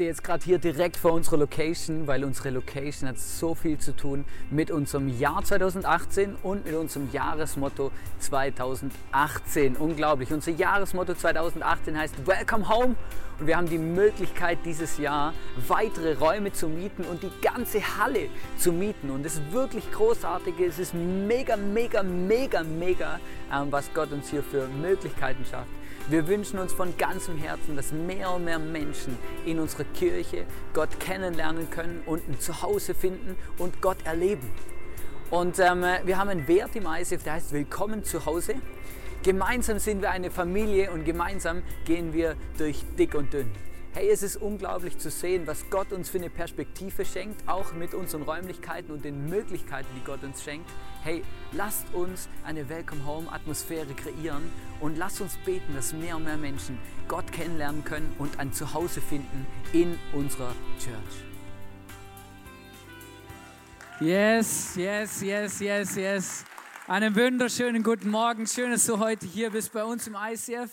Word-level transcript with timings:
Stehe 0.00 0.08
jetzt 0.08 0.24
gerade 0.24 0.42
hier 0.42 0.58
direkt 0.58 0.96
vor 0.96 1.12
unserer 1.12 1.36
Location, 1.36 2.06
weil 2.06 2.24
unsere 2.24 2.48
Location 2.48 3.06
hat 3.06 3.18
so 3.18 3.54
viel 3.54 3.76
zu 3.76 3.94
tun 3.94 4.24
mit 4.50 4.70
unserem 4.70 5.08
Jahr 5.18 5.44
2018 5.44 6.36
und 6.42 6.64
mit 6.64 6.74
unserem 6.74 7.10
Jahresmotto 7.12 7.90
2018. 8.18 9.76
Unglaublich. 9.76 10.32
Unser 10.32 10.52
Jahresmotto 10.52 11.12
2018 11.12 11.98
heißt 11.98 12.26
Welcome 12.26 12.70
Home 12.70 12.96
und 13.40 13.46
wir 13.46 13.58
haben 13.58 13.68
die 13.68 13.76
Möglichkeit 13.76 14.60
dieses 14.64 14.96
Jahr 14.96 15.34
weitere 15.68 16.14
Räume 16.14 16.50
zu 16.50 16.68
mieten 16.68 17.04
und 17.04 17.22
die 17.22 17.32
ganze 17.42 17.82
Halle 17.98 18.30
zu 18.56 18.72
mieten. 18.72 19.10
Und 19.10 19.26
das 19.26 19.34
ist 19.34 19.52
wirklich 19.52 19.92
großartig. 19.92 20.54
Es 20.60 20.78
ist 20.78 20.94
mega, 20.94 21.58
mega, 21.58 22.02
mega, 22.02 22.62
mega, 22.62 23.20
ähm, 23.52 23.66
was 23.70 23.92
Gott 23.92 24.10
uns 24.12 24.30
hier 24.30 24.42
für 24.42 24.66
Möglichkeiten 24.66 25.44
schafft. 25.44 25.79
Wir 26.08 26.26
wünschen 26.26 26.58
uns 26.58 26.72
von 26.72 26.96
ganzem 26.96 27.36
Herzen, 27.36 27.76
dass 27.76 27.92
mehr 27.92 28.32
und 28.32 28.44
mehr 28.44 28.58
Menschen 28.58 29.16
in 29.44 29.60
unserer 29.60 29.84
Kirche 29.84 30.44
Gott 30.74 30.98
kennenlernen 30.98 31.70
können 31.70 32.02
und 32.06 32.28
ein 32.28 32.40
Zuhause 32.40 32.94
finden 32.94 33.36
und 33.58 33.80
Gott 33.80 33.98
erleben. 34.04 34.50
Und 35.30 35.60
ähm, 35.60 35.84
wir 36.04 36.18
haben 36.18 36.28
einen 36.28 36.48
Wert 36.48 36.74
im 36.74 36.86
ISF, 36.86 37.22
der 37.22 37.34
heißt 37.34 37.52
Willkommen 37.52 38.02
zu 38.02 38.26
Hause. 38.26 38.54
Gemeinsam 39.22 39.78
sind 39.78 40.02
wir 40.02 40.10
eine 40.10 40.30
Familie 40.30 40.90
und 40.90 41.04
gemeinsam 41.04 41.62
gehen 41.84 42.12
wir 42.12 42.34
durch 42.58 42.84
dick 42.98 43.14
und 43.14 43.32
dünn. 43.32 43.50
Hey, 43.92 44.08
es 44.08 44.22
ist 44.22 44.36
unglaublich 44.36 44.98
zu 44.98 45.10
sehen, 45.10 45.48
was 45.48 45.68
Gott 45.68 45.92
uns 45.92 46.08
für 46.08 46.18
eine 46.18 46.30
Perspektive 46.30 47.04
schenkt, 47.04 47.48
auch 47.48 47.72
mit 47.72 47.92
unseren 47.92 48.22
Räumlichkeiten 48.22 48.92
und 48.92 49.04
den 49.04 49.28
Möglichkeiten, 49.28 49.88
die 49.96 50.04
Gott 50.04 50.22
uns 50.22 50.44
schenkt. 50.44 50.70
Hey, 51.02 51.24
lasst 51.50 51.92
uns 51.92 52.28
eine 52.44 52.68
Welcome 52.68 53.04
Home 53.04 53.32
Atmosphäre 53.32 53.92
kreieren 53.94 54.48
und 54.78 54.96
lasst 54.96 55.20
uns 55.20 55.36
beten, 55.38 55.74
dass 55.74 55.92
mehr 55.92 56.16
und 56.16 56.22
mehr 56.22 56.36
Menschen 56.36 56.78
Gott 57.08 57.32
kennenlernen 57.32 57.82
können 57.82 58.14
und 58.18 58.38
ein 58.38 58.52
Zuhause 58.52 59.00
finden 59.00 59.44
in 59.72 59.98
unserer 60.12 60.54
Church. 60.78 61.24
Yes, 64.00 64.76
yes, 64.76 65.20
yes, 65.20 65.58
yes, 65.58 65.96
yes. 65.96 66.44
Einen 66.86 67.16
wunderschönen 67.16 67.82
guten 67.82 68.10
Morgen. 68.10 68.46
Schön, 68.46 68.70
dass 68.70 68.86
du 68.86 69.00
heute 69.00 69.26
hier 69.26 69.50
bist 69.50 69.72
bei 69.72 69.82
uns 69.82 70.06
im 70.06 70.14
ICF. 70.14 70.70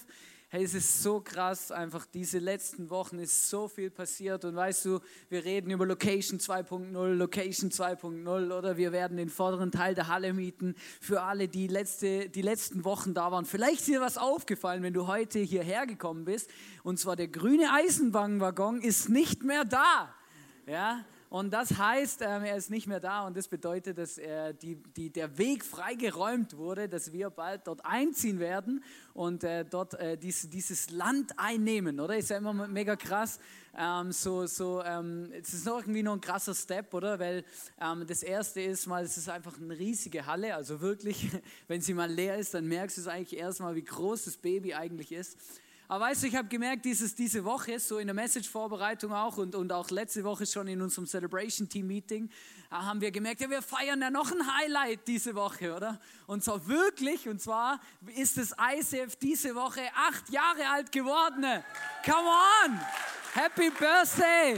Hey, 0.50 0.64
es 0.64 0.74
ist 0.74 1.04
so 1.04 1.20
krass, 1.20 1.74
einfach 1.74 2.06
diese 2.06 2.40
letzten 2.40 2.90
Wochen 2.90 3.20
ist 3.20 3.50
so 3.50 3.68
viel 3.68 3.90
passiert. 3.90 4.46
Und 4.46 4.56
weißt 4.56 4.86
du, 4.86 5.02
wir 5.28 5.44
reden 5.44 5.72
über 5.72 5.86
Location 5.86 6.40
2.0, 6.40 7.16
Location 7.16 7.70
2.0 7.70 8.58
oder? 8.58 8.78
Wir 8.78 8.94
werden 8.94 9.18
den 9.18 9.28
vorderen 9.28 9.74
Teil 9.74 9.94
der 9.94 10.08
Halle 10.08 10.32
mieten. 10.32 10.76
Für 11.02 11.24
alle, 11.24 11.50
die 11.50 11.68
letzte, 11.68 12.30
die 12.30 12.42
letzten 12.42 12.86
Wochen 12.86 13.14
da 13.14 13.30
waren. 13.30 13.44
Vielleicht 13.44 13.82
ist 13.82 13.88
dir 13.90 14.00
was 14.00 14.18
aufgefallen, 14.18 14.84
wenn 14.84 14.94
du 14.94 15.08
heute 15.08 15.40
hierher 15.40 15.86
gekommen 15.86 16.24
bist. 16.24 16.50
Und 16.82 16.98
zwar 16.98 17.18
der 17.18 17.28
grüne 17.28 17.74
Eisenbahnwaggon 17.74 18.82
ist 18.82 19.10
nicht 19.10 19.44
mehr 19.44 19.66
da. 19.66 20.16
Ja, 20.66 21.04
und 21.30 21.52
das 21.52 21.78
heißt, 21.78 22.22
ähm, 22.22 22.44
er 22.44 22.56
ist 22.56 22.70
nicht 22.70 22.88
mehr 22.88 23.02
da 23.02 23.28
und 23.28 23.36
das 23.36 23.50
bedeutet, 23.50 23.98
dass 23.98 24.18
er 24.18 24.54
die, 24.54 24.76
die, 24.76 25.10
der 25.10 25.38
Weg 25.38 25.66
freigeräumt 25.66 26.56
wurde, 26.56 26.88
dass 26.88 27.12
wir 27.12 27.30
bald 27.30 27.68
dort 27.68 27.84
einziehen 27.84 28.40
werden 28.40 28.82
und 29.14 29.44
äh, 29.44 29.66
dort 29.66 29.94
äh, 29.96 30.18
dies, 30.18 30.50
dieses 30.50 30.90
Land 30.90 31.38
einnehmen, 31.38 32.00
oder? 32.00 32.16
Ist 32.16 32.30
ja 32.30 32.38
immer 32.38 32.54
mega 32.54 32.96
krass. 32.96 33.40
Ähm, 33.78 34.14
so, 34.14 34.48
so, 34.48 34.82
ähm, 34.84 35.30
es 35.34 35.54
ist 35.54 35.66
noch 35.66 35.80
irgendwie 35.80 36.02
noch 36.02 36.14
ein 36.14 36.22
krasser 36.22 36.56
Step, 36.56 36.94
oder? 36.94 37.20
Weil 37.20 37.44
ähm, 37.82 38.06
das 38.08 38.24
erste 38.24 38.62
ist 38.62 38.88
mal, 38.88 39.04
es 39.04 39.18
ist 39.18 39.28
einfach 39.28 39.60
eine 39.60 39.78
riesige 39.78 40.26
Halle, 40.26 40.56
also 40.56 40.80
wirklich, 40.80 41.30
wenn 41.68 41.82
sie 41.82 41.94
mal 41.94 42.10
leer 42.10 42.38
ist, 42.38 42.54
dann 42.54 42.68
merkst 42.68 42.98
du 42.98 43.02
es 43.02 43.08
eigentlich 43.08 43.38
erstmal, 43.38 43.76
wie 43.76 43.84
groß 43.84 44.26
das 44.26 44.38
Baby 44.38 44.74
eigentlich 44.76 45.12
ist. 45.12 45.38
Aber 45.90 46.06
weißt 46.06 46.24
du, 46.24 46.28
ich 46.28 46.36
habe 46.36 46.50
gemerkt, 46.50 46.84
dieses, 46.84 47.16
diese 47.16 47.46
Woche, 47.46 47.80
so 47.80 47.98
in 47.98 48.08
der 48.08 48.14
Message-Vorbereitung 48.14 49.14
auch 49.14 49.38
und, 49.38 49.56
und 49.56 49.72
auch 49.72 49.90
letzte 49.90 50.24
Woche 50.26 50.46
schon 50.46 50.68
in 50.68 50.82
unserem 50.82 51.08
Celebration-Team-Meeting, 51.08 52.30
haben 52.70 53.00
wir 53.00 53.12
gemerkt, 53.12 53.40
ja, 53.40 53.50
wir 53.50 53.62
feiern 53.62 54.02
ja 54.02 54.10
noch 54.10 54.30
ein 54.30 54.58
Highlight 54.58 55.08
diese 55.08 55.34
Woche, 55.34 55.74
oder? 55.74 56.00
Und 56.26 56.44
zwar 56.44 56.68
wirklich, 56.68 57.30
und 57.30 57.42
zwar 57.42 57.80
ist 58.18 58.38
das 58.38 58.54
ICF 58.60 59.16
diese 59.16 59.56
Woche 59.56 59.82
acht 59.96 60.30
Jahre 60.30 60.68
alt 60.70 60.92
geworden. 60.92 61.46
Come 62.04 62.28
on! 62.66 62.80
Happy 63.34 63.70
Birthday! 63.70 64.58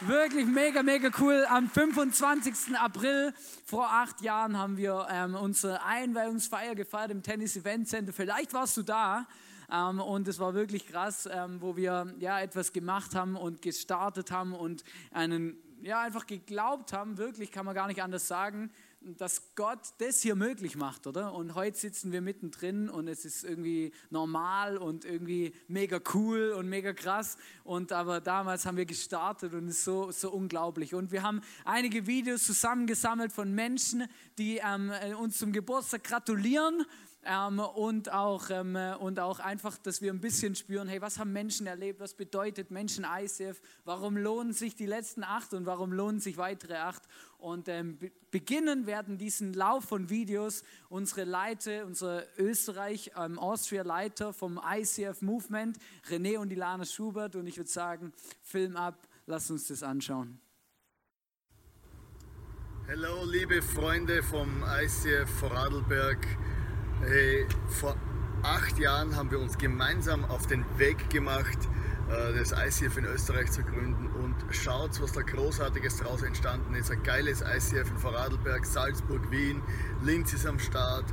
Wirklich 0.00 0.46
mega, 0.46 0.82
mega 0.82 1.10
cool. 1.20 1.46
Am 1.48 1.70
25. 1.70 2.76
April 2.76 3.32
vor 3.64 3.88
acht 3.88 4.20
Jahren 4.20 4.58
haben 4.58 4.76
wir 4.76 5.06
ähm, 5.08 5.36
unsere 5.36 5.84
Einweihungsfeier 5.84 6.74
gefeiert 6.74 7.12
im 7.12 7.22
Tennis 7.22 7.56
Event 7.56 7.88
Center. 7.88 8.12
Vielleicht 8.12 8.52
warst 8.52 8.76
du 8.76 8.82
da. 8.82 9.26
Ähm, 9.74 10.00
und 10.00 10.28
es 10.28 10.38
war 10.38 10.54
wirklich 10.54 10.86
krass, 10.86 11.28
ähm, 11.30 11.60
wo 11.60 11.76
wir 11.76 12.14
ja 12.18 12.40
etwas 12.40 12.72
gemacht 12.72 13.14
haben 13.14 13.36
und 13.36 13.62
gestartet 13.62 14.30
haben 14.30 14.52
und 14.52 14.84
einen, 15.10 15.56
ja, 15.82 16.00
einfach 16.00 16.26
geglaubt 16.26 16.92
haben, 16.92 17.18
wirklich 17.18 17.50
kann 17.50 17.66
man 17.66 17.74
gar 17.74 17.88
nicht 17.88 18.02
anders 18.02 18.28
sagen, 18.28 18.70
dass 19.18 19.54
Gott 19.54 19.80
das 19.98 20.22
hier 20.22 20.34
möglich 20.34 20.76
macht, 20.76 21.06
oder? 21.06 21.34
Und 21.34 21.54
heute 21.54 21.76
sitzen 21.76 22.10
wir 22.10 22.22
mittendrin 22.22 22.88
und 22.88 23.06
es 23.06 23.24
ist 23.24 23.44
irgendwie 23.44 23.92
normal 24.08 24.78
und 24.78 25.04
irgendwie 25.04 25.54
mega 25.68 26.00
cool 26.14 26.54
und 26.56 26.68
mega 26.68 26.92
krass. 26.94 27.36
Und 27.64 27.92
aber 27.92 28.20
damals 28.20 28.64
haben 28.64 28.78
wir 28.78 28.86
gestartet 28.86 29.52
und 29.52 29.68
es 29.68 29.78
ist 29.78 29.84
so, 29.84 30.10
so 30.10 30.30
unglaublich. 30.30 30.94
Und 30.94 31.12
wir 31.12 31.22
haben 31.22 31.42
einige 31.64 32.06
Videos 32.06 32.44
zusammengesammelt 32.44 33.32
von 33.32 33.54
Menschen, 33.54 34.08
die 34.38 34.60
ähm, 34.64 34.90
uns 35.18 35.38
zum 35.38 35.52
Geburtstag 35.52 36.04
gratulieren 36.04 36.86
ähm, 37.26 37.58
und, 37.58 38.12
auch, 38.12 38.50
ähm, 38.50 38.76
und 38.98 39.18
auch 39.18 39.38
einfach, 39.38 39.78
dass 39.78 40.02
wir 40.02 40.12
ein 40.12 40.20
bisschen 40.20 40.54
spüren, 40.54 40.88
hey, 40.88 41.00
was 41.00 41.18
haben 41.18 41.32
Menschen 41.32 41.66
erlebt, 41.66 42.00
was 42.00 42.14
bedeutet 42.14 42.70
Menschen 42.70 43.04
ICF, 43.04 43.60
warum 43.84 44.16
lohnen 44.16 44.52
sich 44.52 44.74
die 44.74 44.86
letzten 44.86 45.24
acht 45.24 45.54
und 45.54 45.66
warum 45.66 45.92
lohnen 45.92 46.20
sich 46.20 46.36
weitere 46.36 46.76
acht. 46.76 47.02
Und 47.38 47.68
ähm, 47.68 47.98
beginnen 48.30 48.86
werden 48.86 49.18
diesen 49.18 49.52
Lauf 49.52 49.84
von 49.84 50.10
Videos 50.10 50.62
unsere 50.88 51.24
Leiter, 51.24 51.86
unsere 51.86 52.26
Österreich, 52.38 53.12
ähm, 53.16 53.38
Austria-Leiter 53.38 54.32
vom 54.32 54.60
ICF 54.64 55.22
Movement, 55.22 55.78
René 56.08 56.38
und 56.38 56.52
Ilana 56.52 56.84
Schubert. 56.84 57.36
Und 57.36 57.46
ich 57.46 57.56
würde 57.56 57.70
sagen, 57.70 58.12
Film 58.42 58.76
ab, 58.76 59.08
lass 59.26 59.50
uns 59.50 59.68
das 59.68 59.82
anschauen. 59.82 60.40
Hallo, 62.86 63.24
liebe 63.24 63.62
Freunde 63.62 64.22
vom 64.22 64.62
ICF 64.62 65.30
Vorarlberg. 65.40 66.26
Hey, 67.06 67.46
vor 67.68 67.96
acht 68.42 68.78
Jahren 68.78 69.14
haben 69.14 69.30
wir 69.30 69.38
uns 69.38 69.58
gemeinsam 69.58 70.24
auf 70.24 70.46
den 70.46 70.64
Weg 70.78 71.10
gemacht, 71.10 71.58
äh, 72.08 72.32
das 72.38 72.52
ICF 72.52 72.96
in 72.96 73.04
Österreich 73.04 73.50
zu 73.50 73.62
gründen 73.62 74.06
und 74.06 74.34
schaut, 74.50 75.02
was 75.02 75.12
da 75.12 75.20
Großartiges 75.20 75.98
daraus 75.98 76.22
entstanden 76.22 76.74
ist. 76.74 76.90
Ein 76.90 77.02
geiles 77.02 77.42
ICF 77.42 77.90
in 77.90 77.98
Vorarlberg, 77.98 78.64
Salzburg, 78.64 79.30
Wien, 79.30 79.60
Linz 80.02 80.32
ist 80.32 80.46
am 80.46 80.58
Start. 80.58 81.04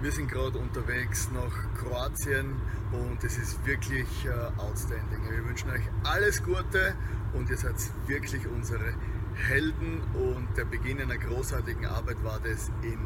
Wir 0.00 0.12
sind 0.12 0.30
gerade 0.30 0.56
unterwegs 0.56 1.28
nach 1.34 1.74
Kroatien 1.78 2.56
und 2.92 3.22
es 3.22 3.36
ist 3.36 3.66
wirklich 3.66 4.08
uh, 4.26 4.62
outstanding. 4.62 5.28
Wir 5.28 5.44
wünschen 5.44 5.68
euch 5.68 5.82
alles 6.04 6.42
Gute 6.42 6.94
und 7.34 7.50
ihr 7.50 7.58
seid 7.58 7.74
wirklich 8.06 8.46
unsere 8.46 8.94
Helden 9.34 10.00
und 10.14 10.48
der 10.56 10.64
Beginn 10.64 11.02
einer 11.02 11.18
großartigen 11.18 11.84
Arbeit 11.84 12.24
war 12.24 12.40
das 12.42 12.70
in 12.82 12.98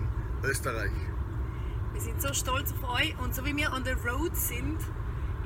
Österreich. 0.48 0.92
Sind 2.02 2.20
so 2.20 2.34
stolz 2.34 2.72
auf 2.72 2.98
euch 2.98 3.16
und 3.20 3.32
so 3.32 3.44
wie 3.44 3.54
wir 3.56 3.72
on 3.72 3.84
the 3.84 3.92
road 3.92 4.36
sind, 4.36 4.80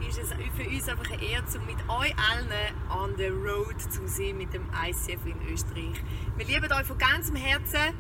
ist 0.08 0.19
es 0.19 0.31
für 0.56 0.67
uns 0.67 0.88
einfach 0.88 1.11
eine 1.11 1.23
Ehre, 1.23 1.44
um 1.58 1.67
mit 1.67 1.76
euch 1.87 2.14
allen 2.31 2.49
on 2.88 3.14
the 3.19 3.26
road 3.26 3.79
zu 3.79 4.08
sein 4.08 4.38
mit 4.38 4.55
dem 4.55 4.64
ICF 4.73 5.26
in 5.26 5.53
Österreich. 5.53 6.03
Wir 6.38 6.47
lieben 6.47 6.73
euch 6.73 6.87
von 6.87 6.97
ganzem 6.97 7.37
Herzen. 7.37 7.94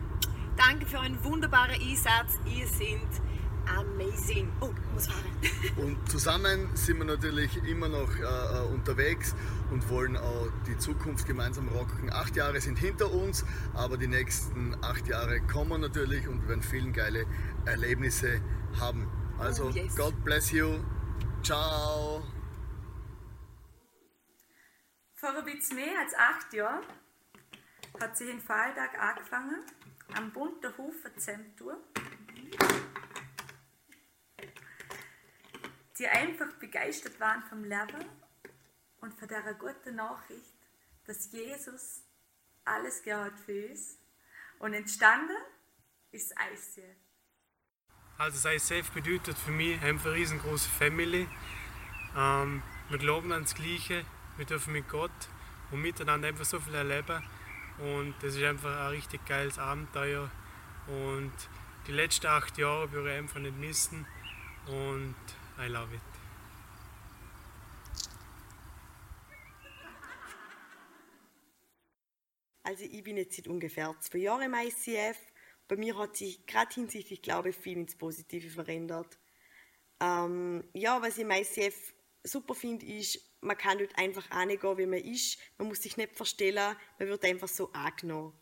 Danke 0.56 0.86
für 0.86 0.96
euren 0.96 1.22
wunderbaren 1.22 1.74
Einsatz. 1.74 2.38
Ihr 2.46 2.66
seid 2.66 3.20
amazing. 3.66 4.52
Oh, 4.60 4.70
ich 4.70 4.92
muss 4.92 5.06
fahren. 5.06 5.24
und 5.76 6.10
zusammen 6.10 6.70
sind 6.74 6.98
wir 6.98 7.04
natürlich 7.04 7.56
immer 7.64 7.88
noch 7.88 8.14
äh, 8.16 8.22
äh, 8.22 8.66
unterwegs 8.72 9.34
und 9.70 9.88
wollen 9.90 10.16
auch 10.16 10.48
die 10.66 10.78
Zukunft 10.78 11.26
gemeinsam 11.26 11.68
rocken. 11.68 12.12
Acht 12.12 12.36
Jahre 12.36 12.60
sind 12.60 12.78
hinter 12.78 13.12
uns, 13.12 13.44
aber 13.74 13.96
die 13.96 14.06
nächsten 14.06 14.76
acht 14.82 15.06
Jahre 15.08 15.40
kommen 15.40 15.80
natürlich 15.80 16.26
und 16.28 16.42
wir 16.42 16.50
werden 16.50 16.62
viele 16.62 16.90
geile 16.92 17.26
Erlebnisse 17.64 18.40
haben. 18.80 19.10
Also, 19.38 19.66
oh, 19.66 19.70
yes. 19.70 19.94
God 19.96 20.24
bless 20.24 20.50
you. 20.50 20.78
Ciao. 21.42 22.22
Vor 25.14 25.30
ein 25.30 25.44
bisschen 25.44 25.76
mehr 25.76 25.98
als 26.00 26.14
acht 26.14 26.52
Jahren 26.52 26.84
hat 28.00 28.16
sich 28.16 28.30
ein 28.30 28.40
Falltag 28.40 28.98
angefangen 29.00 29.62
am 30.14 30.30
bunten 30.30 30.76
Hof 30.76 30.94
Zemtur. 31.16 31.76
Die 35.98 36.06
einfach 36.06 36.52
begeistert 36.54 37.18
waren 37.20 37.42
vom 37.44 37.64
Leben 37.64 38.04
und 39.00 39.14
von 39.14 39.28
der 39.28 39.42
guten 39.54 39.96
Nachricht, 39.96 40.54
dass 41.06 41.30
Jesus 41.32 42.02
alles 42.64 43.02
gehört 43.02 43.38
für 43.38 43.68
uns. 43.68 43.98
Und 44.58 44.74
entstanden 44.74 45.36
ist 46.12 46.32
ICF. 46.32 46.96
Also 48.18 48.48
das 48.48 48.70
ICF 48.70 48.90
bedeutet 48.92 49.36
für 49.36 49.50
mich 49.50 49.80
einfach 49.82 50.06
eine 50.06 50.14
riesengroße 50.14 50.68
Family. 50.70 51.28
Ähm, 52.16 52.62
wir 52.88 52.98
glauben 52.98 53.32
ans 53.32 53.54
Gleiche, 53.54 54.04
wir 54.36 54.46
dürfen 54.46 54.72
mit 54.72 54.88
Gott 54.88 55.10
und 55.70 55.82
miteinander 55.82 56.28
einfach 56.28 56.44
so 56.46 56.58
viel 56.58 56.74
erleben. 56.74 57.22
Und 57.78 58.14
das 58.22 58.34
ist 58.34 58.42
einfach 58.42 58.70
ein 58.70 58.88
richtig 58.88 59.24
geiles 59.26 59.58
Abenteuer. 59.58 60.30
Und 60.86 61.32
die 61.86 61.92
letzten 61.92 62.26
acht 62.26 62.56
Jahre 62.56 62.90
würde 62.92 63.12
ich 63.12 63.18
einfach 63.18 63.38
nicht 63.38 63.58
missen. 63.58 64.06
Und 64.66 65.14
I 65.58 65.68
love 65.68 65.94
it. 65.94 66.00
Also 72.62 72.84
ich 72.84 73.02
bin 73.04 73.16
jetzt 73.16 73.36
seit 73.36 73.46
ungefähr 73.46 73.94
zwei 74.00 74.18
Jahren 74.18 74.52
im 74.52 74.54
ICF. 74.54 75.16
Bei 75.68 75.76
mir 75.76 75.96
hat 75.96 76.16
sich 76.16 76.44
gerade 76.46 76.74
hinsichtlich 76.74 77.22
Glaube 77.22 77.52
viel 77.52 77.78
ins 77.78 77.96
Positive 77.96 78.50
verändert. 78.50 79.18
Ähm, 80.00 80.68
ja, 80.74 81.00
was 81.00 81.16
ich 81.16 81.22
im 81.22 81.30
ICF 81.30 81.94
super 82.24 82.54
finde, 82.54 82.84
ist, 82.84 83.20
man 83.40 83.56
kann 83.56 83.78
dort 83.78 83.96
einfach 83.96 84.30
angehen, 84.30 84.78
wie 84.78 84.86
man 84.86 84.98
ist. 84.98 85.38
Man 85.58 85.68
muss 85.68 85.82
sich 85.82 85.96
nicht 85.96 86.16
verstellen, 86.16 86.76
man 86.98 87.08
wird 87.08 87.24
einfach 87.24 87.48
so 87.48 87.72
angenommen. 87.72 88.38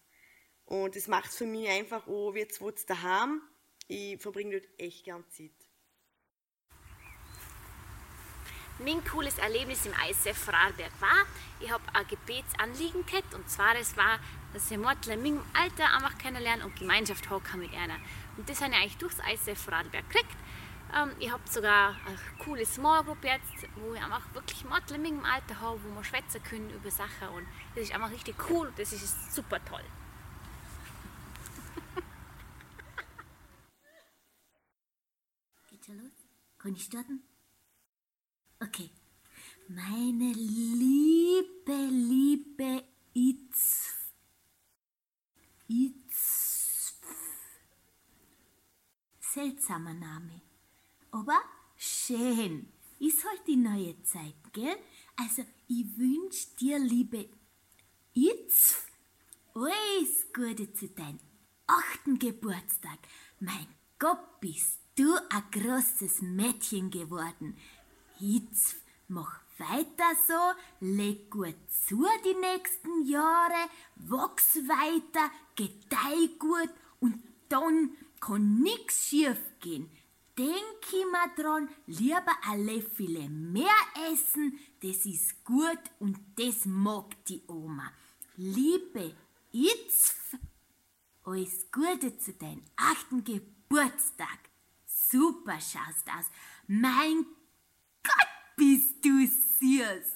Und 0.64 0.96
das 0.96 1.06
macht 1.06 1.30
es 1.30 1.36
für 1.36 1.46
mich 1.46 1.68
einfach 1.68 2.06
auch 2.08 2.32
wie 2.32 2.40
jetzt, 2.40 2.60
daheim. 2.88 3.42
Ich 3.86 4.20
verbringe 4.20 4.58
dort 4.58 4.80
echt 4.80 5.04
gern 5.04 5.24
Zeit. 5.28 5.63
Mein 8.80 9.04
cooles 9.04 9.38
Erlebnis 9.38 9.86
im 9.86 9.92
ICF 9.92 10.36
Vorarlberg 10.36 10.90
war, 11.00 11.24
ich 11.60 11.70
habe 11.70 11.84
ein 11.92 12.08
Gebetsanliegen 12.08 13.06
gehabt 13.06 13.32
und 13.32 13.48
zwar 13.48 13.76
es 13.76 13.96
war, 13.96 14.18
dass 14.52 14.68
ich 14.68 14.76
Mortel 14.76 15.12
in 15.12 15.22
meinem 15.22 15.44
Alter 15.52 15.94
einfach 15.94 16.18
kennenlernen 16.18 16.66
und 16.66 16.74
Gemeinschaft 16.74 17.30
haben 17.30 17.60
mit 17.60 17.72
einer. 17.72 17.94
Und 18.36 18.48
das 18.48 18.60
habe 18.60 18.72
ich 18.72 18.78
eigentlich 18.78 18.96
durchs 18.96 19.18
ICF 19.18 19.62
Vorarlberg 19.62 20.10
gekriegt. 20.10 20.36
Ähm, 20.92 21.12
ich 21.20 21.30
habe 21.30 21.42
sogar 21.48 21.94
eine 22.04 22.18
coole 22.40 22.66
Small 22.66 23.04
Group 23.04 23.22
jetzt, 23.22 23.68
wo 23.76 23.94
ich 23.94 24.02
einfach 24.02 24.22
wirklich 24.34 24.64
Mortel 24.64 24.96
in 24.96 25.02
meinem 25.02 25.24
Alter 25.24 25.60
habe, 25.60 25.78
wo 25.84 25.94
wir 25.94 26.02
schwätzen 26.02 26.42
können 26.42 26.68
über 26.70 26.90
Sachen 26.90 27.28
und 27.28 27.46
das 27.76 27.84
ist 27.84 27.94
einfach 27.94 28.10
richtig 28.10 28.34
cool 28.50 28.66
und 28.66 28.78
das 28.78 28.92
ist 28.92 29.32
super 29.32 29.64
toll. 29.64 29.84
Geht 35.70 35.84
schon 35.84 35.98
los? 36.00 36.12
Kann 36.58 36.74
ich 36.74 36.82
starten? 36.82 37.22
Okay. 38.60 38.90
Meine 39.68 40.32
liebe, 40.32 41.88
liebe 41.90 42.84
Itz. 43.14 43.94
Itz. 45.68 46.94
Seltsamer 49.20 49.94
Name. 49.94 50.42
Aber 51.10 51.40
schön. 51.76 52.68
Ist 52.98 53.24
halt 53.24 53.42
die 53.46 53.56
neue 53.56 54.00
Zeit, 54.02 54.34
gell? 54.52 54.76
Also, 55.16 55.44
ich 55.68 55.86
wünsch 55.96 56.54
dir, 56.56 56.78
liebe 56.78 57.28
Itz, 58.14 58.76
alles 59.54 60.32
Gute 60.32 60.72
zu 60.72 60.88
deinem 60.88 61.18
achten 61.66 62.18
Geburtstag. 62.18 62.98
Mein 63.40 63.66
Gott, 63.98 64.40
bist 64.40 64.80
du 64.94 65.16
ein 65.30 65.50
großes 65.50 66.22
Mädchen 66.22 66.90
geworden. 66.90 67.56
Jetzt 68.18 68.76
mach 69.08 69.40
weiter 69.58 70.14
so, 70.26 70.86
leg 70.86 71.30
gut 71.30 71.56
zu 71.86 72.06
die 72.24 72.34
nächsten 72.34 73.06
Jahre, 73.06 73.68
wachs 73.96 74.56
weiter, 74.56 75.30
gedeih 75.56 76.28
gut 76.38 76.70
und 77.00 77.22
dann 77.48 77.90
kann 78.20 78.60
nix 78.60 79.08
schief 79.08 79.38
gehen. 79.60 79.90
Denk 80.38 80.92
immer 80.92 81.28
dran, 81.36 81.68
lieber 81.86 82.32
alle 82.48 82.82
viele 82.82 83.28
mehr 83.28 83.68
essen, 84.10 84.58
das 84.82 85.06
ist 85.06 85.44
gut 85.44 85.78
und 86.00 86.18
das 86.36 86.64
mag 86.64 87.24
die 87.26 87.42
Oma. 87.46 87.92
Liebe 88.36 89.14
Itzf, 89.52 90.36
alles 91.22 91.70
Gute 91.70 92.18
zu 92.18 92.32
deinem 92.32 92.64
achten 92.76 93.22
Geburtstag. 93.22 94.38
Super 94.84 95.60
schaust 95.60 96.08
aus. 96.08 96.26
Mein 96.66 97.26
Gott, 98.04 98.28
bist 98.56 99.04
du 99.04 99.26
süß. 99.26 100.14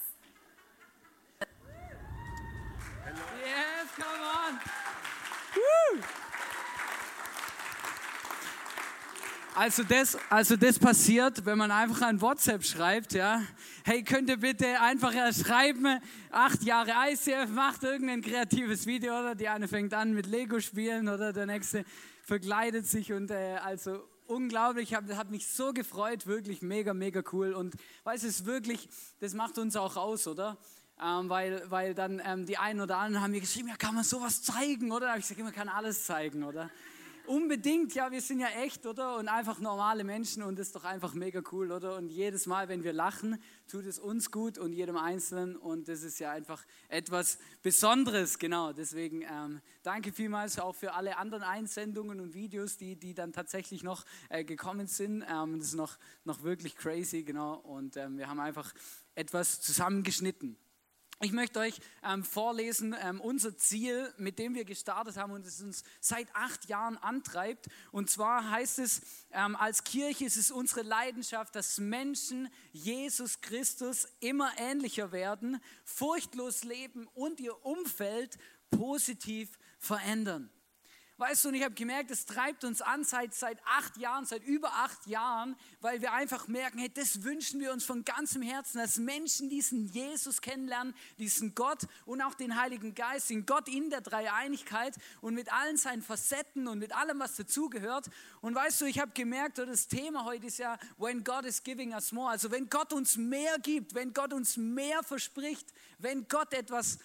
Yes, 3.44 3.88
come 3.96 4.22
on. 4.22 4.60
Woo. 5.54 6.02
Also 9.54 9.82
das, 9.82 10.16
also 10.30 10.54
das 10.56 10.78
passiert, 10.78 11.44
wenn 11.44 11.58
man 11.58 11.72
einfach 11.72 12.02
ein 12.02 12.20
WhatsApp 12.20 12.64
schreibt, 12.64 13.12
ja. 13.12 13.42
Hey, 13.84 14.04
könnt 14.04 14.28
ihr 14.28 14.36
bitte 14.36 14.80
einfach 14.80 15.12
schreiben, 15.32 16.00
acht 16.30 16.62
Jahre 16.62 16.92
ICF, 17.10 17.48
macht 17.48 17.82
irgendein 17.82 18.22
kreatives 18.22 18.86
Video, 18.86 19.18
oder? 19.18 19.34
Die 19.34 19.48
eine 19.48 19.66
fängt 19.66 19.94
an 19.94 20.14
mit 20.14 20.26
Lego 20.26 20.60
spielen, 20.60 21.08
oder 21.08 21.32
der 21.32 21.46
nächste 21.46 21.84
verkleidet 22.22 22.86
sich 22.86 23.12
und 23.12 23.32
äh, 23.32 23.56
also 23.56 24.06
unglaublich, 24.28 24.94
hab 24.94 25.30
mich 25.30 25.48
so 25.48 25.72
gefreut, 25.72 26.26
wirklich 26.26 26.62
mega, 26.62 26.94
mega 26.94 27.22
cool. 27.32 27.52
Und 27.54 27.74
weißt 28.04 28.24
du, 28.24 28.28
es 28.28 28.44
wirklich, 28.44 28.88
das 29.20 29.34
macht 29.34 29.58
uns 29.58 29.76
auch 29.76 29.96
aus, 29.96 30.26
oder? 30.26 30.56
Ähm, 31.02 31.28
weil, 31.28 31.62
weil 31.70 31.94
dann 31.94 32.20
ähm, 32.24 32.44
die 32.44 32.58
einen 32.58 32.80
oder 32.80 32.98
anderen 32.98 33.22
haben 33.22 33.30
mir 33.30 33.40
geschrieben, 33.40 33.68
ja, 33.68 33.76
kann 33.76 33.94
man 33.94 34.04
sowas 34.04 34.42
zeigen, 34.42 34.90
oder? 34.90 35.06
Da 35.06 35.08
habe 35.10 35.20
ich 35.20 35.28
gesagt, 35.28 35.42
man 35.42 35.54
kann 35.54 35.68
alles 35.68 36.04
zeigen, 36.04 36.42
oder? 36.42 36.70
Unbedingt, 37.28 37.94
ja, 37.94 38.10
wir 38.10 38.22
sind 38.22 38.40
ja 38.40 38.48
echt, 38.64 38.86
oder? 38.86 39.18
Und 39.18 39.28
einfach 39.28 39.60
normale 39.60 40.02
Menschen 40.02 40.42
und 40.42 40.58
das 40.58 40.68
ist 40.68 40.76
doch 40.76 40.84
einfach 40.84 41.12
mega 41.12 41.42
cool, 41.52 41.72
oder? 41.72 41.96
Und 41.98 42.08
jedes 42.08 42.46
Mal, 42.46 42.70
wenn 42.70 42.84
wir 42.84 42.94
lachen, 42.94 43.38
tut 43.66 43.84
es 43.84 43.98
uns 43.98 44.30
gut 44.30 44.56
und 44.56 44.72
jedem 44.72 44.96
Einzelnen 44.96 45.54
und 45.54 45.88
das 45.88 46.02
ist 46.02 46.20
ja 46.20 46.30
einfach 46.32 46.64
etwas 46.88 47.38
Besonderes, 47.62 48.38
genau. 48.38 48.72
Deswegen 48.72 49.20
ähm, 49.30 49.60
danke 49.82 50.10
vielmals 50.10 50.58
auch 50.58 50.74
für 50.74 50.94
alle 50.94 51.18
anderen 51.18 51.42
Einsendungen 51.42 52.18
und 52.18 52.32
Videos, 52.32 52.78
die, 52.78 52.96
die 52.96 53.12
dann 53.12 53.34
tatsächlich 53.34 53.82
noch 53.82 54.06
äh, 54.30 54.42
gekommen 54.42 54.86
sind. 54.86 55.22
Ähm, 55.28 55.58
das 55.58 55.68
ist 55.68 55.74
noch, 55.74 55.98
noch 56.24 56.42
wirklich 56.44 56.76
crazy, 56.76 57.24
genau. 57.24 57.56
Und 57.56 57.98
ähm, 57.98 58.16
wir 58.16 58.28
haben 58.28 58.40
einfach 58.40 58.72
etwas 59.14 59.60
zusammengeschnitten. 59.60 60.56
Ich 61.20 61.32
möchte 61.32 61.58
euch 61.58 61.80
ähm, 62.04 62.22
vorlesen, 62.22 62.94
ähm, 63.02 63.20
unser 63.20 63.56
Ziel, 63.56 64.14
mit 64.18 64.38
dem 64.38 64.54
wir 64.54 64.64
gestartet 64.64 65.16
haben 65.16 65.32
und 65.32 65.44
es 65.44 65.60
uns 65.60 65.82
seit 66.00 66.28
acht 66.32 66.68
Jahren 66.68 66.96
antreibt. 66.96 67.66
Und 67.90 68.08
zwar 68.08 68.48
heißt 68.48 68.78
es, 68.78 69.02
ähm, 69.32 69.56
als 69.56 69.82
Kirche 69.82 70.26
ist 70.26 70.36
es 70.36 70.52
unsere 70.52 70.82
Leidenschaft, 70.82 71.56
dass 71.56 71.78
Menschen 71.78 72.48
Jesus 72.70 73.40
Christus 73.40 74.06
immer 74.20 74.52
ähnlicher 74.58 75.10
werden, 75.10 75.60
furchtlos 75.84 76.62
leben 76.62 77.08
und 77.14 77.40
ihr 77.40 77.64
Umfeld 77.64 78.38
positiv 78.70 79.58
verändern. 79.80 80.48
Weißt 81.18 81.44
du, 81.44 81.48
und 81.48 81.54
ich 81.56 81.64
habe 81.64 81.74
gemerkt, 81.74 82.12
es 82.12 82.26
treibt 82.26 82.62
uns 82.62 82.80
an 82.80 83.02
seit, 83.02 83.34
seit 83.34 83.58
acht 83.66 83.96
Jahren, 83.96 84.24
seit 84.24 84.44
über 84.44 84.72
acht 84.72 85.04
Jahren, 85.08 85.56
weil 85.80 86.00
wir 86.00 86.12
einfach 86.12 86.46
merken, 86.46 86.78
hey, 86.78 86.92
das 86.94 87.24
wünschen 87.24 87.58
wir 87.58 87.72
uns 87.72 87.84
von 87.84 88.04
ganzem 88.04 88.40
Herzen, 88.40 88.78
dass 88.78 88.98
Menschen 88.98 89.50
diesen 89.50 89.88
Jesus 89.88 90.40
kennenlernen, 90.40 90.94
diesen 91.18 91.56
Gott 91.56 91.88
und 92.06 92.22
auch 92.22 92.34
den 92.34 92.54
Heiligen 92.54 92.94
Geist, 92.94 93.30
den 93.30 93.46
Gott 93.46 93.66
in 93.66 93.90
der 93.90 94.00
Dreieinigkeit 94.00 94.94
und 95.20 95.34
mit 95.34 95.52
allen 95.52 95.76
seinen 95.76 96.02
Facetten 96.02 96.68
und 96.68 96.78
mit 96.78 96.94
allem, 96.94 97.18
was 97.18 97.34
dazugehört. 97.34 98.06
Und 98.40 98.54
weißt 98.54 98.80
du, 98.80 98.84
ich 98.84 99.00
habe 99.00 99.10
gemerkt, 99.10 99.58
das 99.58 99.88
Thema 99.88 100.24
heute 100.24 100.46
ist 100.46 100.58
ja, 100.58 100.78
when 100.98 101.24
God 101.24 101.44
is 101.44 101.64
giving 101.64 101.94
us 101.94 102.12
more, 102.12 102.30
also 102.30 102.52
wenn 102.52 102.70
Gott 102.70 102.92
uns 102.92 103.16
mehr 103.16 103.58
gibt, 103.58 103.92
wenn 103.96 104.12
Gott 104.12 104.32
uns 104.32 104.56
mehr 104.56 105.02
verspricht, 105.02 105.72
wenn 105.98 106.28
Gott 106.28 106.54
etwas 106.54 107.00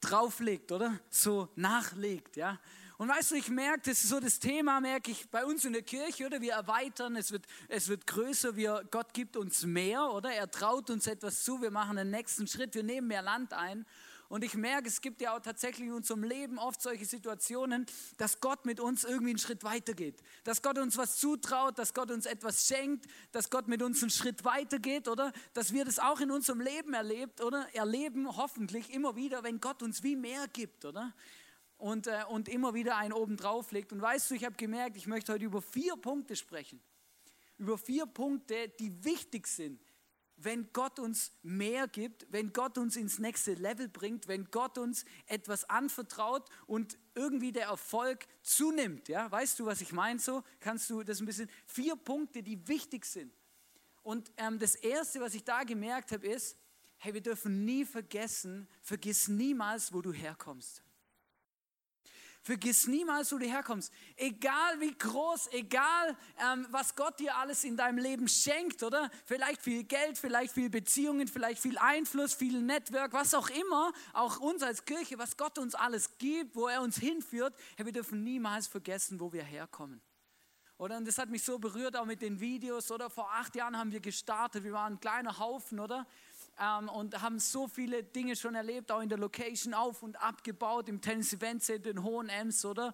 drauflegt, 0.00 0.72
oder? 0.72 0.98
So 1.08 1.48
nachlegt, 1.54 2.36
ja. 2.36 2.58
Und 2.98 3.08
weißt 3.08 3.30
du, 3.30 3.34
ich 3.36 3.48
merke, 3.48 3.90
das 3.90 4.02
ist 4.02 4.08
so 4.08 4.18
das 4.18 4.40
Thema, 4.40 4.80
merke 4.80 5.12
ich 5.12 5.30
bei 5.30 5.46
uns 5.46 5.64
in 5.64 5.72
der 5.72 5.82
Kirche, 5.82 6.26
oder? 6.26 6.40
Wir 6.40 6.54
erweitern, 6.54 7.14
es 7.14 7.30
wird, 7.30 7.46
es 7.68 7.88
wird 7.88 8.08
größer, 8.08 8.56
wir, 8.56 8.84
Gott 8.90 9.14
gibt 9.14 9.36
uns 9.36 9.64
mehr, 9.64 10.10
oder? 10.10 10.32
Er 10.32 10.50
traut 10.50 10.90
uns 10.90 11.06
etwas 11.06 11.44
zu, 11.44 11.62
wir 11.62 11.70
machen 11.70 11.96
den 11.96 12.10
nächsten 12.10 12.48
Schritt, 12.48 12.74
wir 12.74 12.82
nehmen 12.82 13.06
mehr 13.06 13.22
Land 13.22 13.52
ein. 13.52 13.86
Und 14.28 14.42
ich 14.42 14.54
merke, 14.54 14.88
es 14.88 15.00
gibt 15.00 15.22
ja 15.22 15.34
auch 15.34 15.40
tatsächlich 15.40 15.86
in 15.86 15.94
unserem 15.94 16.24
Leben 16.24 16.58
oft 16.58 16.82
solche 16.82 17.06
Situationen, 17.06 17.86
dass 18.18 18.40
Gott 18.40 18.66
mit 18.66 18.80
uns 18.80 19.04
irgendwie 19.04 19.30
einen 19.30 19.38
Schritt 19.38 19.62
weitergeht. 19.62 20.20
Dass 20.42 20.60
Gott 20.60 20.76
uns 20.76 20.98
was 20.98 21.18
zutraut, 21.18 21.78
dass 21.78 21.94
Gott 21.94 22.10
uns 22.10 22.26
etwas 22.26 22.66
schenkt, 22.66 23.06
dass 23.30 23.48
Gott 23.48 23.68
mit 23.68 23.80
uns 23.80 24.02
einen 24.02 24.10
Schritt 24.10 24.44
weitergeht, 24.44 25.06
oder? 25.06 25.32
Dass 25.54 25.72
wir 25.72 25.84
das 25.84 25.98
auch 26.00 26.20
in 26.20 26.32
unserem 26.32 26.60
Leben 26.60 26.92
erlebt, 26.94 27.40
oder? 27.40 27.68
Erleben 27.74 28.36
hoffentlich 28.36 28.92
immer 28.92 29.14
wieder, 29.14 29.44
wenn 29.44 29.60
Gott 29.60 29.82
uns 29.84 30.02
wie 30.02 30.16
mehr 30.16 30.46
gibt, 30.52 30.84
oder? 30.84 31.14
Und, 31.78 32.08
äh, 32.08 32.24
und 32.28 32.48
immer 32.48 32.74
wieder 32.74 32.96
einen 32.96 33.12
oben 33.12 33.36
drauf 33.36 33.72
legt. 33.72 33.92
Und 33.92 34.02
weißt 34.02 34.30
du, 34.30 34.34
ich 34.34 34.44
habe 34.44 34.56
gemerkt, 34.56 34.96
ich 34.96 35.06
möchte 35.06 35.32
heute 35.32 35.44
über 35.44 35.62
vier 35.62 35.96
Punkte 35.96 36.36
sprechen. 36.36 36.82
über 37.56 37.76
vier 37.76 38.06
Punkte, 38.06 38.68
die 38.78 39.04
wichtig 39.04 39.48
sind, 39.48 39.80
wenn 40.36 40.72
Gott 40.72 41.00
uns 41.00 41.32
mehr 41.42 41.88
gibt, 41.88 42.26
wenn 42.30 42.52
Gott 42.52 42.78
uns 42.78 42.94
ins 42.94 43.18
nächste 43.18 43.54
Level 43.54 43.88
bringt, 43.88 44.28
wenn 44.28 44.44
Gott 44.52 44.78
uns 44.78 45.04
etwas 45.26 45.68
anvertraut 45.68 46.48
und 46.66 46.96
irgendwie 47.14 47.50
der 47.50 47.66
Erfolg 47.66 48.26
zunimmt. 48.42 49.08
Ja, 49.08 49.28
weißt 49.30 49.58
du, 49.58 49.66
was 49.66 49.80
ich 49.80 49.92
meine? 49.92 50.20
So 50.20 50.44
kannst 50.60 50.88
du 50.90 51.02
das 51.02 51.20
ein 51.20 51.26
bisschen. 51.26 51.50
Vier 51.66 51.96
Punkte, 51.96 52.44
die 52.44 52.68
wichtig 52.68 53.04
sind. 53.04 53.32
Und 54.02 54.30
ähm, 54.36 54.60
das 54.60 54.76
erste, 54.76 55.20
was 55.20 55.34
ich 55.34 55.42
da 55.42 55.64
gemerkt 55.64 56.12
habe, 56.12 56.26
ist, 56.28 56.56
hey, 56.98 57.12
wir 57.12 57.20
dürfen 57.20 57.64
nie 57.64 57.84
vergessen, 57.84 58.68
vergiss 58.80 59.26
niemals, 59.28 59.92
wo 59.92 60.00
du 60.00 60.12
herkommst. 60.12 60.82
Vergiss 62.48 62.86
niemals, 62.86 63.30
wo 63.30 63.36
du 63.36 63.44
herkommst. 63.44 63.92
Egal 64.16 64.80
wie 64.80 64.96
groß, 64.96 65.48
egal 65.52 66.16
ähm, 66.42 66.66
was 66.70 66.94
Gott 66.94 67.20
dir 67.20 67.36
alles 67.36 67.62
in 67.62 67.76
deinem 67.76 67.98
Leben 67.98 68.26
schenkt, 68.26 68.82
oder? 68.82 69.10
Vielleicht 69.26 69.60
viel 69.60 69.84
Geld, 69.84 70.16
vielleicht 70.16 70.54
viel 70.54 70.70
Beziehungen, 70.70 71.28
vielleicht 71.28 71.60
viel 71.60 71.76
Einfluss, 71.76 72.32
viel 72.32 72.62
Network, 72.62 73.12
was 73.12 73.34
auch 73.34 73.50
immer, 73.50 73.92
auch 74.14 74.40
uns 74.40 74.62
als 74.62 74.86
Kirche, 74.86 75.18
was 75.18 75.36
Gott 75.36 75.58
uns 75.58 75.74
alles 75.74 76.16
gibt, 76.16 76.56
wo 76.56 76.68
er 76.68 76.80
uns 76.80 76.96
hinführt, 76.96 77.54
hey, 77.76 77.84
wir 77.84 77.92
dürfen 77.92 78.24
niemals 78.24 78.66
vergessen, 78.66 79.20
wo 79.20 79.30
wir 79.30 79.44
herkommen. 79.44 80.00
Oder? 80.78 80.96
Und 80.96 81.06
das 81.06 81.18
hat 81.18 81.28
mich 81.28 81.42
so 81.42 81.58
berührt, 81.58 81.96
auch 81.98 82.06
mit 82.06 82.22
den 82.22 82.40
Videos, 82.40 82.90
oder? 82.90 83.10
Vor 83.10 83.30
acht 83.30 83.56
Jahren 83.56 83.76
haben 83.76 83.92
wir 83.92 84.00
gestartet, 84.00 84.64
wir 84.64 84.72
waren 84.72 84.94
ein 84.94 85.00
kleiner 85.00 85.38
Haufen, 85.38 85.80
oder? 85.80 86.06
Ähm, 86.60 86.88
und 86.88 87.20
haben 87.20 87.38
so 87.38 87.68
viele 87.68 88.02
Dinge 88.02 88.36
schon 88.36 88.54
erlebt, 88.54 88.90
auch 88.92 89.00
in 89.00 89.08
der 89.08 89.18
Location 89.18 89.74
auf 89.74 90.02
und 90.02 90.20
abgebaut, 90.20 90.88
im 90.88 91.00
Tennis 91.00 91.32
Event 91.32 91.62
Center 91.62 91.90
in 91.90 92.02
Hohen 92.02 92.28
Ems, 92.28 92.64
oder? 92.64 92.92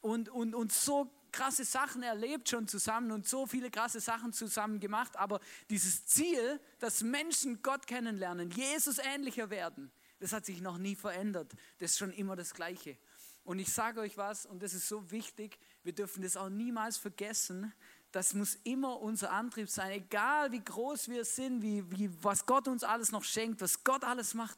Und, 0.00 0.28
und, 0.28 0.54
und 0.54 0.72
so 0.72 1.10
krasse 1.32 1.64
Sachen 1.64 2.02
erlebt 2.02 2.48
schon 2.48 2.68
zusammen 2.68 3.10
und 3.10 3.26
so 3.26 3.46
viele 3.46 3.70
krasse 3.70 4.00
Sachen 4.00 4.32
zusammen 4.32 4.78
gemacht. 4.78 5.16
Aber 5.16 5.40
dieses 5.68 6.06
Ziel, 6.06 6.60
dass 6.78 7.02
Menschen 7.02 7.62
Gott 7.62 7.86
kennenlernen, 7.86 8.50
Jesus 8.50 8.98
ähnlicher 8.98 9.50
werden, 9.50 9.90
das 10.20 10.32
hat 10.32 10.46
sich 10.46 10.60
noch 10.60 10.78
nie 10.78 10.94
verändert. 10.94 11.52
Das 11.78 11.92
ist 11.92 11.98
schon 11.98 12.12
immer 12.12 12.36
das 12.36 12.54
Gleiche. 12.54 12.96
Und 13.42 13.58
ich 13.58 13.70
sage 13.72 14.00
euch 14.00 14.16
was, 14.16 14.46
und 14.46 14.62
das 14.62 14.72
ist 14.72 14.88
so 14.88 15.10
wichtig, 15.10 15.58
wir 15.82 15.92
dürfen 15.92 16.22
das 16.22 16.36
auch 16.36 16.48
niemals 16.48 16.96
vergessen, 16.96 17.74
das 18.14 18.32
muss 18.32 18.56
immer 18.62 19.00
unser 19.00 19.32
Antrieb 19.32 19.68
sein, 19.68 19.90
egal 19.90 20.52
wie 20.52 20.62
groß 20.62 21.08
wir 21.08 21.24
sind, 21.24 21.62
wie, 21.62 21.90
wie, 21.90 22.08
was 22.22 22.46
Gott 22.46 22.68
uns 22.68 22.84
alles 22.84 23.10
noch 23.10 23.24
schenkt, 23.24 23.60
was 23.60 23.82
Gott 23.82 24.04
alles 24.04 24.34
macht. 24.34 24.56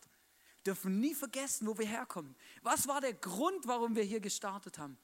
Wir 0.56 0.74
dürfen 0.74 1.00
nie 1.00 1.14
vergessen, 1.14 1.66
wo 1.66 1.78
wir 1.78 1.86
herkommen. 1.86 2.36
Was 2.62 2.86
war 2.86 3.00
der 3.00 3.14
Grund, 3.14 3.66
warum 3.66 3.96
wir 3.96 4.02
hier 4.02 4.20
gestartet 4.20 4.78
haben? 4.78 4.98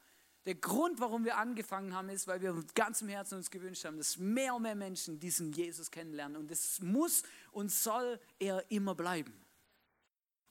Der 0.45 0.53
Grund, 0.53 0.99
warum 0.99 1.25
wir 1.25 1.37
angefangen 1.37 1.95
haben, 1.95 2.09
ist, 2.09 2.27
weil 2.27 2.41
wir 2.41 2.53
mit 2.53 2.75
ganzem 2.75 3.07
Herzen 3.07 3.37
uns 3.37 3.49
gewünscht 3.49 3.85
haben, 3.85 3.97
dass 3.97 4.17
mehr 4.17 4.53
und 4.53 4.61
mehr 4.61 4.75
Menschen 4.75 5.19
diesen 5.19 5.51
Jesus 5.51 5.89
kennenlernen. 5.89 6.37
Und 6.37 6.51
es 6.51 6.79
muss 6.79 7.23
und 7.53 7.71
soll 7.71 8.19
er 8.37 8.69
immer 8.69 8.93
bleiben. 8.93 9.33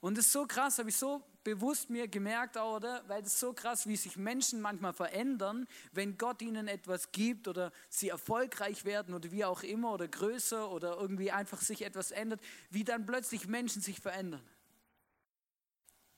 Und 0.01 0.17
das 0.17 0.25
ist 0.25 0.33
so 0.33 0.45
krass, 0.45 0.77
habe 0.77 0.89
ich 0.89 0.97
so 0.97 1.23
bewusst 1.43 1.89
mir 1.89 2.07
gemerkt, 2.07 2.57
oder? 2.57 3.03
Weil 3.07 3.23
es 3.23 3.39
so 3.39 3.53
krass, 3.53 3.87
wie 3.87 3.95
sich 3.95 4.17
Menschen 4.17 4.61
manchmal 4.61 4.93
verändern, 4.93 5.67
wenn 5.91 6.17
Gott 6.17 6.41
ihnen 6.41 6.67
etwas 6.67 7.11
gibt 7.11 7.47
oder 7.47 7.71
sie 7.89 8.09
erfolgreich 8.09 8.85
werden 8.85 9.13
oder 9.13 9.31
wie 9.31 9.45
auch 9.45 9.63
immer 9.63 9.93
oder 9.93 10.07
größer 10.07 10.71
oder 10.71 10.97
irgendwie 10.97 11.31
einfach 11.31 11.61
sich 11.61 11.83
etwas 11.83 12.11
ändert, 12.11 12.41
wie 12.69 12.83
dann 12.83 13.05
plötzlich 13.05 13.47
Menschen 13.47 13.81
sich 13.81 13.99
verändern. 13.99 14.43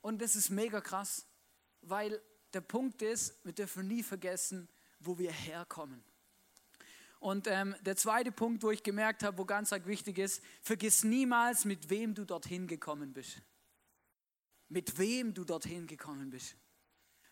Und 0.00 0.22
das 0.22 0.36
ist 0.36 0.50
mega 0.50 0.80
krass, 0.80 1.26
weil 1.82 2.20
der 2.52 2.60
Punkt 2.60 3.02
ist, 3.02 3.44
wir 3.44 3.52
dürfen 3.52 3.88
nie 3.88 4.02
vergessen, 4.02 4.68
wo 5.00 5.18
wir 5.18 5.32
herkommen. 5.32 6.02
Und 7.18 7.48
ähm, 7.48 7.74
der 7.80 7.96
zweite 7.96 8.30
Punkt, 8.30 8.62
wo 8.62 8.70
ich 8.70 8.82
gemerkt 8.82 9.22
habe, 9.22 9.38
wo 9.38 9.44
ganz 9.44 9.72
wichtig 9.72 10.18
ist, 10.18 10.42
vergiss 10.62 11.02
niemals, 11.02 11.64
mit 11.64 11.90
wem 11.90 12.14
du 12.14 12.24
dorthin 12.24 12.66
gekommen 12.68 13.12
bist 13.12 13.42
mit 14.68 14.98
wem 14.98 15.34
du 15.34 15.44
dorthin 15.44 15.86
gekommen 15.86 16.30
bist. 16.30 16.56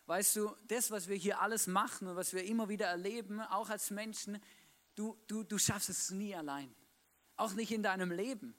Weißt 0.05 0.35
du, 0.35 0.55
das, 0.67 0.91
was 0.91 1.07
wir 1.07 1.15
hier 1.15 1.41
alles 1.41 1.67
machen 1.67 2.07
und 2.07 2.15
was 2.15 2.33
wir 2.33 2.43
immer 2.43 2.69
wieder 2.69 2.85
erleben, 2.85 3.41
auch 3.41 3.69
als 3.69 3.89
Menschen, 3.89 4.39
du, 4.95 5.17
du, 5.27 5.43
du 5.43 5.57
schaffst 5.57 5.89
es 5.89 6.11
nie 6.11 6.35
allein. 6.35 6.73
Auch 7.35 7.53
nicht 7.53 7.71
in 7.71 7.83
deinem 7.83 8.11
Leben. 8.11 8.55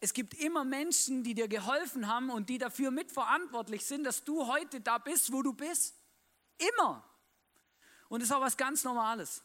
Es 0.00 0.14
gibt 0.14 0.34
immer 0.34 0.64
Menschen, 0.64 1.22
die 1.22 1.34
dir 1.34 1.46
geholfen 1.46 2.08
haben 2.08 2.30
und 2.30 2.48
die 2.48 2.56
dafür 2.56 2.90
mitverantwortlich 2.90 3.84
sind, 3.84 4.04
dass 4.04 4.24
du 4.24 4.46
heute 4.46 4.80
da 4.80 4.96
bist, 4.96 5.30
wo 5.32 5.42
du 5.42 5.52
bist. 5.52 5.94
Immer. 6.76 7.04
Und 8.08 8.20
das 8.20 8.30
ist 8.30 8.34
auch 8.34 8.40
was 8.40 8.56
ganz 8.56 8.82
Normales. 8.82 9.44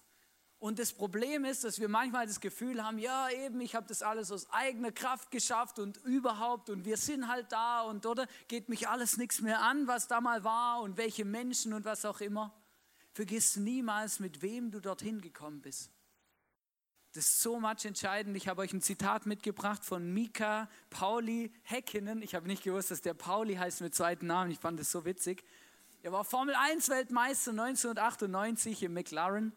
Und 0.66 0.80
das 0.80 0.94
Problem 0.94 1.46
ist, 1.46 1.64
dass 1.64 1.80
wir 1.80 1.88
manchmal 1.88 2.26
das 2.26 2.40
Gefühl 2.40 2.84
haben, 2.84 2.98
ja 2.98 3.30
eben, 3.30 3.62
ich 3.62 3.76
habe 3.76 3.86
das 3.88 4.02
alles 4.02 4.32
aus 4.32 4.50
eigener 4.50 4.92
Kraft 4.92 5.30
geschafft 5.30 5.78
und 5.78 5.98
überhaupt 5.98 6.72
und 6.72 6.86
wir 6.86 6.98
sind 6.98 7.28
halt 7.28 7.52
da 7.52 7.84
und 7.84 8.08
oder 8.08 8.26
geht 8.48 8.68
mich 8.68 8.88
alles 8.88 9.18
nichts 9.18 9.42
mehr 9.42 9.62
an, 9.62 9.86
was 9.86 10.08
da 10.08 10.22
mal 10.22 10.44
war 10.44 10.82
und 10.82 10.98
welche 10.98 11.24
Menschen 11.24 11.72
und 11.72 11.86
was 11.86 12.04
auch 12.04 12.20
immer. 12.20 12.52
Vergiss 13.12 13.58
niemals, 13.58 14.20
mit 14.20 14.42
wem 14.42 14.72
du 14.72 14.80
dorthin 14.80 15.22
gekommen 15.22 15.62
bist. 15.62 15.92
Das 17.14 17.26
ist 17.26 17.44
so 17.44 17.60
much 17.60 17.86
entscheidend. 17.86 18.36
Ich 18.36 18.48
habe 18.48 18.64
euch 18.64 18.74
ein 18.74 18.82
Zitat 18.82 19.28
mitgebracht 19.28 19.86
von 19.86 20.12
Mika 20.16 20.68
Pauli 20.90 21.54
Häkkinen. 21.62 22.24
Ich 22.24 22.34
habe 22.34 22.48
nicht 22.48 22.64
gewusst, 22.64 22.90
dass 22.90 23.02
der 23.02 23.14
Pauli 23.14 23.54
heißt 23.54 23.82
mit 23.82 23.94
zweiten 23.94 24.26
Namen. 24.26 24.50
Ich 24.50 24.58
fand 24.58 24.80
das 24.80 24.90
so 24.90 25.06
witzig. 25.06 25.44
Er 26.06 26.12
war 26.12 26.24
Formel 26.24 26.54
1 26.54 26.90
Weltmeister 26.90 27.50
1998 27.50 28.84
im 28.84 28.94
McLaren 28.94 29.54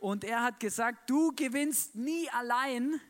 und 0.00 0.24
er 0.24 0.42
hat 0.42 0.58
gesagt, 0.58 1.08
du 1.08 1.30
gewinnst 1.36 1.94
nie 1.94 2.28
allein. 2.30 3.00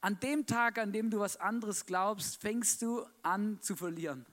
An 0.00 0.18
dem 0.18 0.46
Tag, 0.46 0.78
an 0.78 0.94
dem 0.94 1.10
du 1.10 1.18
was 1.20 1.36
anderes 1.36 1.84
glaubst, 1.84 2.40
fängst 2.40 2.80
du 2.80 3.04
an 3.20 3.60
zu 3.60 3.76
verlieren. 3.76 4.24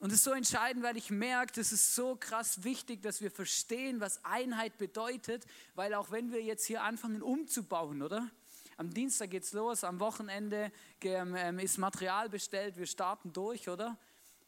Und 0.00 0.08
es 0.08 0.16
ist 0.16 0.24
so 0.24 0.32
entscheidend, 0.32 0.82
weil 0.82 0.96
ich 0.96 1.12
merke, 1.12 1.60
es 1.60 1.70
ist 1.70 1.94
so 1.94 2.16
krass 2.16 2.64
wichtig, 2.64 3.00
dass 3.00 3.20
wir 3.20 3.30
verstehen, 3.30 4.00
was 4.00 4.24
Einheit 4.24 4.78
bedeutet, 4.78 5.46
weil 5.76 5.94
auch 5.94 6.10
wenn 6.10 6.32
wir 6.32 6.42
jetzt 6.42 6.66
hier 6.66 6.82
anfangen 6.82 7.22
umzubauen, 7.22 8.02
oder? 8.02 8.28
Am 8.76 8.92
Dienstag 8.92 9.30
geht's 9.30 9.52
los, 9.52 9.84
am 9.84 10.00
Wochenende 10.00 10.72
ähm, 11.02 11.60
ist 11.60 11.78
Material 11.78 12.28
bestellt, 12.28 12.76
wir 12.78 12.86
starten 12.86 13.32
durch, 13.32 13.68
oder? 13.68 13.96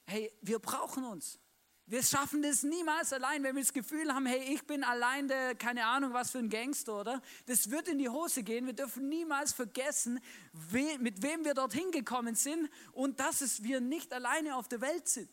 Hey, 0.06 0.32
wir 0.40 0.58
brauchen 0.58 1.04
uns. 1.04 1.38
Wir 1.86 2.02
schaffen 2.02 2.42
das 2.42 2.62
niemals 2.62 3.12
allein, 3.12 3.42
wenn 3.42 3.56
wir 3.56 3.62
das 3.62 3.72
Gefühl 3.72 4.14
haben, 4.14 4.24
hey, 4.24 4.54
ich 4.54 4.66
bin 4.66 4.84
allein 4.84 5.28
der, 5.28 5.54
keine 5.54 5.84
Ahnung, 5.84 6.12
was 6.12 6.30
für 6.30 6.38
ein 6.38 6.48
Gangster, 6.48 7.00
oder? 7.00 7.20
Das 7.46 7.70
wird 7.70 7.88
in 7.88 7.98
die 7.98 8.08
Hose 8.08 8.42
gehen. 8.44 8.66
Wir 8.66 8.72
dürfen 8.72 9.08
niemals 9.08 9.52
vergessen, 9.52 10.20
mit 11.00 11.22
wem 11.22 11.44
wir 11.44 11.54
dorthin 11.54 11.90
gekommen 11.90 12.34
sind 12.34 12.70
und 12.92 13.20
dass 13.20 13.40
es 13.40 13.62
wir 13.64 13.80
nicht 13.80 14.12
alleine 14.12 14.56
auf 14.56 14.68
der 14.68 14.80
Welt 14.80 15.08
sind. 15.08 15.28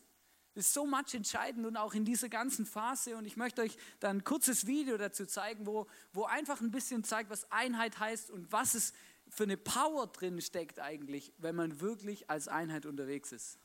Das 0.54 0.66
ist 0.66 0.74
so 0.74 0.84
much 0.84 1.14
entscheidend 1.14 1.64
und 1.64 1.76
auch 1.76 1.94
in 1.94 2.04
dieser 2.04 2.28
ganzen 2.28 2.66
Phase. 2.66 3.16
Und 3.16 3.24
ich 3.24 3.36
möchte 3.36 3.62
euch 3.62 3.76
dann 4.00 4.18
ein 4.18 4.24
kurzes 4.24 4.66
Video 4.66 4.98
dazu 4.98 5.24
zeigen, 5.24 5.64
wo, 5.66 5.86
wo 6.12 6.24
einfach 6.24 6.60
ein 6.60 6.72
bisschen 6.72 7.04
zeigt, 7.04 7.30
was 7.30 7.50
Einheit 7.52 8.00
heißt 8.00 8.30
und 8.30 8.50
was 8.50 8.74
es 8.74 8.92
für 9.28 9.44
eine 9.44 9.56
Power 9.56 10.08
drin 10.08 10.40
steckt 10.40 10.80
eigentlich, 10.80 11.32
wenn 11.38 11.54
man 11.54 11.80
wirklich 11.80 12.28
als 12.28 12.48
Einheit 12.48 12.84
unterwegs 12.84 13.30
ist. 13.30 13.58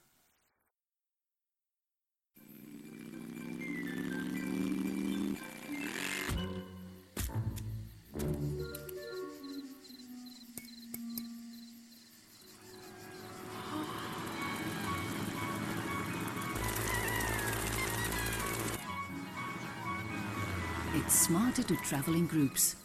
It's 20.98 21.20
smarter 21.20 21.62
to 21.64 21.76
travel 21.78 22.16
in 22.16 22.26
groups. 22.26 22.78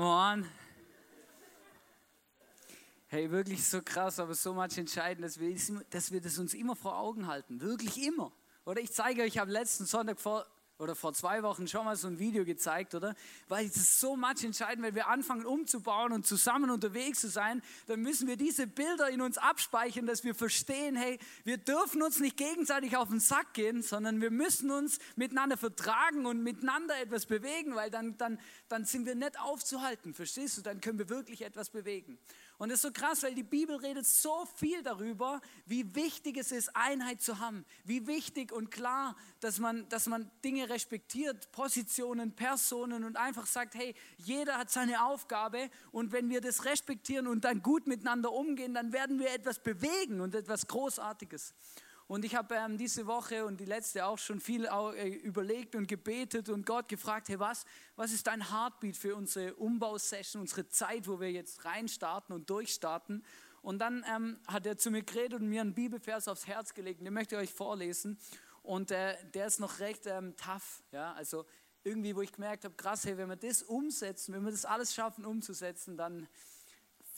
Come 0.00 0.08
on. 0.08 0.48
Hey, 3.08 3.30
wirklich 3.30 3.68
so 3.68 3.82
krass, 3.82 4.18
aber 4.18 4.34
so 4.34 4.54
much 4.54 4.78
entscheidend, 4.78 5.26
dass 5.26 5.38
wir, 5.38 5.54
dass 5.90 6.10
wir 6.10 6.22
das 6.22 6.38
uns 6.38 6.54
immer 6.54 6.74
vor 6.74 6.96
Augen 6.96 7.26
halten. 7.26 7.60
Wirklich 7.60 8.02
immer. 8.06 8.32
Oder 8.64 8.80
ich 8.80 8.92
zeige 8.92 9.20
euch, 9.20 9.36
habe 9.36 9.50
letzten 9.50 9.84
Sonntag 9.84 10.18
vor 10.18 10.46
oder 10.80 10.94
vor 10.94 11.12
zwei 11.12 11.42
Wochen 11.42 11.68
schon 11.68 11.84
mal 11.84 11.94
so 11.94 12.08
ein 12.08 12.18
Video 12.18 12.44
gezeigt, 12.44 12.94
oder? 12.94 13.14
Weil 13.48 13.66
es 13.66 13.76
ist 13.76 14.00
so 14.00 14.16
much 14.16 14.42
entscheidend, 14.42 14.84
wenn 14.84 14.94
wir 14.94 15.08
anfangen 15.08 15.44
umzubauen 15.44 16.12
und 16.12 16.26
zusammen 16.26 16.70
unterwegs 16.70 17.20
zu 17.20 17.28
sein, 17.28 17.62
dann 17.86 18.00
müssen 18.00 18.26
wir 18.26 18.36
diese 18.36 18.66
Bilder 18.66 19.10
in 19.10 19.20
uns 19.20 19.36
abspeichern, 19.36 20.06
dass 20.06 20.24
wir 20.24 20.34
verstehen, 20.34 20.96
hey, 20.96 21.18
wir 21.44 21.58
dürfen 21.58 22.02
uns 22.02 22.18
nicht 22.18 22.38
gegenseitig 22.38 22.96
auf 22.96 23.10
den 23.10 23.20
Sack 23.20 23.52
gehen, 23.52 23.82
sondern 23.82 24.22
wir 24.22 24.30
müssen 24.30 24.70
uns 24.70 24.98
miteinander 25.16 25.58
vertragen 25.58 26.24
und 26.24 26.42
miteinander 26.42 26.98
etwas 26.98 27.26
bewegen, 27.26 27.74
weil 27.74 27.90
dann, 27.90 28.16
dann, 28.16 28.40
dann 28.68 28.86
sind 28.86 29.04
wir 29.04 29.14
nicht 29.14 29.38
aufzuhalten, 29.38 30.14
verstehst 30.14 30.56
du? 30.56 30.62
Dann 30.62 30.80
können 30.80 30.98
wir 30.98 31.10
wirklich 31.10 31.42
etwas 31.42 31.68
bewegen. 31.68 32.18
Und 32.60 32.68
das 32.68 32.80
ist 32.80 32.82
so 32.82 32.92
krass, 32.92 33.22
weil 33.22 33.34
die 33.34 33.42
Bibel 33.42 33.74
redet 33.76 34.04
so 34.04 34.44
viel 34.56 34.82
darüber, 34.82 35.40
wie 35.64 35.94
wichtig 35.94 36.36
es 36.36 36.52
ist, 36.52 36.76
Einheit 36.76 37.22
zu 37.22 37.38
haben. 37.38 37.64
Wie 37.84 38.06
wichtig 38.06 38.52
und 38.52 38.70
klar, 38.70 39.16
dass 39.40 39.58
man, 39.58 39.88
dass 39.88 40.06
man 40.06 40.30
Dinge 40.44 40.68
respektiert, 40.68 41.50
Positionen, 41.52 42.36
Personen 42.36 43.04
und 43.04 43.16
einfach 43.16 43.46
sagt, 43.46 43.76
hey, 43.76 43.94
jeder 44.18 44.58
hat 44.58 44.70
seine 44.70 45.06
Aufgabe 45.06 45.70
und 45.90 46.12
wenn 46.12 46.28
wir 46.28 46.42
das 46.42 46.66
respektieren 46.66 47.28
und 47.28 47.46
dann 47.46 47.62
gut 47.62 47.86
miteinander 47.86 48.30
umgehen, 48.30 48.74
dann 48.74 48.92
werden 48.92 49.18
wir 49.18 49.30
etwas 49.32 49.58
bewegen 49.58 50.20
und 50.20 50.34
etwas 50.34 50.66
Großartiges. 50.66 51.54
Und 52.10 52.24
ich 52.24 52.34
habe 52.34 52.56
ähm, 52.56 52.76
diese 52.76 53.06
Woche 53.06 53.44
und 53.44 53.60
die 53.60 53.64
letzte 53.64 54.04
auch 54.04 54.18
schon 54.18 54.40
viel 54.40 54.64
äh, 54.64 55.10
überlegt 55.10 55.76
und 55.76 55.86
gebetet 55.86 56.48
und 56.48 56.66
Gott 56.66 56.88
gefragt, 56.88 57.28
hey, 57.28 57.38
was, 57.38 57.64
was 57.94 58.10
ist 58.10 58.26
dein 58.26 58.50
Heartbeat 58.50 58.96
für 58.96 59.14
unsere 59.14 59.54
Umbausession, 59.54 60.40
unsere 60.40 60.66
Zeit, 60.66 61.06
wo 61.06 61.20
wir 61.20 61.30
jetzt 61.30 61.64
reinstarten 61.64 62.34
und 62.34 62.50
durchstarten? 62.50 63.24
Und 63.62 63.78
dann 63.78 64.04
ähm, 64.12 64.40
hat 64.48 64.66
er 64.66 64.76
zu 64.76 64.90
mir 64.90 65.04
geredet 65.04 65.40
und 65.40 65.48
mir 65.48 65.60
einen 65.60 65.72
Bibelvers 65.72 66.26
aufs 66.26 66.48
Herz 66.48 66.74
gelegt, 66.74 67.00
den 67.00 67.14
möchte 67.14 67.36
ich 67.36 67.42
euch 67.42 67.54
vorlesen. 67.54 68.18
Und 68.64 68.90
äh, 68.90 69.14
der 69.32 69.46
ist 69.46 69.60
noch 69.60 69.78
recht 69.78 70.06
ähm, 70.06 70.36
tough, 70.36 70.82
ja, 70.90 71.12
also 71.12 71.46
irgendwie, 71.84 72.16
wo 72.16 72.22
ich 72.22 72.32
gemerkt 72.32 72.64
habe, 72.64 72.74
krass, 72.74 73.04
hey, 73.04 73.16
wenn 73.18 73.28
wir 73.28 73.36
das 73.36 73.62
umsetzen, 73.62 74.34
wenn 74.34 74.42
wir 74.42 74.50
das 74.50 74.64
alles 74.64 74.92
schaffen 74.92 75.24
umzusetzen, 75.24 75.96
dann 75.96 76.26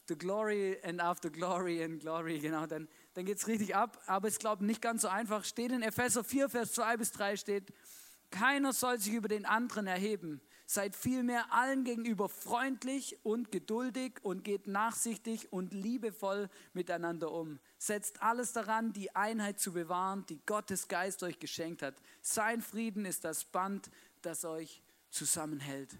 the 0.08 0.16
glory 0.16 0.78
and 0.82 1.00
after 1.00 1.30
glory 1.30 1.82
and 1.82 2.00
glory, 2.00 2.38
genau, 2.38 2.66
dann, 2.66 2.88
dann 3.14 3.24
geht 3.24 3.38
es 3.38 3.46
richtig 3.46 3.74
ab. 3.74 4.00
Aber 4.06 4.28
es 4.28 4.38
glaube 4.38 4.64
nicht 4.64 4.82
ganz 4.82 5.02
so 5.02 5.08
einfach. 5.08 5.44
Steht 5.44 5.72
in 5.72 5.82
Epheser 5.82 6.24
4, 6.24 6.48
Vers 6.48 6.72
2 6.72 6.96
bis 6.96 7.12
3 7.12 7.36
steht, 7.36 7.72
keiner 8.30 8.72
soll 8.72 8.98
sich 8.98 9.12
über 9.12 9.28
den 9.28 9.44
anderen 9.44 9.86
erheben. 9.86 10.40
Seid 10.64 10.96
vielmehr 10.96 11.52
allen 11.52 11.84
gegenüber 11.84 12.30
freundlich 12.30 13.18
und 13.24 13.52
geduldig 13.52 14.14
und 14.22 14.42
geht 14.42 14.66
nachsichtig 14.66 15.52
und 15.52 15.74
liebevoll 15.74 16.48
miteinander 16.72 17.30
um. 17.30 17.60
Setzt 17.76 18.22
alles 18.22 18.52
daran, 18.54 18.94
die 18.94 19.14
Einheit 19.14 19.60
zu 19.60 19.72
bewahren, 19.72 20.24
die 20.30 20.40
Gottes 20.46 20.88
Geist 20.88 21.22
euch 21.22 21.38
geschenkt 21.38 21.82
hat. 21.82 21.94
Sein 22.22 22.62
Frieden 22.62 23.04
ist 23.04 23.24
das 23.24 23.44
Band, 23.44 23.90
das 24.22 24.46
euch 24.46 24.82
zusammenhält. 25.10 25.98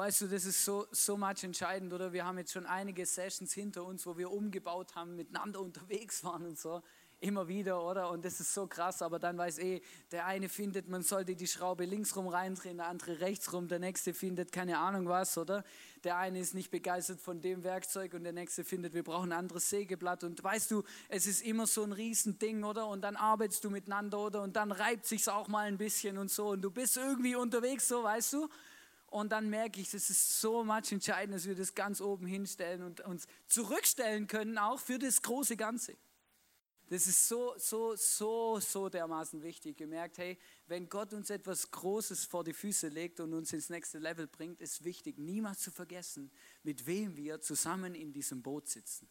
Weißt 0.00 0.22
du, 0.22 0.28
das 0.28 0.46
ist 0.46 0.64
so, 0.64 0.86
so 0.92 1.14
much 1.18 1.44
entscheidend, 1.44 1.92
oder? 1.92 2.10
Wir 2.10 2.24
haben 2.24 2.38
jetzt 2.38 2.52
schon 2.52 2.64
einige 2.64 3.04
Sessions 3.04 3.52
hinter 3.52 3.84
uns, 3.84 4.06
wo 4.06 4.16
wir 4.16 4.30
umgebaut 4.30 4.94
haben, 4.94 5.14
miteinander 5.14 5.60
unterwegs 5.60 6.24
waren 6.24 6.46
und 6.46 6.58
so. 6.58 6.80
Immer 7.18 7.48
wieder, 7.48 7.84
oder? 7.84 8.08
Und 8.10 8.24
das 8.24 8.40
ist 8.40 8.54
so 8.54 8.66
krass, 8.66 9.02
aber 9.02 9.18
dann 9.18 9.36
weiß 9.36 9.58
eh, 9.58 9.82
der 10.10 10.24
eine 10.24 10.48
findet, 10.48 10.88
man 10.88 11.02
sollte 11.02 11.36
die 11.36 11.46
Schraube 11.46 11.84
links 11.84 12.16
rum 12.16 12.28
reindrehen, 12.28 12.78
der 12.78 12.86
andere 12.86 13.20
rechts 13.20 13.52
rum, 13.52 13.68
der 13.68 13.78
nächste 13.78 14.14
findet 14.14 14.52
keine 14.52 14.78
Ahnung 14.78 15.06
was, 15.06 15.36
oder? 15.36 15.64
Der 16.02 16.16
eine 16.16 16.40
ist 16.40 16.54
nicht 16.54 16.70
begeistert 16.70 17.20
von 17.20 17.42
dem 17.42 17.62
Werkzeug 17.62 18.14
und 18.14 18.24
der 18.24 18.32
nächste 18.32 18.64
findet, 18.64 18.94
wir 18.94 19.04
brauchen 19.04 19.32
ein 19.32 19.38
anderes 19.38 19.68
Sägeblatt. 19.68 20.24
Und 20.24 20.42
weißt 20.42 20.70
du, 20.70 20.82
es 21.10 21.26
ist 21.26 21.42
immer 21.42 21.66
so 21.66 21.84
ein 21.84 21.92
Riesending, 21.92 22.64
oder? 22.64 22.86
Und 22.86 23.02
dann 23.02 23.16
arbeitest 23.16 23.64
du 23.64 23.68
miteinander, 23.68 24.18
oder? 24.18 24.40
Und 24.40 24.56
dann 24.56 24.72
reibt 24.72 25.04
sich's 25.04 25.28
auch 25.28 25.48
mal 25.48 25.66
ein 25.66 25.76
bisschen 25.76 26.16
und 26.16 26.30
so. 26.30 26.48
Und 26.48 26.62
du 26.62 26.70
bist 26.70 26.96
irgendwie 26.96 27.36
unterwegs, 27.36 27.86
so, 27.86 28.02
weißt 28.02 28.32
du? 28.32 28.48
Und 29.10 29.32
dann 29.32 29.50
merke 29.50 29.80
ich, 29.80 29.92
es 29.92 30.08
ist 30.08 30.40
so 30.40 30.62
much 30.64 30.92
entscheidend, 30.92 31.34
dass 31.34 31.44
wir 31.44 31.56
das 31.56 31.74
ganz 31.74 32.00
oben 32.00 32.26
hinstellen 32.26 32.82
und 32.82 33.00
uns 33.00 33.26
zurückstellen 33.46 34.28
können, 34.28 34.56
auch 34.56 34.78
für 34.78 34.98
das 34.98 35.20
große 35.20 35.56
Ganze. 35.56 35.96
Das 36.90 37.06
ist 37.06 37.28
so, 37.28 37.54
so, 37.56 37.94
so, 37.96 38.58
so 38.60 38.88
dermaßen 38.88 39.42
wichtig. 39.42 39.76
Gemerkt, 39.76 40.18
hey, 40.18 40.38
wenn 40.66 40.88
Gott 40.88 41.12
uns 41.12 41.30
etwas 41.30 41.70
Großes 41.70 42.24
vor 42.24 42.44
die 42.44 42.52
Füße 42.52 42.88
legt 42.88 43.20
und 43.20 43.32
uns 43.32 43.52
ins 43.52 43.68
nächste 43.68 43.98
Level 43.98 44.28
bringt, 44.28 44.60
ist 44.60 44.84
wichtig, 44.84 45.18
niemals 45.18 45.60
zu 45.60 45.70
vergessen, 45.72 46.32
mit 46.62 46.86
wem 46.86 47.16
wir 47.16 47.40
zusammen 47.40 47.94
in 47.94 48.12
diesem 48.12 48.42
Boot 48.42 48.68
sitzen. 48.68 49.08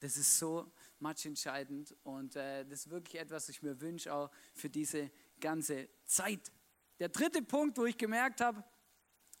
Das 0.00 0.16
ist 0.16 0.38
so 0.38 0.70
much 0.98 1.24
entscheidend 1.24 1.96
und 2.02 2.36
äh, 2.36 2.64
das 2.64 2.80
ist 2.80 2.90
wirklich 2.90 3.20
etwas, 3.20 3.44
was 3.44 3.48
ich 3.48 3.62
mir 3.62 3.80
wünsche, 3.80 4.12
auch 4.12 4.30
für 4.52 4.68
diese 4.68 5.10
ganze 5.40 5.88
Zeit. 6.04 6.52
Der 6.98 7.08
dritte 7.08 7.42
Punkt, 7.42 7.76
wo 7.76 7.84
ich 7.86 7.98
gemerkt 7.98 8.40
habe, 8.40 8.62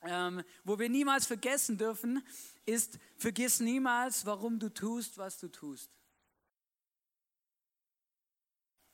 ähm, 0.02 0.42
wo 0.64 0.78
wir 0.78 0.88
niemals 0.88 1.26
vergessen 1.26 1.78
dürfen, 1.78 2.22
ist, 2.66 2.98
vergiss 3.16 3.60
niemals, 3.60 4.26
warum 4.26 4.58
du 4.58 4.68
tust, 4.68 5.18
was 5.18 5.38
du 5.38 5.48
tust. 5.48 5.90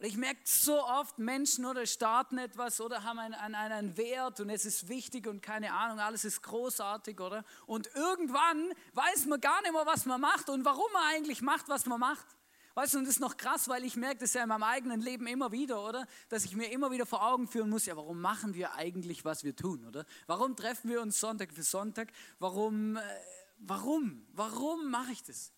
Ich 0.02 0.16
merke 0.16 0.40
so 0.44 0.82
oft, 0.82 1.18
Menschen 1.18 1.66
oder 1.66 1.84
starten 1.84 2.38
etwas 2.38 2.80
oder 2.80 3.02
haben 3.02 3.18
einen, 3.18 3.34
einen, 3.34 3.54
einen 3.54 3.96
Wert 3.98 4.40
und 4.40 4.48
es 4.48 4.64
ist 4.64 4.88
wichtig 4.88 5.26
und 5.26 5.42
keine 5.42 5.74
Ahnung, 5.74 6.00
alles 6.00 6.24
ist 6.24 6.42
großartig, 6.42 7.20
oder? 7.20 7.44
Und 7.66 7.86
irgendwann 7.94 8.72
weiß 8.94 9.26
man 9.26 9.42
gar 9.42 9.60
nicht 9.60 9.72
mehr, 9.72 9.84
was 9.84 10.06
man 10.06 10.18
macht 10.18 10.48
und 10.48 10.64
warum 10.64 10.90
man 10.94 11.02
eigentlich 11.14 11.42
macht, 11.42 11.68
was 11.68 11.84
man 11.84 12.00
macht. 12.00 12.26
Weißt 12.74 12.94
du, 12.94 12.98
und 12.98 13.04
das 13.04 13.14
ist 13.14 13.20
noch 13.20 13.36
krass, 13.36 13.68
weil 13.68 13.84
ich 13.84 13.96
merke 13.96 14.18
das 14.18 14.34
ja 14.34 14.42
in 14.42 14.48
meinem 14.48 14.62
eigenen 14.62 15.00
Leben 15.00 15.26
immer 15.26 15.50
wieder, 15.50 15.82
oder? 15.82 16.06
Dass 16.28 16.44
ich 16.44 16.54
mir 16.54 16.70
immer 16.70 16.90
wieder 16.90 17.04
vor 17.04 17.26
Augen 17.26 17.48
führen 17.48 17.68
muss, 17.68 17.86
ja, 17.86 17.96
warum 17.96 18.20
machen 18.20 18.54
wir 18.54 18.74
eigentlich, 18.74 19.24
was 19.24 19.42
wir 19.42 19.56
tun, 19.56 19.84
oder? 19.86 20.04
Warum 20.26 20.54
treffen 20.54 20.88
wir 20.88 21.02
uns 21.02 21.18
Sonntag 21.18 21.52
für 21.52 21.64
Sonntag? 21.64 22.12
Warum, 22.38 22.96
äh, 22.96 23.00
warum, 23.58 24.24
warum 24.32 24.90
mache 24.90 25.12
ich 25.12 25.22
das? 25.24 25.52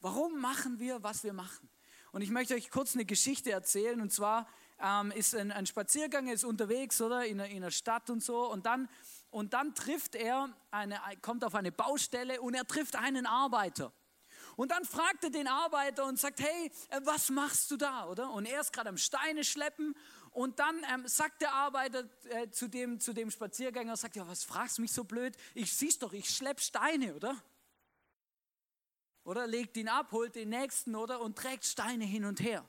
Warum 0.00 0.40
machen 0.40 0.80
wir, 0.80 1.02
was 1.04 1.22
wir 1.22 1.32
machen? 1.32 1.68
Und 2.10 2.22
ich 2.22 2.30
möchte 2.30 2.54
euch 2.54 2.70
kurz 2.70 2.94
eine 2.94 3.04
Geschichte 3.04 3.52
erzählen, 3.52 4.00
und 4.00 4.12
zwar 4.12 4.48
ähm, 4.80 5.12
ist 5.12 5.34
ein, 5.36 5.52
ein 5.52 5.64
Spaziergang, 5.64 6.26
er 6.26 6.34
ist 6.34 6.44
unterwegs, 6.44 7.00
oder? 7.00 7.24
In, 7.24 7.38
in 7.38 7.58
einer 7.58 7.70
Stadt 7.70 8.10
und 8.10 8.22
so, 8.22 8.50
und 8.50 8.66
dann, 8.66 8.88
und 9.30 9.54
dann 9.54 9.76
trifft 9.76 10.16
er, 10.16 10.50
eine, 10.72 11.00
kommt 11.22 11.44
auf 11.44 11.54
eine 11.54 11.70
Baustelle 11.70 12.40
und 12.40 12.54
er 12.54 12.66
trifft 12.66 12.96
einen 12.96 13.26
Arbeiter. 13.26 13.92
Und 14.56 14.70
dann 14.70 14.84
fragt 14.84 15.24
er 15.24 15.30
den 15.30 15.48
Arbeiter 15.48 16.04
und 16.06 16.18
sagt, 16.18 16.40
hey, 16.40 16.70
äh, 16.90 17.00
was 17.04 17.30
machst 17.30 17.70
du 17.70 17.76
da, 17.76 18.06
oder? 18.06 18.30
Und 18.30 18.46
er 18.46 18.60
ist 18.60 18.72
gerade 18.72 18.88
am 18.88 18.98
Steine 18.98 19.44
schleppen 19.44 19.94
und 20.30 20.58
dann 20.58 20.84
ähm, 20.92 21.06
sagt 21.06 21.42
der 21.42 21.52
Arbeiter 21.52 22.04
äh, 22.30 22.50
zu, 22.50 22.68
dem, 22.68 23.00
zu 23.00 23.12
dem 23.12 23.30
Spaziergänger, 23.30 23.96
sagt, 23.96 24.16
ja, 24.16 24.26
was 24.26 24.44
fragst 24.44 24.78
du 24.78 24.82
mich 24.82 24.92
so 24.92 25.04
blöd? 25.04 25.36
Ich 25.54 25.72
siehst 25.72 26.02
doch, 26.02 26.12
ich 26.12 26.30
schlepp 26.30 26.60
Steine, 26.60 27.14
oder? 27.14 27.36
Oder 29.24 29.46
legt 29.46 29.76
ihn 29.76 29.88
ab, 29.88 30.10
holt 30.12 30.34
den 30.34 30.48
nächsten, 30.48 30.96
oder? 30.96 31.20
Und 31.20 31.36
trägt 31.36 31.64
Steine 31.64 32.04
hin 32.04 32.24
und 32.24 32.40
her. 32.40 32.66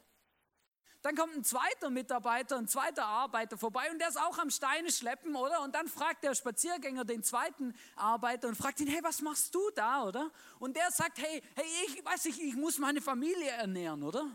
Dann 1.04 1.18
kommt 1.18 1.36
ein 1.36 1.44
zweiter 1.44 1.90
Mitarbeiter, 1.90 2.58
ein 2.58 2.68
zweiter 2.70 3.06
Arbeiter 3.06 3.58
vorbei 3.58 3.92
und 3.92 4.00
der 4.00 4.08
ist 4.08 4.18
auch 4.18 4.38
am 4.40 4.50
Steine 4.50 4.90
schleppen, 4.90 5.36
oder? 5.36 5.62
Und 5.62 5.76
dann 5.76 5.90
fragt 5.90 6.24
der 6.24 6.34
Spaziergänger 6.34 7.04
den 7.04 7.22
zweiten 7.24 7.76
Arbeiter 7.98 8.48
und 8.48 8.56
fragt 8.56 8.80
ihn, 8.80 8.88
hey, 8.88 9.04
was 9.04 9.22
machst 9.22 9.54
du 9.54 9.60
da, 9.76 10.06
oder? 10.06 10.32
Und 10.60 10.78
der 10.78 10.90
sagt, 10.92 11.18
hey, 11.18 11.44
hey, 11.56 11.66
ich 11.88 12.06
weiß 12.06 12.24
nicht, 12.24 12.40
ich 12.40 12.56
muss 12.56 12.78
meine 12.78 13.02
Familie 13.02 13.50
ernähren, 13.50 14.02
oder? 14.02 14.26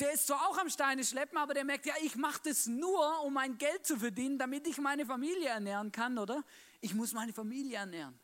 Der 0.00 0.12
ist 0.12 0.26
zwar 0.26 0.46
auch 0.48 0.58
am 0.58 0.68
Steine 0.68 1.02
schleppen, 1.02 1.38
aber 1.38 1.54
der 1.54 1.64
merkt, 1.64 1.86
ja, 1.86 1.94
ich 2.02 2.16
mache 2.16 2.42
das 2.44 2.66
nur, 2.66 3.22
um 3.22 3.32
mein 3.32 3.56
Geld 3.56 3.86
zu 3.86 3.96
verdienen, 3.96 4.38
damit 4.38 4.66
ich 4.66 4.76
meine 4.76 5.06
Familie 5.06 5.48
ernähren 5.48 5.92
kann, 5.92 6.18
oder? 6.18 6.44
Ich 6.82 6.92
muss 6.92 7.14
meine 7.14 7.32
Familie 7.32 7.78
ernähren. 7.78 8.18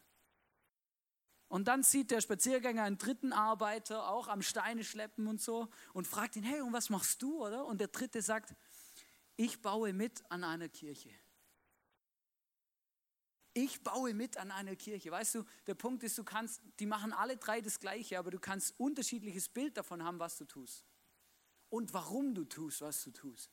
Und 1.50 1.66
dann 1.66 1.82
sieht 1.82 2.12
der 2.12 2.20
Spaziergänger 2.20 2.84
einen 2.84 2.96
dritten 2.96 3.32
Arbeiter 3.32 4.08
auch 4.08 4.28
am 4.28 4.40
Steine 4.40 4.84
schleppen 4.84 5.26
und 5.26 5.42
so 5.42 5.68
und 5.92 6.06
fragt 6.06 6.36
ihn, 6.36 6.44
hey, 6.44 6.60
und 6.60 6.72
was 6.72 6.90
machst 6.90 7.20
du, 7.22 7.44
oder? 7.44 7.66
Und 7.66 7.80
der 7.80 7.88
dritte 7.88 8.22
sagt, 8.22 8.54
ich 9.34 9.60
baue 9.60 9.92
mit 9.92 10.22
an 10.30 10.44
einer 10.44 10.68
Kirche. 10.68 11.10
Ich 13.52 13.82
baue 13.82 14.14
mit 14.14 14.36
an 14.36 14.52
einer 14.52 14.76
Kirche. 14.76 15.10
Weißt 15.10 15.34
du, 15.34 15.44
der 15.66 15.74
Punkt 15.74 16.04
ist, 16.04 16.16
du 16.18 16.22
kannst, 16.22 16.62
die 16.78 16.86
machen 16.86 17.12
alle 17.12 17.36
drei 17.36 17.60
das 17.60 17.80
Gleiche, 17.80 18.20
aber 18.20 18.30
du 18.30 18.38
kannst 18.38 18.78
unterschiedliches 18.78 19.48
Bild 19.48 19.76
davon 19.76 20.04
haben, 20.04 20.20
was 20.20 20.38
du 20.38 20.44
tust. 20.44 20.86
Und 21.68 21.92
warum 21.92 22.32
du 22.32 22.44
tust, 22.44 22.80
was 22.80 23.02
du 23.02 23.10
tust. 23.10 23.50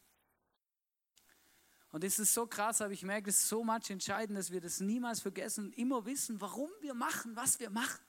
Und 1.97 2.03
das 2.03 2.19
ist 2.19 2.31
so 2.31 2.45
krass, 2.45 2.79
aber 2.79 2.93
ich 2.93 3.01
merke, 3.01 3.31
es 3.31 3.37
ist 3.37 3.47
so 3.47 3.63
much 3.63 3.89
entscheidend, 3.89 4.37
dass 4.37 4.51
wir 4.51 4.61
das 4.61 4.79
niemals 4.81 5.19
vergessen 5.19 5.65
und 5.65 5.77
immer 5.79 6.05
wissen, 6.05 6.39
warum 6.39 6.69
wir 6.79 6.93
machen, 6.93 7.35
was 7.35 7.59
wir 7.59 7.71
machen. 7.71 8.05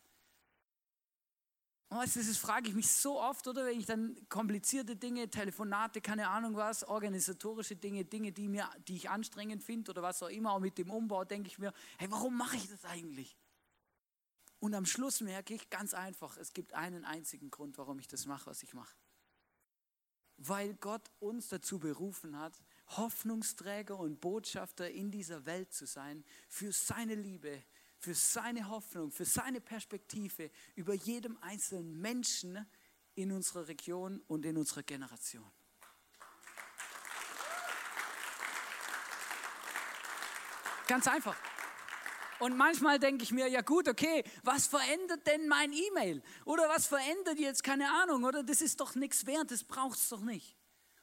Und 1.89 1.97
weißt 1.97 2.17
du, 2.17 2.21
das 2.21 2.37
frage 2.37 2.69
ich 2.69 2.75
mich 2.75 2.91
so 2.91 3.19
oft, 3.19 3.49
oder 3.49 3.65
wenn 3.65 3.81
ich 3.81 3.87
dann 3.87 4.15
komplizierte 4.29 4.95
Dinge, 4.95 5.31
Telefonate, 5.31 6.03
keine 6.03 6.29
Ahnung 6.29 6.55
was, 6.55 6.85
organisatorische 6.85 7.77
Dinge, 7.77 8.05
Dinge, 8.05 8.31
die, 8.31 8.47
mir, 8.47 8.69
die 8.87 8.97
ich 8.97 9.09
anstrengend 9.09 9.63
finde 9.63 9.91
oder 9.93 10.03
was 10.03 10.23
auch 10.23 10.29
immer, 10.29 10.53
auch 10.53 10.61
mit 10.61 10.77
dem 10.77 10.91
Umbau, 10.91 11.25
denke 11.25 11.49
ich 11.49 11.59
mir, 11.59 11.73
hey, 11.97 12.11
warum 12.11 12.37
mache 12.37 12.57
ich 12.57 12.69
das 12.69 12.85
eigentlich? 12.85 13.39
Und 14.59 14.75
am 14.75 14.85
Schluss 14.85 15.23
merke 15.23 15.55
ich 15.55 15.71
ganz 15.71 15.95
einfach, 15.95 16.37
es 16.37 16.53
gibt 16.53 16.75
einen 16.75 17.07
einzigen 17.07 17.51
Grund, 17.51 17.79
warum 17.79 17.99
ich 18.01 18.07
das 18.07 18.27
mache, 18.27 18.51
was 18.51 18.63
ich 18.63 18.75
mache. 18.75 18.95
weil 20.37 20.75
Gott 20.75 21.11
uns 21.21 21.49
dazu 21.49 21.79
berufen 21.79 22.39
hat, 22.39 22.53
Hoffnungsträger 22.97 23.99
und 23.99 24.21
Botschafter 24.21 24.91
in 24.91 25.11
dieser 25.11 25.45
Welt 25.47 25.73
zu 25.73 25.87
sein, 25.87 26.25
für 26.49 26.73
seine 26.73 27.15
Liebe, 27.15 27.63
für 27.99 28.15
seine 28.15 28.69
Hoffnung, 28.69 29.11
für 29.11 29.25
seine 29.25 29.61
Perspektive 29.61 30.51
über 30.75 30.95
jedem 30.95 31.37
einzelnen 31.43 32.01
Menschen 32.01 32.67
in 33.15 33.33
unserer 33.33 33.69
Region 33.69 34.23
und 34.29 34.47
in 34.47 34.57
unserer 34.57 34.83
Generation. 34.83 35.51
Ganz 40.87 41.07
einfach. 41.07 41.37
Und 42.39 42.57
manchmal 42.57 42.99
denke 42.99 43.25
ich 43.25 43.33
mir, 43.33 43.49
ja 43.49 43.63
gut, 43.63 43.89
okay, 43.89 44.25
was 44.45 44.69
verändert 44.69 45.27
denn 45.27 45.49
mein 45.49 45.73
E-Mail? 45.73 46.23
Oder 46.45 46.69
was 46.69 46.87
verändert 46.87 47.39
jetzt, 47.39 47.65
keine 47.65 47.91
Ahnung, 47.91 48.25
oder 48.25 48.43
das 48.43 48.63
ist 48.63 48.81
doch 48.81 48.95
nichts 48.95 49.27
wert, 49.27 49.51
das 49.51 49.65
braucht 49.65 49.99
es 49.99 50.09
doch 50.09 50.21
nicht. 50.21 50.58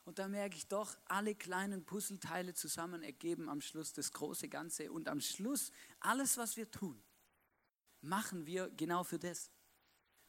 Und 0.05 0.19
da 0.19 0.27
merke 0.27 0.55
ich 0.55 0.67
doch, 0.67 0.95
alle 1.05 1.33
kleinen 1.33 1.83
Puzzleteile 1.83 2.53
zusammen 2.53 3.01
ergeben 3.01 3.49
am 3.49 3.59
Schluss 3.59 3.91
das 3.91 4.11
große 4.11 4.47
Ganze. 4.47 4.91
Und 4.91 5.09
am 5.09 5.19
Schluss, 5.19 5.71
alles, 5.99 6.37
was 6.37 6.55
wir 6.57 6.69
tun, 6.69 7.03
machen 8.01 8.45
wir 8.45 8.69
genau 8.69 9.03
für 9.03 9.17
das. 9.17 9.49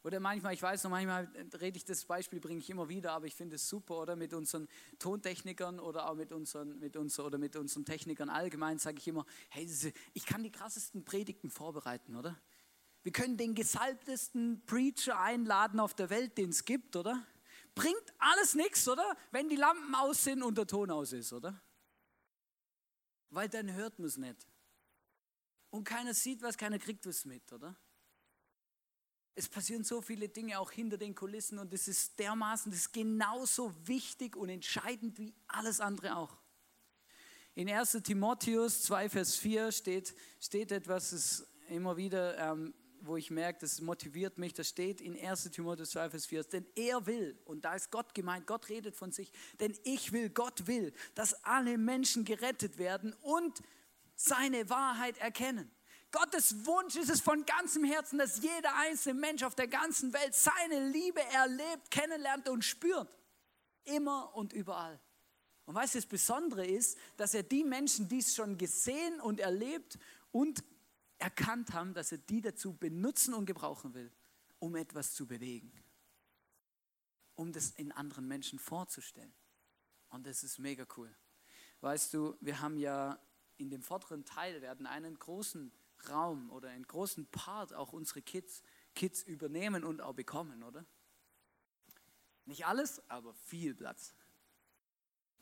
Oder 0.03 0.19
manchmal, 0.19 0.55
ich 0.55 0.63
weiß 0.63 0.85
noch, 0.85 0.91
manchmal 0.91 1.29
rede 1.61 1.77
ich 1.77 1.85
das 1.85 2.05
Beispiel, 2.05 2.41
bringe 2.41 2.61
ich 2.61 2.71
immer 2.71 2.89
wieder, 2.89 3.13
aber 3.13 3.27
ich 3.27 3.35
finde 3.35 3.57
es 3.57 3.69
super, 3.69 4.01
oder 4.01 4.17
mit 4.17 4.33
unseren 4.33 4.69
Tontechnikern 4.99 5.81
oder 5.81 6.09
auch 6.09 6.15
mit 6.15 6.33
unseren, 6.33 6.79
mit 6.79 6.97
uns, 6.97 7.19
oder 7.19 7.39
mit 7.39 7.57
unseren 7.57 7.85
Technikern 7.85 8.31
allgemein 8.31 8.79
sage 8.79 8.99
ich 8.99 9.09
immer, 9.09 9.27
hey, 9.51 9.69
ich 10.15 10.25
kann 10.25 10.45
die 10.45 10.53
krassesten 10.53 11.05
Predigten 11.05 11.51
vorbereiten, 11.51 12.15
oder? 12.15 12.41
Wir 13.03 13.13
können 13.13 13.37
den 13.37 13.55
gesalbtesten 13.55 14.65
Preacher 14.65 15.21
einladen 15.21 15.81
auf 15.81 15.93
der 15.93 16.09
Welt, 16.09 16.39
den 16.39 16.51
es 16.51 16.65
gibt, 16.65 16.95
oder? 16.95 17.27
Bringt 17.77 18.15
alles 18.19 18.55
nichts, 18.55 18.89
oder? 18.89 19.17
Wenn 19.31 19.51
die 19.51 19.57
Lampen 19.57 19.95
aus 19.95 20.25
sind 20.25 20.43
und 20.43 20.57
der 20.57 20.67
Ton 20.67 20.91
aus 20.91 21.13
ist, 21.13 21.33
oder? 21.35 21.63
Weil 23.29 23.51
dann 23.51 23.71
hört 23.75 23.99
man 23.99 24.09
es 24.09 24.17
nicht. 24.17 24.47
Und 25.69 25.85
keiner 25.85 26.15
sieht 26.15 26.41
was, 26.41 26.57
keiner 26.57 26.79
kriegt 26.79 27.07
was 27.07 27.27
mit, 27.27 27.53
oder? 27.53 27.77
Es 29.35 29.47
passieren 29.47 29.85
so 29.85 30.01
viele 30.01 30.31
Dinge 30.31 30.59
auch 30.59 30.71
hinter 30.71 30.97
den 30.97 31.15
Kulissen 31.15 31.59
und 31.59 31.75
es 31.75 31.87
ist 31.87 32.19
dermaßen, 32.19 32.73
das 32.73 32.81
ist 32.81 32.93
genauso 32.95 33.75
wichtig 33.87 34.37
und 34.37 34.49
entscheidend 34.49 35.19
wie 35.19 35.35
alles 35.47 35.79
andere 35.79 36.17
auch. 36.17 36.35
In 37.55 37.69
1 37.69 37.93
Timotheus 38.03 38.85
2, 38.85 39.11
Vers 39.11 39.37
4 39.37 39.71
steht, 39.71 40.15
steht 40.41 40.73
etwas, 40.73 41.11
das 41.11 41.47
immer 41.69 41.99
wieder, 41.99 42.39
ähm, 42.39 42.73
wo 43.07 43.17
ich 43.17 43.31
merke, 43.31 43.61
das 43.61 43.81
motiviert 43.81 44.39
mich, 44.39 44.55
das 44.55 44.69
steht 44.69 45.01
in 45.01 45.19
1 45.19 45.51
Timotheus 45.51 45.91
2, 45.91 46.11
Vers 46.11 46.27
4, 46.27 46.45
denn 46.45 46.67
er 46.75 47.07
will, 47.07 47.39
und 47.45 47.65
da 47.65 47.75
ist 47.75 47.91
Gott 47.91 48.15
gemeint, 48.15 48.47
Gott 48.47 48.69
redet 48.69 48.97
von 48.97 49.13
sich, 49.13 49.33
denn 49.61 49.77
ich 49.85 50.13
will, 50.13 50.31
Gott 50.31 50.67
will, 50.67 50.93
dass 51.15 51.45
alle 51.45 51.79
Menschen 51.79 52.25
gerettet 52.25 52.79
werden 52.79 53.15
und 53.23 53.63
seine 54.15 54.69
Wahrheit 54.71 55.19
erkennen. 55.19 55.71
Gottes 56.13 56.65
Wunsch 56.65 56.97
ist 56.97 57.11
es 57.11 57.21
von 57.21 57.45
ganzem 57.45 57.85
Herzen, 57.85 58.19
dass 58.19 58.43
jeder 58.43 58.75
einzelne 58.77 59.21
Mensch 59.21 59.43
auf 59.43 59.55
der 59.55 59.69
ganzen 59.69 60.13
Welt 60.13 60.35
seine 60.35 60.89
Liebe 60.89 61.21
erlebt, 61.33 61.91
kennenlernt 61.91 62.49
und 62.49 62.65
spürt. 62.65 63.19
Immer 63.85 64.35
und 64.35 64.53
überall. 64.53 65.01
Und 65.67 65.75
du, 65.75 65.81
das 65.81 66.07
Besondere 66.07 66.65
ist, 66.65 66.97
dass 67.17 67.35
er 67.35 67.43
die 67.43 67.65
Menschen, 67.65 68.09
die 68.09 68.19
es 68.19 68.35
schon 68.35 68.57
gesehen 68.57 69.21
und 69.21 69.41
erlebt 69.41 69.99
und 70.31 70.63
erkannt 71.19 71.73
haben, 71.73 71.95
dass 71.95 72.13
er 72.13 72.19
die 72.19 72.41
dazu 72.41 72.75
benutzen 72.75 73.35
und 73.35 73.47
gebrauchen 73.47 73.95
will, 73.95 74.13
um 74.59 74.77
etwas 74.77 75.15
zu 75.15 75.27
bewegen. 75.27 75.73
Um 77.35 77.53
das 77.53 77.71
in 77.71 77.93
anderen 77.93 78.27
Menschen 78.27 78.59
vorzustellen. 78.59 79.35
Und 80.09 80.27
das 80.27 80.43
ist 80.43 80.59
mega 80.59 80.87
cool. 80.97 81.15
Weißt 81.81 82.15
du, 82.15 82.37
wir 82.41 82.61
haben 82.61 82.79
ja 82.79 83.19
in 83.59 83.71
dem 83.71 83.83
vorderen 83.83 84.25
Teil 84.25 84.63
werden 84.63 84.87
einen 84.87 85.19
großen 85.19 85.73
Raum 86.09 86.51
oder 86.51 86.69
einen 86.71 86.87
großen 86.87 87.27
Part 87.27 87.73
auch 87.73 87.93
unsere 87.93 88.23
Kids, 88.23 88.63
Kids 88.95 89.23
übernehmen 89.23 89.85
und 89.85 90.01
auch 90.01 90.15
bekommen, 90.15 90.63
oder? 90.63 90.85
Nicht 92.45 92.67
alles, 92.67 93.03
aber 93.11 93.35
viel 93.35 93.75
Platz. 93.75 94.15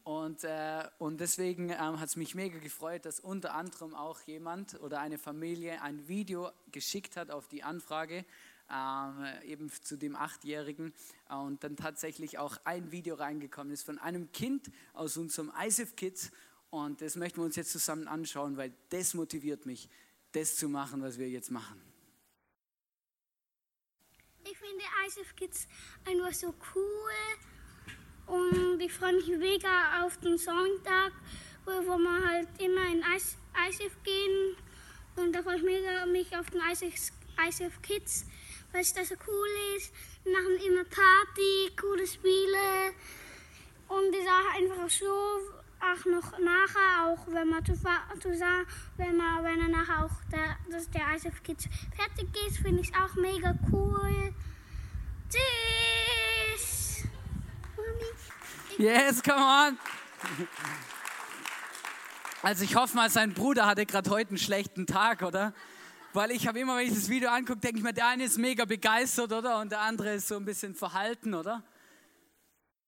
Und, 0.04 0.44
äh, 0.44 0.86
und 0.98 1.18
deswegen 1.18 1.70
ähm, 1.70 1.98
hat 1.98 2.10
es 2.10 2.16
mich 2.16 2.34
mega 2.34 2.58
gefreut, 2.58 3.06
dass 3.06 3.20
unter 3.20 3.54
anderem 3.54 3.94
auch 3.94 4.20
jemand 4.26 4.78
oder 4.82 5.00
eine 5.00 5.16
Familie 5.16 5.80
ein 5.80 6.06
Video 6.08 6.50
geschickt 6.70 7.16
hat 7.16 7.30
auf 7.30 7.48
die 7.48 7.62
Anfrage, 7.62 8.26
ähm, 8.70 9.26
eben 9.46 9.70
zu 9.70 9.96
dem 9.96 10.14
Achtjährigen. 10.14 10.92
Und 11.30 11.64
dann 11.64 11.76
tatsächlich 11.76 12.36
auch 12.38 12.58
ein 12.64 12.92
Video 12.92 13.14
reingekommen 13.14 13.72
ist 13.72 13.84
von 13.84 13.98
einem 13.98 14.30
Kind 14.30 14.70
aus 14.92 15.16
unserem 15.16 15.50
ISIF 15.58 15.96
Kids. 15.96 16.30
Und 16.68 17.00
das 17.00 17.16
möchten 17.16 17.38
wir 17.38 17.44
uns 17.46 17.56
jetzt 17.56 17.72
zusammen 17.72 18.06
anschauen, 18.06 18.58
weil 18.58 18.74
das 18.90 19.14
motiviert 19.14 19.64
mich, 19.64 19.88
das 20.32 20.56
zu 20.56 20.68
machen, 20.68 21.00
was 21.00 21.18
wir 21.18 21.30
jetzt 21.30 21.50
machen. 21.50 21.80
Ich 24.44 24.58
finde 24.58 24.84
ISF 25.06 25.34
Kids 25.34 25.66
einfach 26.04 26.34
so 26.34 26.54
cool 26.74 27.12
und 28.26 28.80
ich 28.80 28.92
freue 28.92 29.14
mich 29.14 29.28
mega 29.28 30.04
auf 30.04 30.16
den 30.18 30.38
Sonntag, 30.38 31.12
wo, 31.64 31.70
wir 31.70 32.28
halt 32.28 32.48
immer 32.58 32.86
in 32.86 33.02
ISF 33.68 33.96
gehen 34.02 34.56
und 35.16 35.32
da 35.32 35.42
freue 35.42 35.56
ich 35.56 35.62
mega 35.62 36.06
mich 36.06 36.36
auf 36.36 36.50
den 36.50 36.60
ISF, 36.70 37.12
ISF 37.48 37.82
Kids, 37.82 38.26
weil 38.72 38.82
es 38.82 38.92
da 38.92 39.04
so 39.04 39.14
cool 39.26 39.48
ist. 39.76 39.92
Wir 40.24 40.32
machen 40.32 40.56
immer 40.66 40.84
Party, 40.84 41.70
coole 41.80 42.06
Spiele 42.06 42.92
und 43.88 44.14
ist 44.14 44.28
auch 44.28 44.54
einfach 44.56 44.90
so 44.90 45.40
auch 45.84 46.04
noch 46.06 46.38
nachher, 46.38 47.06
auch 47.06 47.26
wenn 47.28 47.48
man 47.48 47.64
zu, 47.64 47.74
zusammen, 47.74 48.66
wenn 48.96 49.16
man, 49.16 49.44
wenn 49.44 49.60
er 49.60 49.68
nachher 49.68 50.04
auch 50.04 50.22
der, 50.32 50.56
dass 50.70 50.90
der 50.90 51.14
ISF 51.14 51.42
Kids 51.42 51.68
fertig 51.94 52.28
ist, 52.46 52.58
finde 52.58 52.80
ich 52.80 52.90
es 52.90 52.94
auch 52.94 53.14
mega 53.16 53.54
cool. 53.70 54.32
Tschüss! 55.28 56.03
Yes, 58.78 59.22
come 59.22 59.38
on! 59.38 59.78
Also 62.42 62.64
ich 62.64 62.74
hoffe 62.74 62.96
mal, 62.96 63.08
sein 63.08 63.32
Bruder 63.32 63.66
hatte 63.66 63.86
gerade 63.86 64.10
heute 64.10 64.30
einen 64.30 64.38
schlechten 64.38 64.86
Tag, 64.86 65.22
oder? 65.22 65.54
Weil 66.12 66.32
ich 66.32 66.46
habe 66.48 66.58
immer, 66.58 66.76
wenn 66.76 66.88
ich 66.88 66.94
das 66.94 67.08
Video 67.08 67.30
angucke, 67.30 67.60
denke 67.60 67.78
ich 67.78 67.84
mir, 67.84 67.92
der 67.92 68.08
eine 68.08 68.24
ist 68.24 68.36
mega 68.36 68.64
begeistert, 68.64 69.32
oder? 69.32 69.60
Und 69.60 69.70
der 69.70 69.80
andere 69.80 70.14
ist 70.14 70.28
so 70.28 70.36
ein 70.36 70.44
bisschen 70.44 70.74
verhalten, 70.74 71.34
oder? 71.34 71.62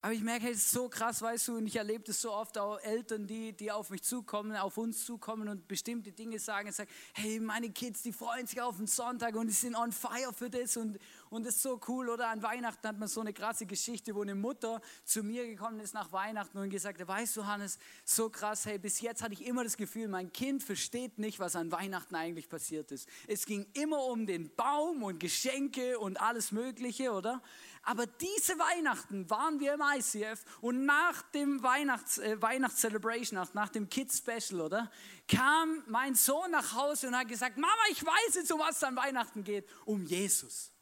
Aber 0.06 0.14
ich 0.14 0.22
merke, 0.22 0.44
hey, 0.44 0.52
es 0.52 0.58
ist 0.58 0.70
so 0.70 0.88
krass, 0.88 1.20
weißt 1.20 1.48
du, 1.48 1.56
und 1.56 1.66
ich 1.66 1.74
erlebe 1.74 2.04
das 2.04 2.20
so 2.20 2.32
oft 2.32 2.56
auch 2.58 2.78
Eltern, 2.78 3.26
die, 3.26 3.52
die 3.52 3.72
auf 3.72 3.90
mich 3.90 4.04
zukommen, 4.04 4.54
auf 4.54 4.78
uns 4.78 5.04
zukommen 5.04 5.48
und 5.48 5.66
bestimmte 5.66 6.12
Dinge 6.12 6.38
sagen. 6.38 6.68
Ich 6.68 6.76
sage, 6.76 6.88
hey, 7.14 7.40
meine 7.40 7.70
Kids, 7.70 8.02
die 8.02 8.12
freuen 8.12 8.46
sich 8.46 8.60
auf 8.60 8.76
den 8.76 8.86
Sonntag 8.86 9.34
und 9.34 9.48
die 9.48 9.52
sind 9.52 9.74
on 9.74 9.90
fire 9.90 10.32
für 10.32 10.48
das 10.48 10.76
und, 10.76 11.00
und 11.28 11.44
das 11.44 11.56
ist 11.56 11.62
so 11.62 11.80
cool. 11.88 12.08
Oder 12.08 12.28
an 12.28 12.40
Weihnachten 12.40 12.86
hat 12.86 12.96
man 13.00 13.08
so 13.08 13.20
eine 13.20 13.32
krasse 13.32 13.66
Geschichte, 13.66 14.14
wo 14.14 14.22
eine 14.22 14.36
Mutter 14.36 14.80
zu 15.04 15.24
mir 15.24 15.44
gekommen 15.44 15.80
ist 15.80 15.92
nach 15.92 16.12
Weihnachten 16.12 16.56
und 16.56 16.70
gesagt 16.70 17.00
hat, 17.00 17.08
weißt 17.08 17.36
du, 17.38 17.46
Hannes, 17.46 17.80
so 18.04 18.30
krass, 18.30 18.64
hey, 18.64 18.78
bis 18.78 19.00
jetzt 19.00 19.24
hatte 19.24 19.32
ich 19.32 19.44
immer 19.44 19.64
das 19.64 19.76
Gefühl, 19.76 20.06
mein 20.06 20.32
Kind 20.32 20.62
versteht 20.62 21.18
nicht, 21.18 21.40
was 21.40 21.56
an 21.56 21.72
Weihnachten 21.72 22.14
eigentlich 22.14 22.48
passiert 22.48 22.92
ist. 22.92 23.08
Es 23.26 23.44
ging 23.44 23.66
immer 23.72 24.04
um 24.04 24.24
den 24.24 24.54
Baum 24.54 25.02
und 25.02 25.18
Geschenke 25.18 25.98
und 25.98 26.20
alles 26.20 26.52
Mögliche, 26.52 27.10
oder? 27.10 27.42
Aber 27.88 28.04
diese 28.04 28.58
Weihnachten 28.58 29.30
waren 29.30 29.60
wir 29.60 29.74
im 29.74 29.80
ICF 29.80 30.44
und 30.60 30.86
nach 30.86 31.22
dem 31.30 31.62
Weihnachts, 31.62 32.18
äh, 32.18 32.42
Weihnachtscelebration, 32.42 33.46
nach, 33.54 33.68
dem 33.68 33.88
Kids 33.88 34.18
Special, 34.18 34.60
oder? 34.60 34.90
Kam 35.28 35.84
mein 35.86 36.16
Sohn 36.16 36.50
nach 36.50 36.74
Hause 36.74 37.06
und 37.06 37.16
hat 37.16 37.28
gesagt, 37.28 37.56
Mama, 37.56 37.72
ich 37.92 38.04
weiß 38.04 38.34
jetzt, 38.34 38.50
um 38.50 38.58
was 38.58 38.78
es 38.78 38.82
an 38.82 38.96
Weihnachten 38.96 39.44
geht. 39.44 39.68
Um 39.84 40.04
Jesus. 40.04 40.72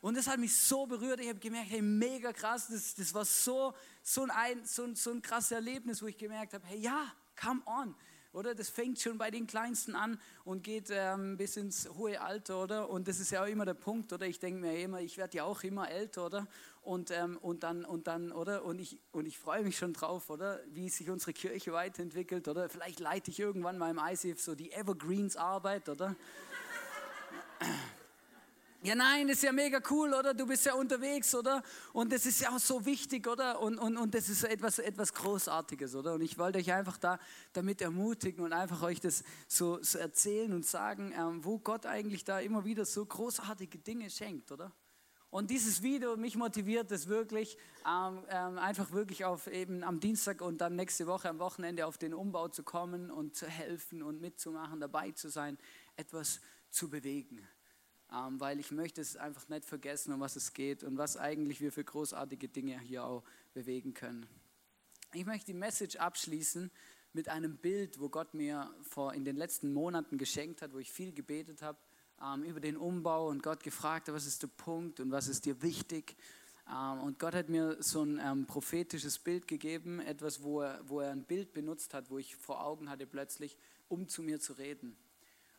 Und 0.00 0.16
das 0.16 0.26
hat 0.26 0.38
mich 0.38 0.56
so 0.56 0.86
berührt. 0.86 1.20
Ich 1.20 1.28
habe 1.28 1.38
gemerkt, 1.38 1.70
hey, 1.70 1.82
mega 1.82 2.32
krass. 2.32 2.68
Das, 2.68 2.94
das 2.94 3.12
war 3.12 3.26
so, 3.26 3.74
so, 4.02 4.26
ein, 4.30 4.64
so, 4.64 4.94
so 4.94 5.10
ein 5.10 5.20
krasses 5.20 5.50
Erlebnis, 5.50 6.00
wo 6.00 6.06
ich 6.06 6.16
gemerkt 6.16 6.54
habe, 6.54 6.66
hey, 6.66 6.78
ja, 6.78 7.12
come 7.38 7.60
on 7.66 7.94
oder? 8.32 8.54
Das 8.54 8.68
fängt 8.68 9.00
schon 9.00 9.18
bei 9.18 9.30
den 9.30 9.46
Kleinsten 9.46 9.94
an 9.94 10.20
und 10.44 10.62
geht 10.62 10.88
ähm, 10.90 11.36
bis 11.36 11.56
ins 11.56 11.88
hohe 11.96 12.20
Alter, 12.20 12.62
oder? 12.62 12.90
Und 12.90 13.08
das 13.08 13.20
ist 13.20 13.30
ja 13.30 13.42
auch 13.42 13.48
immer 13.48 13.64
der 13.64 13.74
Punkt, 13.74 14.12
oder? 14.12 14.26
Ich 14.26 14.38
denke 14.38 14.60
mir 14.60 14.78
immer, 14.80 15.00
ich 15.00 15.16
werde 15.16 15.38
ja 15.38 15.44
auch 15.44 15.62
immer 15.62 15.90
älter, 15.90 16.26
oder? 16.26 16.46
Und, 16.82 17.10
ähm, 17.10 17.38
und 17.38 17.62
dann, 17.62 17.84
und 17.84 18.06
dann, 18.06 18.32
oder? 18.32 18.64
Und 18.64 18.80
ich, 18.80 19.00
und 19.12 19.26
ich 19.26 19.38
freue 19.38 19.62
mich 19.62 19.76
schon 19.76 19.92
drauf, 19.92 20.30
oder? 20.30 20.60
Wie 20.68 20.88
sich 20.88 21.10
unsere 21.10 21.32
Kirche 21.32 21.72
weiterentwickelt, 21.72 22.48
oder? 22.48 22.68
Vielleicht 22.68 23.00
leite 23.00 23.30
ich 23.30 23.38
irgendwann 23.38 23.78
mal 23.78 23.90
im 23.90 23.98
ICF 23.98 24.40
so 24.40 24.54
die 24.54 24.72
Evergreens 24.72 25.36
Arbeit, 25.36 25.88
oder? 25.88 26.16
Ja, 28.80 28.94
nein, 28.94 29.28
ist 29.28 29.42
ja 29.42 29.50
mega 29.50 29.80
cool, 29.90 30.14
oder? 30.14 30.34
Du 30.34 30.46
bist 30.46 30.64
ja 30.64 30.74
unterwegs, 30.74 31.34
oder? 31.34 31.64
Und 31.92 32.12
das 32.12 32.26
ist 32.26 32.40
ja 32.40 32.54
auch 32.54 32.60
so 32.60 32.86
wichtig, 32.86 33.26
oder? 33.26 33.60
Und, 33.60 33.76
und, 33.76 33.96
und 33.96 34.14
das 34.14 34.28
ist 34.28 34.44
etwas, 34.44 34.78
etwas 34.78 35.12
Großartiges, 35.14 35.96
oder? 35.96 36.14
Und 36.14 36.20
ich 36.20 36.38
wollte 36.38 36.58
euch 36.58 36.72
einfach 36.72 36.96
da 36.96 37.18
damit 37.52 37.82
ermutigen 37.82 38.44
und 38.44 38.52
einfach 38.52 38.82
euch 38.82 39.00
das 39.00 39.24
so, 39.48 39.82
so 39.82 39.98
erzählen 39.98 40.52
und 40.52 40.64
sagen, 40.64 41.12
ähm, 41.18 41.44
wo 41.44 41.58
Gott 41.58 41.86
eigentlich 41.86 42.24
da 42.24 42.38
immer 42.38 42.64
wieder 42.64 42.84
so 42.84 43.04
großartige 43.04 43.78
Dinge 43.78 44.10
schenkt, 44.10 44.52
oder? 44.52 44.70
Und 45.30 45.50
dieses 45.50 45.82
Video, 45.82 46.16
mich 46.16 46.36
motiviert 46.36 46.92
es 46.92 47.08
wirklich, 47.08 47.58
ähm, 47.84 48.24
ähm, 48.30 48.58
einfach 48.58 48.92
wirklich 48.92 49.24
auf 49.24 49.48
eben 49.48 49.82
am 49.82 49.98
Dienstag 49.98 50.40
und 50.40 50.60
dann 50.60 50.76
nächste 50.76 51.08
Woche 51.08 51.28
am 51.28 51.40
Wochenende 51.40 51.84
auf 51.84 51.98
den 51.98 52.14
Umbau 52.14 52.46
zu 52.46 52.62
kommen 52.62 53.10
und 53.10 53.34
zu 53.34 53.46
helfen 53.46 54.04
und 54.04 54.20
mitzumachen, 54.20 54.78
dabei 54.78 55.10
zu 55.10 55.28
sein, 55.30 55.58
etwas 55.96 56.40
zu 56.70 56.88
bewegen. 56.88 57.44
Ähm, 58.12 58.40
weil 58.40 58.58
ich 58.58 58.70
möchte 58.70 59.00
es 59.00 59.16
einfach 59.16 59.48
nicht 59.48 59.64
vergessen, 59.64 60.12
um 60.14 60.20
was 60.20 60.36
es 60.36 60.54
geht 60.54 60.82
und 60.82 60.96
was 60.96 61.16
eigentlich 61.16 61.60
wir 61.60 61.72
für 61.72 61.84
großartige 61.84 62.48
Dinge 62.48 62.80
hier 62.80 63.04
auch 63.04 63.22
bewegen 63.52 63.92
können. 63.92 64.26
Ich 65.12 65.26
möchte 65.26 65.46
die 65.46 65.58
Message 65.58 65.96
abschließen 65.96 66.70
mit 67.12 67.28
einem 67.28 67.56
Bild, 67.56 68.00
wo 68.00 68.08
Gott 68.08 68.32
mir 68.34 68.70
vor 68.82 69.14
in 69.14 69.24
den 69.24 69.36
letzten 69.36 69.72
Monaten 69.72 70.16
geschenkt 70.18 70.62
hat, 70.62 70.72
wo 70.72 70.78
ich 70.78 70.90
viel 70.90 71.12
gebetet 71.12 71.62
habe 71.62 71.78
ähm, 72.22 72.44
über 72.44 72.60
den 72.60 72.76
Umbau 72.76 73.28
und 73.28 73.42
Gott 73.42 73.62
gefragt, 73.62 74.08
was 74.12 74.26
ist 74.26 74.42
der 74.42 74.48
Punkt 74.48 75.00
und 75.00 75.10
was 75.10 75.28
ist 75.28 75.44
dir 75.44 75.60
wichtig. 75.62 76.16
Ähm, 76.70 77.00
und 77.00 77.18
Gott 77.18 77.34
hat 77.34 77.48
mir 77.48 77.76
so 77.80 78.02
ein 78.02 78.46
prophetisches 78.46 79.18
Bild 79.18 79.48
gegeben, 79.48 80.00
etwas, 80.00 80.42
wo 80.42 80.62
er, 80.62 80.80
wo 80.88 81.00
er 81.00 81.12
ein 81.12 81.24
Bild 81.24 81.52
benutzt 81.52 81.94
hat, 81.94 82.10
wo 82.10 82.18
ich 82.18 82.36
vor 82.36 82.64
Augen 82.64 82.90
hatte 82.90 83.06
plötzlich, 83.06 83.56
um 83.88 84.08
zu 84.08 84.22
mir 84.22 84.40
zu 84.40 84.54
reden. 84.54 84.96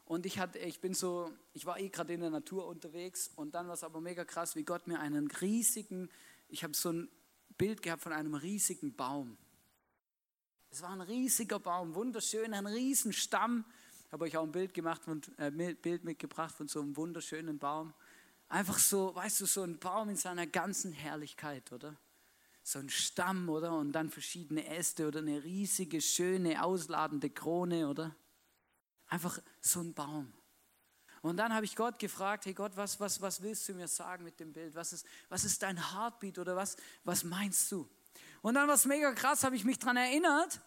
Und 0.09 0.25
ich, 0.25 0.39
hatte, 0.39 0.59
ich 0.59 0.81
bin 0.81 0.93
so, 0.93 1.31
ich 1.53 1.65
war 1.65 1.79
eh 1.79 1.87
gerade 1.87 2.13
in 2.13 2.19
der 2.19 2.31
Natur 2.31 2.67
unterwegs 2.67 3.31
und 3.37 3.55
dann 3.55 3.67
war 3.67 3.75
es 3.75 3.83
aber 3.83 4.01
mega 4.01 4.25
krass, 4.25 4.57
wie 4.57 4.63
Gott 4.63 4.87
mir 4.87 4.99
einen 4.99 5.27
riesigen, 5.27 6.09
ich 6.49 6.65
habe 6.65 6.73
so 6.73 6.91
ein 6.91 7.09
Bild 7.57 7.81
gehabt 7.81 8.01
von 8.01 8.11
einem 8.11 8.33
riesigen 8.33 8.93
Baum. 8.93 9.37
Es 10.71 10.81
war 10.81 10.89
ein 10.89 11.01
riesiger 11.01 11.59
Baum, 11.59 11.95
wunderschön, 11.95 12.53
ein 12.53 12.65
riesen 12.67 13.13
Stamm 13.13 13.63
habe 14.11 14.25
euch 14.25 14.37
auch 14.37 14.43
ein 14.43 14.51
Bild 14.51 14.73
gemacht 14.73 15.07
und 15.07 15.31
äh, 15.37 15.51
Bild 15.51 16.03
mitgebracht 16.03 16.55
von 16.55 16.67
so 16.67 16.81
einem 16.81 16.97
wunderschönen 16.97 17.59
Baum. 17.59 17.93
Einfach 18.47 18.79
so, 18.79 19.13
weißt 19.13 19.41
du, 19.41 19.45
so 19.45 19.61
ein 19.61 19.77
Baum 19.77 20.09
in 20.09 20.15
seiner 20.15 20.47
ganzen 20.47 20.91
Herrlichkeit, 20.91 21.71
oder? 21.71 21.95
So 22.63 22.79
ein 22.79 22.89
Stamm, 22.89 23.47
oder? 23.49 23.77
Und 23.77 23.91
dann 23.91 24.09
verschiedene 24.09 24.65
Äste 24.67 25.07
oder 25.07 25.19
eine 25.19 25.43
riesige, 25.43 26.01
schöne, 26.01 26.63
ausladende 26.63 27.29
Krone, 27.29 27.87
oder? 27.87 28.15
Einfach 29.09 29.39
so 29.59 29.81
ein 29.81 29.93
Baum. 29.93 30.33
Und 31.21 31.37
dann 31.37 31.53
habe 31.53 31.65
ich 31.65 31.75
Gott 31.75 31.99
gefragt, 31.99 32.45
hey 32.45 32.53
Gott, 32.53 32.71
was, 32.75 32.99
was, 32.99 33.21
was 33.21 33.41
willst 33.41 33.67
du 33.67 33.73
mir 33.73 33.87
sagen 33.87 34.23
mit 34.23 34.39
dem 34.39 34.53
Bild? 34.53 34.73
Was 34.75 34.93
ist, 34.93 35.05
was 35.27 35.43
ist 35.43 35.61
dein 35.61 35.91
Heartbeat 35.91 36.39
oder 36.39 36.55
was, 36.55 36.77
was 37.03 37.23
meinst 37.23 37.69
du? 37.71 37.89
Und 38.41 38.53
dann 38.53 38.67
war 38.67 38.75
es 38.75 38.85
mega 38.85 39.11
krass, 39.11 39.43
habe 39.43 39.55
ich 39.55 39.65
mich 39.65 39.79
daran 39.79 39.97
erinnert, 39.97 40.61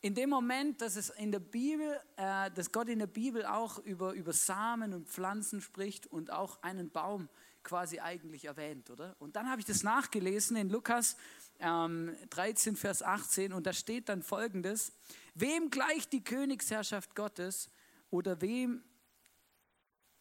in 0.00 0.14
dem 0.14 0.30
Moment, 0.30 0.80
dass 0.80 0.96
es 0.96 1.10
in 1.10 1.32
der 1.32 1.38
Bibel, 1.38 1.98
äh, 2.16 2.50
dass 2.50 2.72
Gott 2.72 2.88
in 2.88 2.98
der 2.98 3.06
Bibel 3.06 3.44
auch 3.46 3.78
über, 3.78 4.12
über 4.12 4.32
Samen 4.32 4.92
und 4.92 5.08
Pflanzen 5.08 5.60
spricht 5.60 6.06
und 6.06 6.30
auch 6.30 6.62
einen 6.62 6.90
Baum 6.90 7.28
quasi 7.62 8.00
eigentlich 8.00 8.44
erwähnt, 8.44 8.90
oder? 8.90 9.16
Und 9.18 9.36
dann 9.36 9.48
habe 9.50 9.60
ich 9.60 9.66
das 9.66 9.82
nachgelesen 9.82 10.56
in 10.56 10.68
Lukas 10.68 11.16
ähm, 11.58 12.14
13, 12.30 12.76
Vers 12.76 13.02
18 13.02 13.54
und 13.54 13.66
da 13.66 13.72
steht 13.72 14.10
dann 14.10 14.22
folgendes, 14.22 14.92
wem 15.34 15.70
gleicht 15.70 16.12
die 16.12 16.24
Königsherrschaft 16.24 17.14
Gottes 17.14 17.70
oder 18.10 18.40
wem 18.40 18.82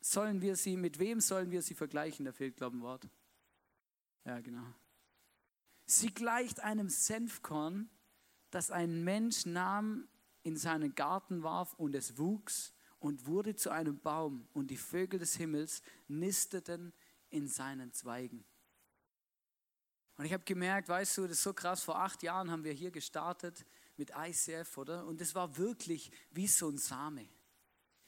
sollen 0.01 0.41
wir 0.41 0.55
sie, 0.55 0.75
mit 0.75 0.99
wem 0.99 1.21
sollen 1.21 1.51
wir 1.51 1.61
sie 1.61 1.75
vergleichen? 1.75 2.25
Da 2.25 2.31
fehlt, 2.31 2.57
glaube 2.57 2.75
ich, 2.75 2.81
ein 2.81 2.85
Wort. 2.85 3.07
Ja, 4.25 4.39
genau. 4.39 4.65
Sie 5.85 6.13
gleicht 6.13 6.61
einem 6.61 6.89
Senfkorn, 6.89 7.89
das 8.51 8.71
ein 8.71 9.03
Mensch 9.03 9.45
nahm, 9.45 10.07
in 10.43 10.57
seinen 10.57 10.93
Garten 10.93 11.43
warf 11.43 11.73
und 11.75 11.95
es 11.95 12.17
wuchs 12.17 12.73
und 12.99 13.25
wurde 13.25 13.55
zu 13.55 13.69
einem 13.69 13.99
Baum 13.99 14.47
und 14.53 14.71
die 14.71 14.77
Vögel 14.77 15.19
des 15.19 15.35
Himmels 15.35 15.81
nisteten 16.07 16.93
in 17.29 17.47
seinen 17.47 17.91
Zweigen. 17.93 18.43
Und 20.17 20.25
ich 20.25 20.33
habe 20.33 20.43
gemerkt, 20.43 20.89
weißt 20.89 21.17
du, 21.17 21.21
das 21.23 21.37
ist 21.37 21.43
so 21.43 21.53
krass, 21.53 21.83
vor 21.83 21.99
acht 21.99 22.23
Jahren 22.23 22.51
haben 22.51 22.63
wir 22.63 22.73
hier 22.73 22.91
gestartet 22.91 23.65
mit 23.97 24.11
ICF, 24.15 24.77
oder? 24.77 25.05
Und 25.05 25.21
es 25.21 25.35
war 25.35 25.57
wirklich 25.57 26.11
wie 26.31 26.47
so 26.47 26.69
ein 26.69 26.77
Same. 26.77 27.27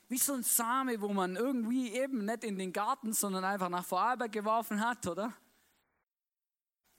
Wie 0.08 0.18
so 0.18 0.34
ein 0.34 0.44
Same, 0.44 1.02
wo 1.02 1.10
man 1.10 1.36
irgendwie 1.36 1.92
eben 1.92 2.26
nicht 2.26 2.44
in 2.44 2.58
den 2.58 2.72
Garten, 2.72 3.14
sondern 3.14 3.44
einfach 3.44 3.70
nach 3.70 3.86
Vorarlberg 3.86 4.32
geworfen 4.32 4.80
hat, 4.80 5.08
oder? 5.08 5.34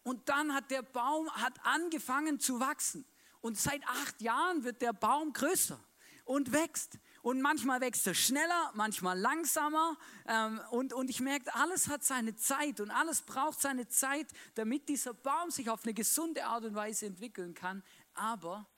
Und 0.03 0.29
dann 0.29 0.55
hat 0.55 0.71
der 0.71 0.83
Baum 0.83 1.31
hat 1.31 1.55
angefangen 1.65 2.39
zu 2.39 2.61
wachsen. 2.61 3.05
Und 3.41 3.59
seit 3.59 3.87
acht 3.87 4.21
Jahren 4.21 4.65
wird 4.65 4.83
der 4.83 4.93
Baum 4.93 5.33
größer 5.33 5.79
und 6.25 6.53
wächst. 6.53 6.99
Und 7.23 7.41
manchmal 7.41 7.81
wächst 7.81 8.07
er 8.07 8.15
schneller, 8.15 8.73
manchmal 8.75 9.19
langsamer. 9.19 9.97
Ähm, 10.27 10.61
und, 10.71 10.93
und 10.93 11.11
ich 11.11 11.21
merke, 11.21 11.53
alles 11.55 11.89
hat 11.89 12.05
seine 12.05 12.37
Zeit 12.37 12.81
und 12.81 12.91
alles 12.91 13.23
braucht 13.23 13.61
seine 13.61 13.89
Zeit, 13.89 14.29
damit 14.55 14.89
dieser 14.89 15.15
Baum 15.15 15.51
sich 15.51 15.71
auf 15.71 15.85
eine 15.85 15.95
gesunde 15.95 16.45
Art 16.45 16.65
und 16.65 16.75
Weise 16.75 17.07
entwickeln 17.07 17.55
kann. 17.55 17.83
Aber 18.15 18.69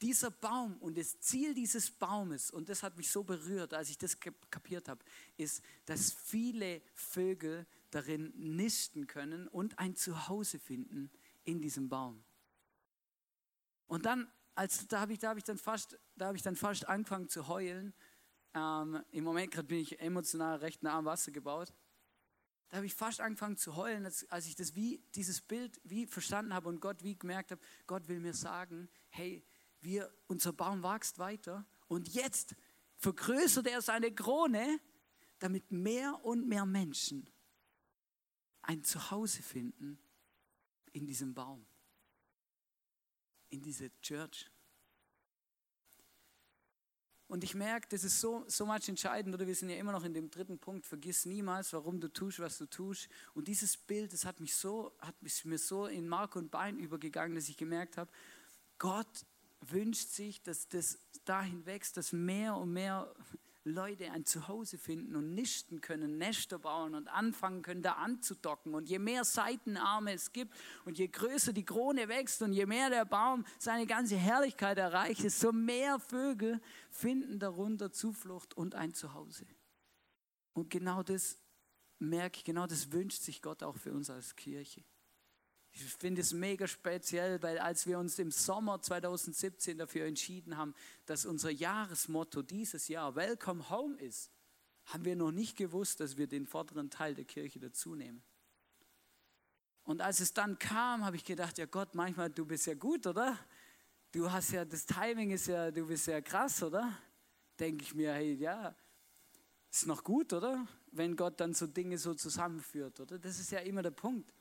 dieser 0.00 0.30
Baum 0.30 0.76
und 0.78 0.98
das 0.98 1.18
Ziel 1.20 1.54
dieses 1.54 1.90
Baumes, 1.90 2.50
und 2.50 2.68
das 2.68 2.82
hat 2.82 2.96
mich 2.96 3.10
so 3.10 3.24
berührt, 3.24 3.72
als 3.74 3.90
ich 3.90 3.98
das 3.98 4.18
kapiert 4.50 4.88
habe, 4.88 5.04
ist, 5.36 5.62
dass 5.86 6.12
viele 6.12 6.82
Vögel 6.94 7.66
darin 7.90 8.32
nisten 8.36 9.06
können 9.06 9.48
und 9.48 9.78
ein 9.78 9.96
Zuhause 9.96 10.58
finden 10.58 11.10
in 11.44 11.60
diesem 11.60 11.88
Baum. 11.88 12.22
Und 13.86 14.04
dann, 14.04 14.30
als, 14.54 14.86
da 14.88 15.00
habe 15.00 15.12
ich, 15.12 15.24
hab 15.24 15.36
ich, 15.36 15.44
dann 15.44 15.58
fast, 15.58 15.98
hab 16.18 16.34
ich 16.34 16.42
dann 16.42 16.56
fast 16.56 16.86
angefangen 16.88 17.28
zu 17.28 17.48
heulen. 17.48 17.94
Ähm, 18.54 19.02
Im 19.12 19.24
Moment 19.24 19.52
gerade 19.52 19.68
bin 19.68 19.78
ich 19.78 20.00
emotional 20.00 20.58
recht 20.58 20.82
nah 20.82 20.98
am 20.98 21.04
Wasser 21.04 21.30
gebaut. 21.30 21.72
Da 22.68 22.78
habe 22.78 22.86
ich 22.86 22.94
fast 22.94 23.20
angefangen 23.20 23.56
zu 23.56 23.76
heulen, 23.76 24.04
als, 24.04 24.28
als 24.28 24.46
ich 24.46 24.56
das 24.56 24.74
wie, 24.74 25.00
dieses 25.14 25.40
Bild 25.40 25.80
wie 25.84 26.06
verstanden 26.06 26.52
habe 26.52 26.68
und 26.68 26.80
Gott 26.80 27.04
wie 27.04 27.16
gemerkt 27.16 27.52
habe, 27.52 27.60
Gott 27.86 28.08
will 28.08 28.18
mir 28.18 28.34
sagen, 28.34 28.88
hey, 29.08 29.44
wir, 29.80 30.12
unser 30.26 30.52
Baum 30.52 30.82
wächst 30.82 31.18
weiter 31.18 31.66
und 31.88 32.08
jetzt 32.08 32.54
vergrößert 32.96 33.66
er 33.66 33.82
seine 33.82 34.12
Krone, 34.12 34.80
damit 35.38 35.70
mehr 35.70 36.24
und 36.24 36.48
mehr 36.48 36.66
Menschen 36.66 37.28
ein 38.62 38.82
Zuhause 38.82 39.42
finden 39.42 39.98
in 40.92 41.06
diesem 41.06 41.34
Baum 41.34 41.66
in 43.50 43.62
diese 43.62 43.90
Church. 44.00 44.50
Und 47.28 47.42
ich 47.42 47.56
merke, 47.56 47.88
das 47.88 48.04
ist 48.04 48.20
so, 48.20 48.44
so 48.46 48.64
much 48.64 48.88
entscheidend, 48.88 49.34
oder 49.34 49.46
wir 49.46 49.54
sind 49.54 49.68
ja 49.68 49.76
immer 49.76 49.90
noch 49.90 50.04
in 50.04 50.14
dem 50.14 50.30
dritten 50.30 50.60
Punkt, 50.60 50.86
vergiss 50.86 51.24
niemals, 51.26 51.72
warum 51.72 52.00
du 52.00 52.12
tust, 52.12 52.38
was 52.38 52.56
du 52.58 52.66
tust. 52.66 53.08
Und 53.34 53.48
dieses 53.48 53.76
Bild, 53.76 54.12
das 54.12 54.24
hat 54.24 54.38
mich 54.38 54.54
so, 54.54 54.96
hat 55.00 55.20
mich 55.22 55.44
mir 55.44 55.58
so 55.58 55.86
in 55.86 56.06
Mark 56.06 56.36
und 56.36 56.52
Bein 56.52 56.78
übergegangen, 56.78 57.34
dass 57.34 57.48
ich 57.48 57.56
gemerkt 57.56 57.96
habe, 57.96 58.12
Gott 58.78 59.26
wünscht 59.60 60.10
sich, 60.10 60.42
dass 60.42 60.68
das 60.68 60.98
dahin 61.24 61.66
wächst, 61.66 61.96
dass 61.96 62.12
mehr 62.12 62.56
und 62.56 62.72
mehr 62.72 63.12
Leute 63.66 64.12
ein 64.12 64.24
Zuhause 64.24 64.78
finden 64.78 65.16
und 65.16 65.34
nisten 65.34 65.80
können, 65.80 66.18
Nester 66.18 66.58
bauen 66.58 66.94
und 66.94 67.08
anfangen 67.08 67.62
können, 67.62 67.82
da 67.82 67.94
anzudocken. 67.94 68.74
Und 68.74 68.88
je 68.88 69.00
mehr 69.00 69.24
Seitenarme 69.24 70.12
es 70.12 70.32
gibt 70.32 70.54
und 70.84 70.98
je 70.98 71.08
größer 71.08 71.52
die 71.52 71.64
Krone 71.64 72.08
wächst 72.08 72.42
und 72.42 72.52
je 72.52 72.64
mehr 72.64 72.90
der 72.90 73.04
Baum 73.04 73.44
seine 73.58 73.86
ganze 73.86 74.16
Herrlichkeit 74.16 74.78
erreicht, 74.78 75.24
desto 75.24 75.52
mehr 75.52 75.98
Vögel 75.98 76.60
finden 76.90 77.40
darunter 77.40 77.90
Zuflucht 77.90 78.54
und 78.54 78.76
ein 78.76 78.94
Zuhause. 78.94 79.46
Und 80.52 80.70
genau 80.70 81.02
das 81.02 81.38
merke 81.98 82.38
ich, 82.38 82.44
genau 82.44 82.66
das 82.66 82.92
wünscht 82.92 83.22
sich 83.22 83.42
Gott 83.42 83.64
auch 83.64 83.76
für 83.76 83.92
uns 83.92 84.10
als 84.10 84.36
Kirche. 84.36 84.84
Ich 85.78 85.94
finde 85.94 86.22
es 86.22 86.32
mega 86.32 86.66
speziell, 86.66 87.42
weil 87.42 87.58
als 87.58 87.86
wir 87.86 87.98
uns 87.98 88.18
im 88.18 88.30
Sommer 88.30 88.80
2017 88.80 89.76
dafür 89.76 90.06
entschieden 90.06 90.56
haben, 90.56 90.74
dass 91.04 91.26
unser 91.26 91.50
Jahresmotto 91.50 92.40
dieses 92.40 92.88
Jahr 92.88 93.14
Welcome 93.14 93.68
Home 93.68 93.94
ist, 93.98 94.30
haben 94.86 95.04
wir 95.04 95.16
noch 95.16 95.32
nicht 95.32 95.54
gewusst, 95.54 96.00
dass 96.00 96.16
wir 96.16 96.28
den 96.28 96.46
vorderen 96.46 96.88
Teil 96.88 97.14
der 97.14 97.26
Kirche 97.26 97.58
dazu 97.58 97.94
nehmen. 97.94 98.22
Und 99.84 100.00
als 100.00 100.20
es 100.20 100.32
dann 100.32 100.58
kam, 100.58 101.04
habe 101.04 101.16
ich 101.16 101.24
gedacht, 101.24 101.58
ja 101.58 101.66
Gott, 101.66 101.94
manchmal 101.94 102.30
du 102.30 102.46
bist 102.46 102.66
ja 102.66 102.74
gut, 102.74 103.06
oder? 103.06 103.38
Du 104.12 104.32
hast 104.32 104.52
ja, 104.52 104.64
das 104.64 104.86
Timing 104.86 105.30
ist 105.30 105.46
ja, 105.46 105.70
du 105.70 105.86
bist 105.86 106.06
ja 106.06 106.22
krass, 106.22 106.62
oder? 106.62 106.90
Denke 107.60 107.84
ich 107.84 107.94
mir, 107.94 108.14
hey, 108.14 108.32
ja, 108.32 108.74
ist 109.70 109.86
noch 109.86 110.02
gut, 110.02 110.32
oder? 110.32 110.66
Wenn 110.90 111.16
Gott 111.16 111.38
dann 111.38 111.52
so 111.52 111.66
Dinge 111.66 111.98
so 111.98 112.14
zusammenführt, 112.14 112.98
oder? 112.98 113.18
Das 113.18 113.38
ist 113.38 113.50
ja 113.50 113.58
immer 113.58 113.82
der 113.82 113.90
Punkt. 113.90 114.32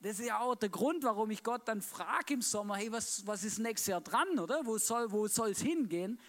Das 0.00 0.20
ist 0.20 0.26
ja 0.26 0.38
auch 0.38 0.54
der 0.54 0.68
Grund, 0.68 1.02
warum 1.02 1.30
ich 1.30 1.42
Gott 1.42 1.66
dann 1.66 1.82
frage 1.82 2.34
im 2.34 2.42
Sommer, 2.42 2.76
hey, 2.76 2.92
was, 2.92 3.26
was 3.26 3.42
ist 3.42 3.58
nächstes 3.58 3.88
Jahr 3.88 4.00
dran, 4.00 4.38
oder? 4.38 4.64
Wo 4.64 4.78
soll 4.78 5.10
wo 5.10 5.24
es 5.24 5.60
hingehen? 5.60 6.20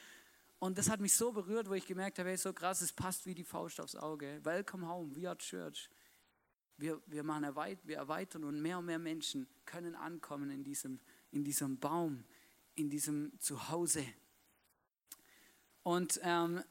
Und 0.57 0.77
das 0.77 0.89
hat 0.89 0.99
mich 0.99 1.13
so 1.13 1.31
berührt, 1.31 1.69
wo 1.69 1.73
ich 1.73 1.85
gemerkt 1.85 2.17
habe, 2.17 2.29
hey, 2.29 2.37
so 2.37 2.51
krass, 2.51 2.81
es 2.81 2.91
passt 2.91 3.27
wie 3.27 3.35
die 3.35 3.43
Faust 3.43 3.79
aufs 3.79 3.95
Auge. 3.95 4.39
Welcome 4.43 4.87
home, 4.87 5.15
we 5.15 5.27
are 5.27 5.37
church. 5.37 5.87
Wir, 6.77 6.99
wir, 7.05 7.23
machen 7.23 7.43
erweit, 7.43 7.79
wir 7.83 7.97
erweitern 7.97 8.43
und 8.43 8.59
mehr 8.59 8.79
und 8.79 8.85
mehr 8.85 8.99
Menschen 8.99 9.47
können 9.65 9.95
ankommen 9.95 10.49
in 10.49 10.63
diesem, 10.63 10.99
in 11.31 11.43
diesem 11.43 11.77
Baum, 11.77 12.23
in 12.73 12.89
diesem 12.89 13.31
Zuhause. 13.39 14.03
Und 15.83 16.19
ähm, 16.23 16.63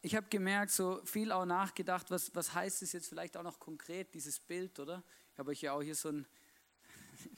ich 0.00 0.16
habe 0.16 0.26
gemerkt, 0.28 0.72
so 0.72 1.00
viel 1.04 1.30
auch 1.30 1.44
nachgedacht, 1.44 2.10
was, 2.10 2.34
was 2.34 2.52
heißt 2.54 2.82
es 2.82 2.92
jetzt 2.92 3.08
vielleicht 3.08 3.36
auch 3.36 3.42
noch 3.44 3.60
konkret, 3.60 4.12
dieses 4.14 4.40
Bild, 4.40 4.80
oder? 4.80 5.04
Ich 5.32 5.38
habe 5.38 5.50
euch 5.50 5.62
ja 5.62 5.72
auch 5.72 5.82
hier 5.82 5.94
so 5.94 6.10
einen, 6.10 6.26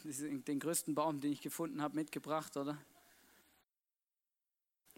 den 0.44 0.58
größten 0.58 0.94
Baum, 0.94 1.20
den 1.20 1.32
ich 1.32 1.40
gefunden 1.40 1.80
habe, 1.80 1.94
mitgebracht, 1.94 2.56
oder? 2.56 2.76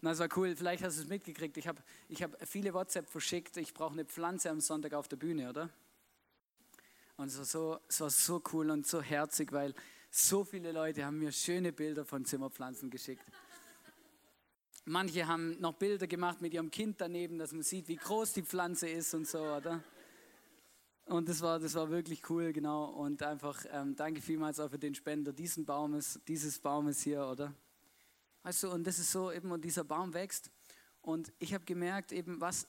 Na, 0.01 0.11
das 0.11 0.19
war 0.19 0.29
cool. 0.35 0.55
Vielleicht 0.55 0.83
hast 0.83 0.97
du 0.97 1.03
es 1.03 1.07
mitgekriegt. 1.07 1.57
Ich 1.57 1.67
habe 1.67 1.81
ich 2.09 2.23
hab 2.23 2.35
viele 2.47 2.73
WhatsApp 2.73 3.07
verschickt. 3.09 3.57
Ich 3.57 3.73
brauche 3.73 3.93
eine 3.93 4.05
Pflanze 4.05 4.49
am 4.49 4.61
Sonntag 4.61 4.93
auf 4.93 5.07
der 5.07 5.17
Bühne, 5.17 5.49
oder? 5.49 5.69
Und 7.17 7.27
es 7.27 7.37
war, 7.37 7.45
so, 7.45 7.79
es 7.87 8.01
war 8.01 8.09
so 8.09 8.41
cool 8.53 8.69
und 8.71 8.85
so 8.85 9.01
herzig, 9.01 9.51
weil 9.51 9.73
so 10.09 10.43
viele 10.43 10.71
Leute 10.71 11.05
haben 11.05 11.19
mir 11.19 11.31
schöne 11.31 11.73
Bilder 11.73 12.05
von 12.05 12.25
Zimmerpflanzen 12.25 12.89
geschickt. 12.89 13.25
Manche 14.85 15.27
haben 15.27 15.59
noch 15.59 15.73
Bilder 15.73 16.07
gemacht 16.07 16.41
mit 16.41 16.53
ihrem 16.53 16.71
Kind 16.71 17.01
daneben, 17.01 17.37
dass 17.37 17.51
man 17.51 17.63
sieht, 17.63 17.87
wie 17.87 17.97
groß 17.97 18.33
die 18.33 18.43
Pflanze 18.43 18.87
ist 18.87 19.13
und 19.13 19.27
so, 19.27 19.39
oder? 19.39 19.83
Und 21.07 21.29
das 21.29 21.39
war, 21.39 21.57
das 21.57 21.73
war 21.75 21.89
wirklich 21.89 22.29
cool, 22.29 22.51
genau. 22.51 22.85
Und 22.85 23.23
einfach 23.23 23.63
ähm, 23.71 23.95
danke 23.95 24.21
vielmals 24.21 24.59
auch 24.59 24.69
für 24.69 24.77
den 24.77 24.93
Spender 24.93 25.31
diesen 25.31 25.63
Baumes, 25.63 26.19
dieses 26.27 26.59
Baumes 26.59 27.01
hier, 27.01 27.25
oder? 27.25 27.53
Weißt 28.43 28.63
du, 28.63 28.71
und 28.71 28.85
das 28.85 28.99
ist 28.99 29.13
so 29.13 29.31
eben, 29.31 29.49
und 29.51 29.63
dieser 29.63 29.85
Baum 29.85 30.13
wächst. 30.13 30.51
Und 31.01 31.31
ich 31.39 31.53
habe 31.53 31.63
gemerkt, 31.63 32.11
eben, 32.11 32.41
was, 32.41 32.67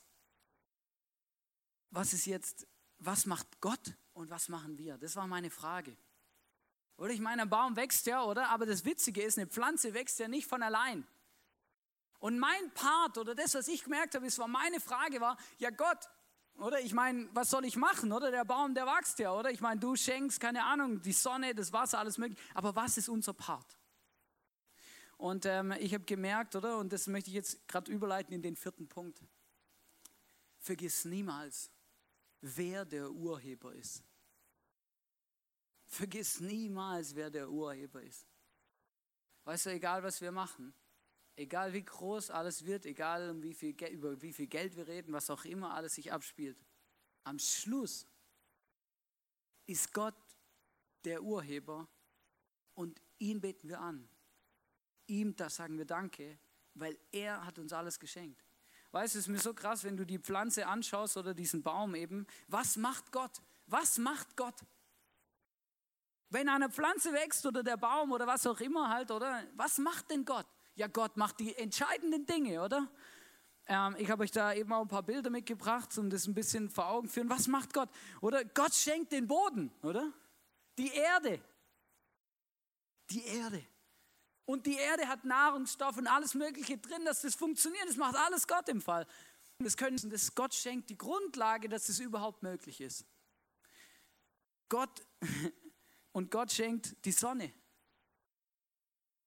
was 1.91 2.13
ist 2.13 2.27
jetzt, 2.27 2.69
was 3.01 3.27
macht 3.27 3.61
Gott 3.61 3.97
und 4.13 4.31
was 4.31 4.49
machen 4.49 4.79
wir? 4.79 4.99
Das 4.99 5.17
war 5.17 5.27
meine 5.27 5.51
Frage. 5.51 5.97
Oder 6.97 7.11
ich 7.11 7.21
meine, 7.21 7.43
ein 7.43 7.51
Baum 7.51 7.75
wächst 7.75 8.07
ja, 8.07 8.23
oder? 8.23 8.51
Aber 8.51 8.67
das 8.67 8.85
Witzige 8.85 9.21
ist, 9.21 9.37
eine 9.37 9.49
Pflanze 9.49 9.95
wächst 9.95 10.21
ja 10.21 10.29
nicht 10.29 10.47
von 10.47 10.63
allein. 10.63 11.05
Und 12.21 12.39
mein 12.39 12.71
Part 12.75 13.19
oder 13.19 13.35
das, 13.35 13.55
was 13.55 13.67
ich 13.67 13.83
gemerkt 13.83 14.15
habe, 14.15 14.27
ist, 14.27 14.39
war 14.39 14.47
meine 14.47 14.79
Frage 14.79 15.21
war, 15.21 15.37
ja 15.59 15.71
Gott, 15.71 16.09
oder 16.59 16.81
ich 16.81 16.93
meine, 16.93 17.29
was 17.35 17.51
soll 17.51 17.65
ich 17.65 17.77
machen, 17.77 18.13
oder? 18.13 18.31
Der 18.31 18.45
Baum, 18.45 18.75
der 18.75 18.85
wächst 18.85 19.19
ja, 19.21 19.33
oder? 19.33 19.51
Ich 19.51 19.61
meine, 19.61 19.79
du 19.81 19.95
schenkst, 19.95 20.41
keine 20.41 20.65
Ahnung, 20.65 21.01
die 21.01 21.13
Sonne, 21.13 21.55
das 21.55 21.73
Wasser, 21.73 22.01
alles 22.01 22.19
mögliche. 22.19 22.43
Aber 22.55 22.75
was 22.75 22.99
ist 22.99 23.09
unser 23.09 23.33
Part? 23.33 23.79
Und 25.17 25.47
ähm, 25.47 25.73
ich 25.79 25.95
habe 25.95 26.05
gemerkt, 26.05 26.57
oder? 26.57 26.79
Und 26.79 26.93
das 26.93 27.07
möchte 27.07 27.31
ich 27.31 27.35
jetzt 27.35 27.67
gerade 27.69 27.91
überleiten 27.91 28.35
in 28.35 28.43
den 28.43 28.57
vierten 28.57 28.89
Punkt. 28.89 29.21
Vergiss 30.59 31.05
niemals, 31.05 31.71
wer 32.41 32.85
der 32.85 33.11
Urheber 33.11 33.73
ist. 33.75 34.03
Vergiss 35.87 36.41
niemals, 36.41 37.15
wer 37.15 37.31
der 37.31 37.49
Urheber 37.49 38.03
ist. 38.03 38.27
Weißt 39.45 39.67
du, 39.67 39.71
egal 39.71 40.03
was 40.03 40.21
wir 40.21 40.33
machen, 40.33 40.75
egal 41.39 41.73
wie 41.73 41.85
groß 41.85 42.31
alles 42.31 42.65
wird, 42.65 42.85
egal 42.85 43.31
um 43.31 43.43
wie 43.43 43.55
viel, 43.55 43.75
über 43.91 44.21
wie 44.21 44.33
viel 44.33 44.47
Geld 44.47 44.77
wir 44.77 44.87
reden, 44.87 45.13
was 45.13 45.31
auch 45.31 45.45
immer 45.45 45.73
alles 45.73 45.95
sich 45.95 46.13
abspielt, 46.13 46.59
am 47.25 47.39
Schluss 47.39 48.07
ist 49.67 49.93
Gott 49.93 50.15
der 51.05 51.23
Urheber 51.23 51.89
und 52.75 53.01
ihn 53.19 53.41
beten 53.41 53.69
wir 53.69 53.81
an. 53.81 54.09
Ihm 55.07 55.37
das 55.37 55.57
sagen 55.57 55.79
wir 55.79 55.85
Danke, 55.85 56.39
weil 56.75 56.99
er 57.13 57.45
hat 57.45 57.59
uns 57.59 57.73
alles 57.73 57.99
geschenkt. 57.99 58.45
Weißt 58.91 59.15
du, 59.15 59.19
es 59.19 59.25
ist 59.27 59.29
mir 59.29 59.39
so 59.39 59.53
krass, 59.55 59.85
wenn 59.85 59.97
du 59.97 60.07
die 60.07 60.19
Pflanze 60.19 60.67
anschaust 60.67 61.17
oder 61.17 61.35
diesen 61.35 61.63
Baum 61.63 61.95
eben. 61.95 62.27
Was 62.47 62.77
macht 62.77 63.13
Gott? 63.13 63.43
Was 63.67 63.99
macht 63.99 64.37
Gott? 64.37 64.59
Wenn 66.31 66.49
eine 66.49 66.71
Pflanze 66.71 67.13
wächst 67.13 67.45
oder 67.47 67.63
der 67.63 67.77
Baum 67.77 68.13
oder 68.13 68.27
was 68.27 68.47
auch 68.47 68.61
immer 68.61 68.89
halt, 68.89 69.11
oder? 69.11 69.47
Was 69.55 69.79
macht 69.79 70.11
denn 70.11 70.25
Gott? 70.25 70.47
Ja, 70.79 70.87
Gott 70.87 71.17
macht 71.17 71.41
die 71.41 71.57
entscheidenden 71.57 72.25
Dinge, 72.25 72.63
oder? 72.63 72.89
Ähm, 73.67 73.97
ich 73.99 74.09
habe 74.13 74.23
euch 74.23 74.31
da 74.31 74.55
eben 74.55 74.73
auch 74.73 74.83
ein 74.83 74.87
paar 74.87 75.03
Bilder 75.03 75.29
mitgebracht, 75.29 75.99
um 75.99 76.09
das 76.09 76.29
ein 76.29 76.35
bisschen 76.35 76.71
vor 76.71 76.89
Augen 76.89 77.09
führen. 77.09 77.29
Was 77.29 77.49
macht 77.49 77.75
Gott? 77.75 77.89
Oder 78.21 78.45
Gott 78.45 78.73
schenkt 78.73 79.11
den 79.11 79.27
Boden, 79.27 79.73
oder? 79.83 80.13
Die 80.79 80.93
Erde. 80.93 81.43
Die 83.11 83.25
Erde. 83.25 83.67
Und 84.45 84.67
die 84.67 84.77
Erde 84.77 85.09
hat 85.09 85.25
Nahrungsstoff 85.25 85.97
und 85.97 86.07
alles 86.07 86.35
Mögliche 86.35 86.79
drin, 86.79 87.05
dass 87.05 87.23
das 87.23 87.35
funktioniert. 87.35 87.89
Das 87.89 87.97
macht 87.97 88.15
alles 88.15 88.47
Gott 88.47 88.69
im 88.69 88.81
Fall. 88.81 89.05
Das 89.59 89.77
können, 89.77 89.99
das 90.11 90.33
Gott 90.33 90.55
schenkt 90.55 90.91
die 90.91 90.97
Grundlage, 90.97 91.69
dass 91.69 91.89
es 91.89 91.99
überhaupt 91.99 92.45
möglich 92.45 92.81
ist. 92.81 93.05
Gott 94.69 95.05
und 96.13 96.31
Gott 96.31 96.53
schenkt 96.53 97.05
die 97.05 97.11
Sonne. 97.11 97.53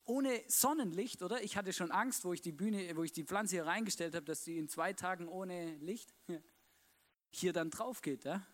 Ohne 0.06 0.44
Sonnenlicht, 0.48 1.22
oder? 1.22 1.44
Ich 1.44 1.58
hatte 1.58 1.74
schon 1.74 1.92
Angst, 1.92 2.26
wo 2.26 2.34
ich 2.34 2.42
die 2.42 2.52
Bühne, 2.52 2.96
wo 2.96 3.04
ich 3.04 3.12
die 3.12 3.24
Pflanze 3.24 3.56
hier 3.56 3.66
reingestellt 3.66 4.16
habe, 4.16 4.26
dass 4.26 4.44
sie 4.44 4.58
in 4.58 4.68
zwei 4.68 4.94
Tagen 4.94 5.28
ohne 5.28 5.78
Licht 5.78 6.14
hier 7.30 7.54
dann 7.54 7.70
drauf 7.70 8.02
geht. 8.02 8.26
Ja? 8.26 8.46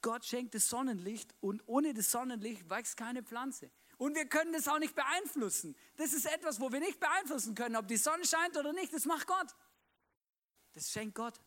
Gott 0.00 0.24
schenkt 0.24 0.54
das 0.54 0.68
Sonnenlicht 0.68 1.34
und 1.40 1.62
ohne 1.66 1.94
das 1.94 2.10
Sonnenlicht 2.10 2.68
wächst 2.68 2.96
keine 2.96 3.22
Pflanze. 3.22 3.70
Und 3.96 4.14
wir 4.16 4.26
können 4.26 4.52
das 4.52 4.68
auch 4.68 4.78
nicht 4.78 4.94
beeinflussen. 4.94 5.76
Das 5.96 6.12
ist 6.12 6.26
etwas, 6.26 6.60
wo 6.60 6.72
wir 6.72 6.80
nicht 6.80 7.00
beeinflussen 7.00 7.54
können, 7.54 7.76
ob 7.76 7.86
die 7.86 7.96
Sonne 7.96 8.24
scheint 8.26 8.56
oder 8.56 8.72
nicht. 8.72 8.92
Das 8.92 9.04
macht 9.04 9.26
Gott. 9.26 9.54
Das 10.72 10.90
schenkt 10.90 11.14
Gott. 11.14 11.40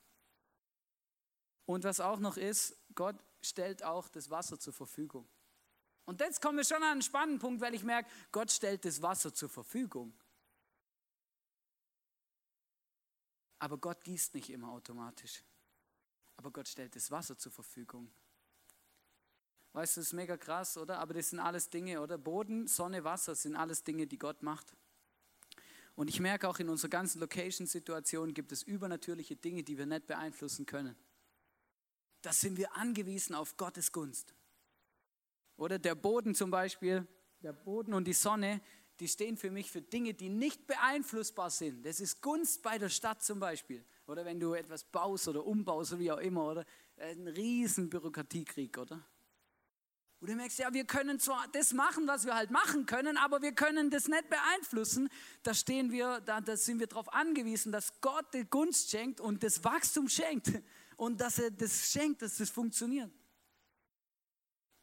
Und 1.65 1.83
was 1.83 1.99
auch 1.99 2.19
noch 2.19 2.37
ist, 2.37 2.77
Gott 2.95 3.17
stellt 3.41 3.83
auch 3.83 4.07
das 4.07 4.29
Wasser 4.29 4.57
zur 4.59 4.73
Verfügung. 4.73 5.27
Und 6.07 6.19
jetzt 6.19 6.41
kommen 6.41 6.57
wir 6.57 6.65
schon 6.65 6.77
an 6.77 6.93
einen 6.93 7.01
spannenden 7.03 7.37
Punkt, 7.37 7.61
weil 7.61 7.75
ich 7.75 7.83
merke, 7.83 8.09
Gott 8.31 8.49
stellt 8.49 8.83
das 8.85 9.03
Wasser 9.03 9.31
zur 9.31 9.49
Verfügung. 9.49 10.13
Aber 13.59 13.77
Gott 13.77 14.03
gießt 14.03 14.33
nicht 14.33 14.49
immer 14.49 14.71
automatisch. 14.71 15.43
Aber 16.37 16.49
Gott 16.49 16.67
stellt 16.67 16.95
das 16.95 17.11
Wasser 17.11 17.37
zur 17.37 17.51
Verfügung. 17.51 18.11
Weißt 19.73 19.97
du, 19.97 20.01
das 20.01 20.07
ist 20.07 20.13
mega 20.13 20.37
krass, 20.37 20.77
oder? 20.77 20.97
Aber 20.97 21.13
das 21.13 21.29
sind 21.29 21.39
alles 21.39 21.69
Dinge, 21.69 22.01
oder? 22.01 22.17
Boden, 22.17 22.67
Sonne, 22.67 23.03
Wasser 23.03 23.35
sind 23.35 23.55
alles 23.55 23.83
Dinge, 23.83 24.07
die 24.07 24.17
Gott 24.17 24.41
macht. 24.41 24.73
Und 25.95 26.09
ich 26.09 26.19
merke 26.19 26.47
auch 26.47 26.59
in 26.59 26.69
unserer 26.69 26.89
ganzen 26.89 27.19
Location-Situation 27.19 28.33
gibt 28.33 28.51
es 28.51 28.63
übernatürliche 28.63 29.35
Dinge, 29.35 29.63
die 29.63 29.77
wir 29.77 29.85
nicht 29.85 30.07
beeinflussen 30.07 30.65
können 30.65 30.95
da 32.27 32.33
sind 32.33 32.57
wir 32.57 32.75
angewiesen 32.75 33.35
auf 33.35 33.55
Gottes 33.55 33.93
Gunst. 33.93 34.33
Oder 35.57 35.79
der 35.79 35.95
Boden 35.95 36.35
zum 36.35 36.51
Beispiel, 36.51 37.05
der 37.41 37.53
Boden 37.53 37.93
und 37.93 38.05
die 38.05 38.13
Sonne, 38.13 38.61
die 38.99 39.07
stehen 39.07 39.37
für 39.37 39.51
mich 39.51 39.69
für 39.69 39.81
Dinge, 39.81 40.13
die 40.13 40.29
nicht 40.29 40.65
beeinflussbar 40.65 41.49
sind. 41.49 41.85
Das 41.85 41.99
ist 41.99 42.21
Gunst 42.21 42.63
bei 42.63 42.77
der 42.77 42.89
Stadt 42.89 43.23
zum 43.23 43.39
Beispiel. 43.39 43.83
Oder 44.07 44.25
wenn 44.25 44.39
du 44.39 44.53
etwas 44.53 44.83
baust 44.83 45.27
oder 45.27 45.45
umbaust 45.45 45.93
oder 45.93 45.99
wie 45.99 46.11
auch 46.11 46.19
immer, 46.19 46.51
oder 46.51 46.65
ein 46.97 47.27
riesen 47.27 47.89
Bürokratiekrieg, 47.89 48.77
oder? 48.77 49.05
Und 50.19 50.29
du 50.29 50.35
merkst, 50.35 50.57
ja, 50.57 50.73
wir 50.73 50.85
können 50.85 51.19
zwar 51.19 51.47
das 51.51 51.73
machen, 51.73 52.07
was 52.07 52.25
wir 52.25 52.33
halt 52.33 52.49
machen 52.49 52.87
können, 52.87 53.17
aber 53.17 53.43
wir 53.43 53.51
können 53.51 53.91
das 53.91 54.07
nicht 54.07 54.29
beeinflussen. 54.29 55.09
Da 55.43 55.53
stehen 55.53 55.91
wir, 55.91 56.21
da, 56.21 56.41
da 56.41 56.57
sind 56.57 56.79
wir 56.79 56.87
darauf 56.87 57.13
angewiesen, 57.13 57.71
dass 57.71 58.01
Gott 58.01 58.33
die 58.33 58.45
Gunst 58.45 58.89
schenkt 58.89 59.19
und 59.19 59.43
das 59.43 59.63
Wachstum 59.63 60.09
schenkt 60.09 60.51
und 60.95 61.21
dass 61.21 61.37
er 61.37 61.51
das 61.51 61.91
schenkt, 61.91 62.23
dass 62.23 62.37
das 62.37 62.49
funktioniert. 62.49 63.11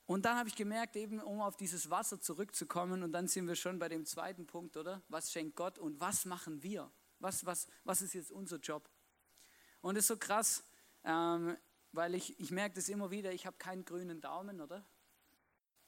Und 0.06 0.26
dann 0.26 0.36
habe 0.36 0.48
ich 0.48 0.54
gemerkt, 0.54 0.96
eben 0.96 1.20
um 1.20 1.40
auf 1.40 1.56
dieses 1.56 1.88
Wasser 1.88 2.20
zurückzukommen, 2.20 3.02
und 3.02 3.12
dann 3.12 3.26
sind 3.26 3.46
wir 3.46 3.56
schon 3.56 3.78
bei 3.78 3.88
dem 3.88 4.04
zweiten 4.04 4.46
Punkt, 4.46 4.76
oder? 4.76 5.02
Was 5.08 5.32
schenkt 5.32 5.56
Gott 5.56 5.78
und 5.78 5.98
was 6.00 6.26
machen 6.26 6.62
wir? 6.62 6.90
Was, 7.20 7.46
was, 7.46 7.66
was 7.84 8.02
ist 8.02 8.12
jetzt 8.12 8.30
unser 8.30 8.58
Job? 8.58 8.90
Und 9.80 9.96
es 9.96 10.04
ist 10.04 10.08
so 10.08 10.16
krass, 10.16 10.62
ähm, 11.04 11.56
weil 11.92 12.14
ich, 12.14 12.38
ich 12.38 12.50
merke 12.50 12.74
das 12.74 12.88
immer 12.88 13.10
wieder, 13.10 13.32
ich 13.32 13.46
habe 13.46 13.56
keinen 13.56 13.84
grünen 13.84 14.20
Daumen, 14.20 14.60
oder? 14.60 14.84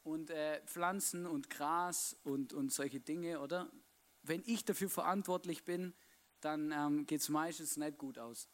Und 0.03 0.31
äh, 0.31 0.63
Pflanzen 0.65 1.27
und 1.27 1.51
Gras 1.51 2.17
und, 2.23 2.53
und 2.53 2.73
solche 2.73 3.01
Dinge, 3.01 3.41
oder? 3.41 3.71
Wenn 4.23 4.43
ich 4.47 4.65
dafür 4.65 4.89
verantwortlich 4.89 5.65
bin, 5.65 5.95
dann 6.41 6.73
ähm, 6.73 7.07
geht 7.07 7.21
es 7.21 7.29
meistens 7.29 7.77
nicht 7.77 7.99
gut 7.99 8.19
aus. 8.19 8.49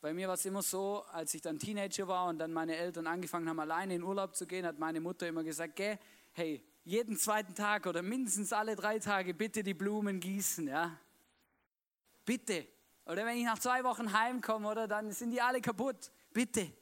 Bei 0.00 0.14
mir 0.14 0.28
war 0.28 0.34
es 0.34 0.44
immer 0.44 0.62
so, 0.62 1.04
als 1.10 1.34
ich 1.34 1.42
dann 1.42 1.58
Teenager 1.58 2.06
war 2.06 2.28
und 2.28 2.38
dann 2.38 2.52
meine 2.52 2.76
Eltern 2.76 3.06
angefangen 3.06 3.48
haben, 3.48 3.58
alleine 3.58 3.96
in 3.96 4.02
Urlaub 4.02 4.36
zu 4.36 4.46
gehen, 4.46 4.64
hat 4.64 4.78
meine 4.78 5.00
Mutter 5.00 5.26
immer 5.26 5.42
gesagt, 5.42 5.74
geh, 5.74 5.96
hey, 6.32 6.64
jeden 6.84 7.16
zweiten 7.16 7.54
Tag 7.54 7.86
oder 7.86 8.00
mindestens 8.00 8.52
alle 8.52 8.76
drei 8.76 9.00
Tage 9.00 9.34
bitte 9.34 9.64
die 9.64 9.74
Blumen 9.74 10.20
gießen, 10.20 10.68
ja. 10.68 10.96
Bitte. 12.24 12.66
Oder 13.06 13.26
wenn 13.26 13.38
ich 13.38 13.44
nach 13.44 13.58
zwei 13.58 13.82
Wochen 13.82 14.12
heimkomme, 14.12 14.68
oder 14.68 14.86
dann 14.86 15.10
sind 15.12 15.30
die 15.30 15.40
alle 15.40 15.60
kaputt. 15.60 16.12
Bitte. 16.32 16.72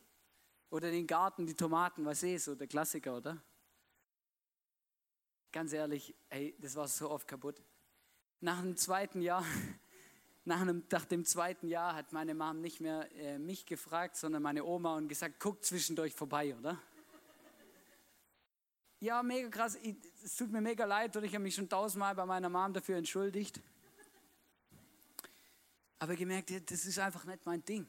Oder 0.71 0.91
den 0.91 1.07
Garten, 1.07 1.47
die 1.47 1.55
Tomaten, 1.55 2.05
was 2.05 2.23
ist 2.23 2.45
so 2.45 2.55
der 2.55 2.67
Klassiker, 2.67 3.17
oder? 3.17 3.43
Ganz 5.53 5.73
ehrlich, 5.73 6.15
hey, 6.29 6.55
das 6.59 6.77
war 6.77 6.87
so 6.87 7.11
oft 7.11 7.27
kaputt. 7.27 7.63
Nach 8.41 8.61
dem 8.61 8.77
zweiten 8.77 9.23
Jahr 9.23 9.45
nach, 10.47 10.61
einem, 10.61 10.85
nach 10.91 11.05
dem 11.05 11.25
zweiten 11.25 11.69
Jahr 11.69 11.95
hat 11.95 12.13
meine 12.13 12.35
Mom 12.35 12.61
nicht 12.61 12.81
mehr 12.81 13.11
äh, 13.17 13.39
mich 13.39 13.67
gefragt, 13.67 14.17
sondern 14.17 14.43
meine 14.43 14.65
Oma 14.65 14.97
und 14.97 15.09
gesagt, 15.09 15.37
guck 15.41 15.65
zwischendurch 15.65 16.15
vorbei, 16.15 16.55
oder? 16.57 16.81
Ja, 19.01 19.23
mega 19.23 19.49
krass. 19.49 19.77
Ich, 19.83 19.97
es 20.25 20.37
tut 20.37 20.51
mir 20.51 20.61
mega 20.61 20.85
leid 20.85 21.17
und 21.17 21.25
ich 21.25 21.35
habe 21.35 21.43
mich 21.43 21.55
schon 21.55 21.69
tausendmal 21.69 22.15
bei 22.15 22.25
meiner 22.25 22.49
Mom 22.49 22.73
dafür 22.73 22.97
entschuldigt. 22.97 23.61
Aber 25.99 26.15
gemerkt, 26.15 26.53
das 26.71 26.87
ist 26.87 26.99
einfach 26.99 27.25
nicht 27.25 27.45
mein 27.45 27.65
Ding. 27.65 27.87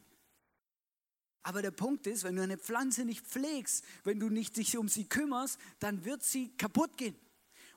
Aber 1.43 1.61
der 1.61 1.71
Punkt 1.71 2.07
ist, 2.07 2.23
wenn 2.23 2.35
du 2.35 2.41
eine 2.41 2.57
Pflanze 2.57 3.05
nicht 3.05 3.25
pflegst, 3.25 3.85
wenn 4.03 4.19
du 4.19 4.29
nicht 4.29 4.57
dich 4.57 4.77
um 4.77 4.89
sie 4.89 5.05
kümmerst, 5.05 5.59
dann 5.79 6.03
wird 6.03 6.23
sie 6.23 6.49
kaputt 6.57 6.97
gehen. 6.97 7.15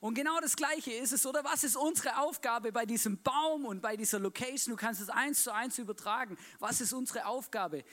Und 0.00 0.14
genau 0.14 0.40
das 0.40 0.56
Gleiche 0.56 0.92
ist 0.92 1.12
es, 1.12 1.26
oder? 1.26 1.44
Was 1.44 1.62
ist 1.62 1.76
unsere 1.76 2.18
Aufgabe 2.18 2.72
bei 2.72 2.86
diesem 2.86 3.22
Baum 3.22 3.66
und 3.66 3.82
bei 3.82 3.98
dieser 3.98 4.18
Location? 4.18 4.74
Du 4.74 4.76
kannst 4.76 5.02
es 5.02 5.10
eins 5.10 5.44
zu 5.44 5.52
eins 5.52 5.78
übertragen. 5.78 6.38
Was 6.58 6.80
ist 6.80 6.94
unsere 6.94 7.26
Aufgabe? 7.26 7.84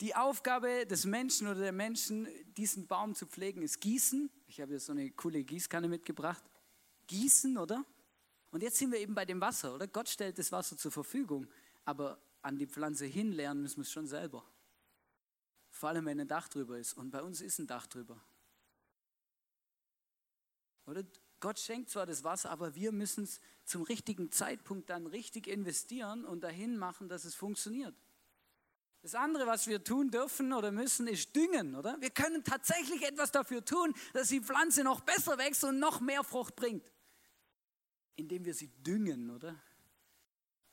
Die 0.00 0.16
Aufgabe 0.16 0.84
des 0.86 1.04
Menschen 1.04 1.46
oder 1.46 1.60
der 1.60 1.72
Menschen, 1.72 2.26
diesen 2.56 2.88
Baum 2.88 3.14
zu 3.14 3.26
pflegen, 3.26 3.62
ist 3.62 3.80
Gießen. 3.80 4.28
Ich 4.48 4.60
habe 4.60 4.72
hier 4.72 4.80
so 4.80 4.90
eine 4.90 5.08
coole 5.12 5.44
Gießkanne 5.44 5.86
mitgebracht. 5.86 6.42
Gießen, 7.06 7.56
oder? 7.56 7.84
Und 8.50 8.64
jetzt 8.64 8.78
sind 8.78 8.90
wir 8.90 8.98
eben 8.98 9.14
bei 9.14 9.24
dem 9.24 9.40
Wasser, 9.40 9.72
oder? 9.72 9.86
Gott 9.86 10.08
stellt 10.08 10.38
das 10.38 10.50
Wasser 10.50 10.76
zur 10.76 10.90
Verfügung, 10.90 11.46
aber 11.84 12.18
an 12.42 12.58
die 12.58 12.66
Pflanze 12.66 13.06
hinlernen 13.06 13.62
müssen 13.62 13.76
wir 13.76 13.82
es 13.82 13.92
schon 13.92 14.08
selber. 14.08 14.44
Vor 15.70 15.90
allem, 15.90 16.06
wenn 16.06 16.18
ein 16.18 16.28
Dach 16.28 16.48
drüber 16.48 16.76
ist. 16.76 16.94
Und 16.94 17.12
bei 17.12 17.22
uns 17.22 17.40
ist 17.40 17.60
ein 17.60 17.68
Dach 17.68 17.86
drüber. 17.86 18.20
Oder? 20.86 21.04
Gott 21.42 21.58
schenkt 21.58 21.90
zwar 21.90 22.06
das 22.06 22.22
Wasser, 22.22 22.50
aber 22.50 22.76
wir 22.76 22.92
müssen 22.92 23.24
es 23.24 23.40
zum 23.64 23.82
richtigen 23.82 24.30
Zeitpunkt 24.30 24.88
dann 24.88 25.08
richtig 25.08 25.48
investieren 25.48 26.24
und 26.24 26.44
dahin 26.44 26.76
machen, 26.78 27.08
dass 27.08 27.24
es 27.24 27.34
funktioniert. 27.34 27.96
Das 29.02 29.16
andere, 29.16 29.44
was 29.48 29.66
wir 29.66 29.82
tun 29.82 30.12
dürfen 30.12 30.52
oder 30.52 30.70
müssen, 30.70 31.08
ist 31.08 31.34
düngen, 31.34 31.74
oder? 31.74 32.00
Wir 32.00 32.10
können 32.10 32.44
tatsächlich 32.44 33.02
etwas 33.02 33.32
dafür 33.32 33.64
tun, 33.64 33.92
dass 34.12 34.28
die 34.28 34.40
Pflanze 34.40 34.84
noch 34.84 35.00
besser 35.00 35.36
wächst 35.36 35.64
und 35.64 35.80
noch 35.80 36.00
mehr 36.00 36.22
Frucht 36.22 36.54
bringt. 36.54 36.92
Indem 38.14 38.44
wir 38.44 38.54
sie 38.54 38.68
düngen, 38.68 39.28
oder? 39.30 39.60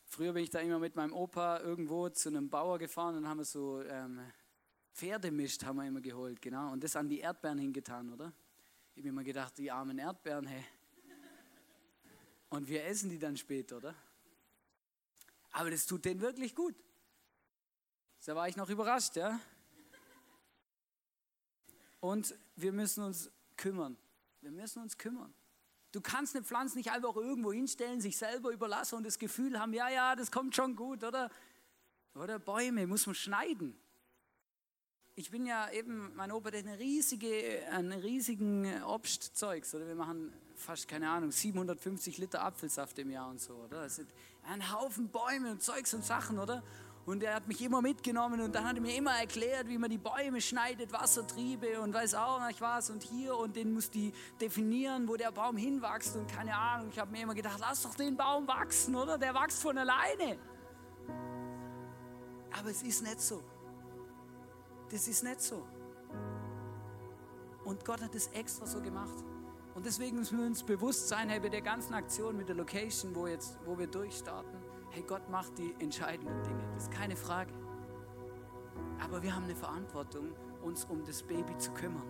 Früher 0.06 0.34
bin 0.34 0.44
ich 0.44 0.52
da 0.52 0.60
immer 0.60 0.78
mit 0.78 0.96
meinem 0.96 1.14
Opa 1.14 1.62
irgendwo 1.62 2.10
zu 2.10 2.30
einem 2.30 2.48
Bauer 2.48 2.78
gefahren 2.78 3.16
und 3.18 3.28
haben 3.28 3.40
wir 3.40 3.46
so 3.46 3.82
ähm, 3.82 4.22
Pferdemischt 4.94 5.64
haben 5.64 5.78
wir 5.78 5.88
immer 5.88 6.02
geholt, 6.02 6.40
genau. 6.40 6.72
Und 6.72 6.84
das 6.84 6.96
an 6.96 7.10
die 7.10 7.22
Erdbeeren 7.22 7.58
hingetan, 7.58 8.14
oder? 8.14 8.32
Ich 9.00 9.02
habe 9.04 9.10
immer 9.12 9.24
gedacht, 9.24 9.58
die 9.58 9.72
armen 9.72 9.98
Erdbeeren, 9.98 10.46
hey. 10.46 10.66
Und 12.50 12.68
wir 12.68 12.84
essen 12.84 13.10
die 13.10 13.18
dann 13.18 13.38
später, 13.38 13.78
oder? 13.78 13.96
Aber 15.52 15.72
das 15.72 15.86
tut 15.86 16.04
denen 16.04 16.20
wirklich 16.20 16.54
gut. 16.54 16.76
Da 18.26 18.36
war 18.36 18.50
ich 18.50 18.58
noch 18.58 18.70
überrascht, 18.70 19.16
ja? 19.16 19.40
Und 22.02 22.38
wir 22.58 22.74
müssen 22.74 23.06
uns 23.06 23.32
kümmern. 23.56 23.98
Wir 24.42 24.52
müssen 24.52 24.82
uns 24.82 24.98
kümmern. 24.98 25.34
Du 25.94 26.02
kannst 26.02 26.36
eine 26.36 26.44
Pflanze 26.44 26.78
nicht 26.78 26.92
einfach 26.92 27.16
irgendwo 27.16 27.54
hinstellen, 27.54 28.02
sich 28.02 28.18
selber 28.18 28.52
überlassen 28.52 28.96
und 28.96 29.06
das 29.06 29.18
Gefühl 29.18 29.58
haben, 29.62 29.72
ja, 29.72 29.88
ja, 29.88 30.18
das 30.18 30.30
kommt 30.30 30.58
schon 30.58 30.76
gut, 30.76 31.06
oder? 31.06 31.32
Oder 32.16 32.38
Bäume 32.38 32.86
muss 32.86 33.06
man 33.06 33.16
schneiden 33.16 33.80
ich 35.20 35.32
bin 35.32 35.46
ja 35.46 35.70
eben, 35.72 36.16
mein 36.16 36.32
Opa 36.32 36.48
hat 36.48 36.56
eine 36.56 36.80
riesige, 36.80 37.30
einen 37.74 37.92
riesigen 37.92 38.82
Obstzeugs, 38.84 39.76
oder 39.76 39.86
wir 39.86 39.96
machen 39.96 40.32
fast, 40.56 40.88
keine 40.88 41.10
Ahnung, 41.10 41.30
750 41.30 42.18
Liter 42.20 42.42
Apfelsaft 42.42 42.98
im 43.00 43.12
Jahr 43.12 43.30
und 43.30 43.42
so, 43.42 43.54
oder? 43.56 43.84
Das 43.84 43.98
sind 43.98 44.10
ein 44.48 44.72
Haufen 44.72 45.10
Bäume 45.10 45.52
und 45.52 45.62
Zeugs 45.62 45.94
und 45.94 46.06
Sachen, 46.06 46.40
oder? 46.40 46.64
Und 47.06 47.22
er 47.22 47.36
hat 47.36 47.50
mich 47.50 47.62
immer 47.62 47.82
mitgenommen 47.82 48.40
und 48.40 48.56
dann 48.56 48.64
hat 48.64 48.78
er 48.78 48.82
mir 48.82 48.96
immer 48.96 49.12
erklärt, 49.12 49.68
wie 49.68 49.78
man 49.78 49.90
die 49.90 49.98
Bäume 49.98 50.40
schneidet, 50.40 50.94
Wassertriebe 50.94 51.82
und 51.82 51.94
weiß 51.94 52.14
auch 52.16 52.48
nicht 52.48 52.62
was 52.62 52.90
und 52.90 53.04
hier 53.04 53.36
und 53.36 53.58
den 53.58 53.74
muss 53.74 53.90
die 53.90 54.14
definieren, 54.40 55.06
wo 55.10 55.18
der 55.18 55.34
Baum 55.34 55.58
hinwächst 55.58 56.16
und 56.16 56.32
keine 56.32 56.56
Ahnung. 56.56 56.92
Ich 56.94 57.00
habe 57.00 57.12
mir 57.12 57.24
immer 57.24 57.36
gedacht, 57.36 57.58
lass 57.60 57.84
doch 57.84 57.96
den 57.96 58.16
Baum 58.16 58.48
wachsen, 58.48 58.96
oder? 58.96 59.18
Der 59.18 59.34
wächst 59.34 59.62
von 59.62 59.78
alleine. 59.78 60.40
Aber 62.58 62.70
es 62.70 62.84
ist 62.84 63.04
nicht 63.04 63.20
so. 63.20 63.44
Das 64.92 65.08
ist 65.08 65.24
nicht 65.24 65.42
so. 65.42 65.66
Und 67.64 67.86
Gott 67.86 68.02
hat 68.02 68.16
es 68.16 68.28
extra 68.28 68.66
so 68.66 68.82
gemacht. 68.82 69.24
Und 69.76 69.86
deswegen 69.86 70.18
müssen 70.18 70.40
wir 70.40 70.46
uns 70.46 70.64
bewusst 70.64 71.08
sein, 71.08 71.30
hey, 71.30 71.40
bei 71.40 71.50
der 71.50 71.62
ganzen 71.62 71.94
Aktion 71.94 72.36
mit 72.36 72.50
der 72.50 72.56
Location, 72.56 73.16
wo, 73.16 73.28
jetzt, 73.28 73.60
wo 73.66 73.78
wir 73.78 73.88
durchstarten, 73.88 74.60
hey, 74.90 75.04
Gott 75.04 75.30
macht 75.30 75.58
die 75.58 75.76
entscheidenden 75.80 76.42
Dinge. 76.44 76.68
Das 76.74 76.84
ist 76.84 76.92
keine 76.92 77.16
Frage. 77.16 77.54
Aber 79.00 79.22
wir 79.22 79.36
haben 79.36 79.44
eine 79.44 79.56
Verantwortung, 79.56 80.34
uns 80.64 80.86
um 80.86 81.06
das 81.06 81.24
Baby 81.24 81.58
zu 81.58 81.72
kümmern. 81.72 82.08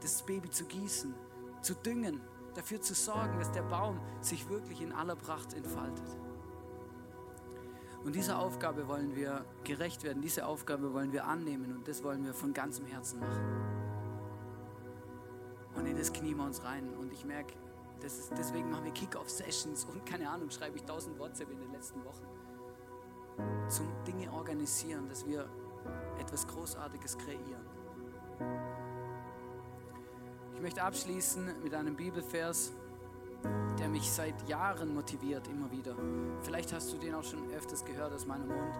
Das 0.00 0.24
Baby 0.24 0.48
zu 0.48 0.64
gießen, 0.64 1.14
zu 1.62 1.74
düngen, 1.74 2.20
dafür 2.54 2.80
zu 2.80 2.94
sorgen, 2.94 3.38
dass 3.38 3.50
der 3.50 3.62
Baum 3.62 4.00
sich 4.20 4.48
wirklich 4.48 4.80
in 4.80 4.92
aller 4.92 5.16
Pracht 5.16 5.52
entfaltet. 5.52 6.16
Und 8.06 8.14
dieser 8.14 8.38
Aufgabe 8.38 8.86
wollen 8.86 9.16
wir 9.16 9.44
gerecht 9.64 10.04
werden, 10.04 10.22
diese 10.22 10.46
Aufgabe 10.46 10.94
wollen 10.94 11.12
wir 11.12 11.24
annehmen 11.24 11.74
und 11.74 11.88
das 11.88 12.04
wollen 12.04 12.24
wir 12.24 12.32
von 12.34 12.54
ganzem 12.54 12.86
Herzen 12.86 13.18
machen. 13.18 13.42
Und 15.74 15.86
in 15.86 15.96
das 15.96 16.12
knien 16.12 16.36
wir 16.36 16.44
uns 16.44 16.62
rein. 16.62 16.88
Und 16.94 17.12
ich 17.12 17.24
merke, 17.24 17.54
ist, 18.04 18.30
deswegen 18.38 18.70
machen 18.70 18.84
wir 18.84 18.92
Kick-Off-Sessions 18.92 19.86
und 19.86 20.06
keine 20.06 20.30
Ahnung, 20.30 20.50
schreibe 20.50 20.76
ich 20.76 20.84
tausend 20.84 21.18
WhatsApp 21.18 21.50
in 21.50 21.58
den 21.58 21.72
letzten 21.72 22.04
Wochen. 22.04 22.24
Zum 23.68 23.88
Dinge 24.06 24.32
organisieren, 24.32 25.08
dass 25.08 25.26
wir 25.26 25.48
etwas 26.20 26.46
Großartiges 26.46 27.18
kreieren. 27.18 27.66
Ich 30.54 30.60
möchte 30.60 30.80
abschließen 30.80 31.60
mit 31.60 31.74
einem 31.74 31.96
Bibelvers 31.96 32.72
der 33.78 33.88
mich 33.88 34.10
seit 34.10 34.48
Jahren 34.48 34.94
motiviert, 34.94 35.48
immer 35.48 35.70
wieder. 35.70 35.94
Vielleicht 36.42 36.72
hast 36.72 36.92
du 36.92 36.98
den 36.98 37.14
auch 37.14 37.24
schon 37.24 37.50
öfters 37.52 37.84
gehört 37.84 38.12
aus 38.12 38.26
meinem 38.26 38.48
Mund. 38.48 38.76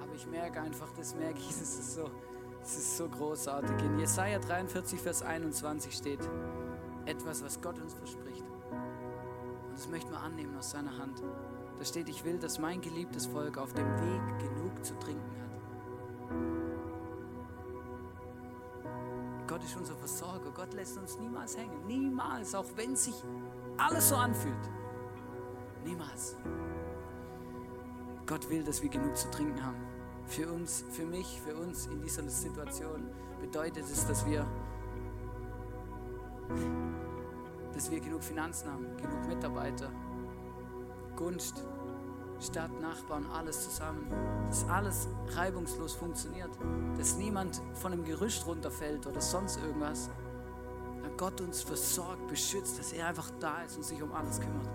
Aber 0.00 0.14
ich 0.14 0.26
merke 0.26 0.60
einfach, 0.60 0.92
das 0.96 1.14
merke 1.14 1.38
ich, 1.38 1.50
es 1.50 1.60
ist 1.60 1.94
so, 1.94 2.10
ist 2.62 2.96
so 2.96 3.08
großartig. 3.08 3.76
In 3.84 3.98
Jesaja 3.98 4.38
43, 4.38 5.00
Vers 5.00 5.22
21 5.22 5.94
steht 5.94 6.20
etwas, 7.06 7.42
was 7.42 7.60
Gott 7.60 7.78
uns 7.78 7.94
verspricht. 7.94 8.44
Und 8.70 9.72
das 9.72 9.88
möchten 9.88 10.10
wir 10.10 10.20
annehmen 10.20 10.56
aus 10.56 10.70
seiner 10.70 10.96
Hand. 10.98 11.22
Da 11.78 11.84
steht, 11.84 12.08
ich 12.08 12.24
will, 12.24 12.38
dass 12.38 12.58
mein 12.58 12.80
geliebtes 12.80 13.26
Volk 13.26 13.56
auf 13.56 13.72
dem 13.72 13.86
Weg 13.86 14.38
genug 14.40 14.84
zu 14.84 14.94
trinken 14.98 15.30
hat. 15.42 15.47
Gott 19.58 19.66
ist 19.66 19.76
unser 19.76 19.96
Versorger. 19.96 20.50
Gott 20.54 20.72
lässt 20.72 20.96
uns 20.98 21.18
niemals 21.18 21.56
hängen. 21.56 21.84
Niemals, 21.88 22.54
auch 22.54 22.66
wenn 22.76 22.94
sich 22.94 23.14
alles 23.76 24.08
so 24.08 24.14
anfühlt. 24.14 24.54
Niemals. 25.84 26.36
Gott 28.24 28.48
will, 28.48 28.62
dass 28.62 28.80
wir 28.82 28.88
genug 28.88 29.16
zu 29.16 29.28
trinken 29.32 29.64
haben. 29.64 29.84
Für 30.26 30.52
uns, 30.52 30.84
für 30.90 31.04
mich, 31.04 31.40
für 31.40 31.56
uns 31.56 31.86
in 31.86 32.00
dieser 32.00 32.28
Situation 32.28 33.10
bedeutet 33.40 33.84
es, 33.90 34.06
dass 34.06 34.24
wir, 34.26 34.46
dass 37.74 37.90
wir 37.90 37.98
genug 37.98 38.22
Finanzen 38.22 38.70
haben, 38.70 38.96
genug 38.96 39.26
Mitarbeiter, 39.26 39.90
Gunst, 41.16 41.64
Stadt, 42.40 42.70
Nachbarn, 42.80 43.26
alles 43.32 43.64
zusammen. 43.64 44.10
Dass 44.48 44.68
alles 44.68 45.08
reibungslos 45.34 45.94
funktioniert. 45.94 46.50
Dass 46.96 47.16
niemand 47.16 47.60
von 47.74 47.92
einem 47.92 48.04
Gerüst 48.04 48.46
runterfällt 48.46 49.06
oder 49.06 49.20
sonst 49.20 49.58
irgendwas. 49.58 50.10
Dass 51.02 51.16
Gott 51.16 51.40
uns 51.40 51.62
versorgt, 51.62 52.26
beschützt, 52.28 52.78
dass 52.78 52.92
er 52.92 53.08
einfach 53.08 53.30
da 53.40 53.62
ist 53.62 53.76
und 53.76 53.84
sich 53.84 54.02
um 54.02 54.12
alles 54.12 54.40
kümmert. 54.40 54.68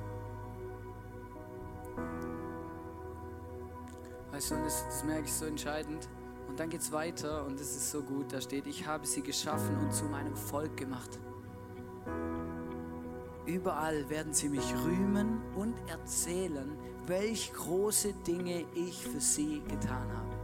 Weißt 4.31 4.51
du, 4.51 4.55
das, 4.55 4.83
das 4.85 5.03
merke 5.03 5.25
ich 5.25 5.33
so 5.33 5.45
entscheidend. 5.45 6.09
Und 6.47 6.59
dann 6.59 6.69
geht 6.69 6.81
es 6.81 6.91
weiter 6.91 7.45
und 7.45 7.59
es 7.59 7.75
ist 7.75 7.91
so 7.91 8.01
gut. 8.01 8.33
Da 8.33 8.41
steht, 8.41 8.67
ich 8.67 8.85
habe 8.85 9.07
sie 9.07 9.21
geschaffen 9.21 9.77
und 9.77 9.93
zu 9.93 10.05
meinem 10.05 10.35
Volk 10.35 10.75
gemacht. 10.75 11.19
Überall 13.45 14.09
werden 14.09 14.33
sie 14.33 14.49
mich 14.49 14.73
rühmen 14.85 15.41
und 15.55 15.75
erzählen, 15.87 16.77
welch 17.07 17.51
große 17.53 18.13
Dinge 18.25 18.65
ich 18.75 19.03
für 19.05 19.19
sie 19.19 19.61
getan 19.67 20.07
habe. 20.15 20.35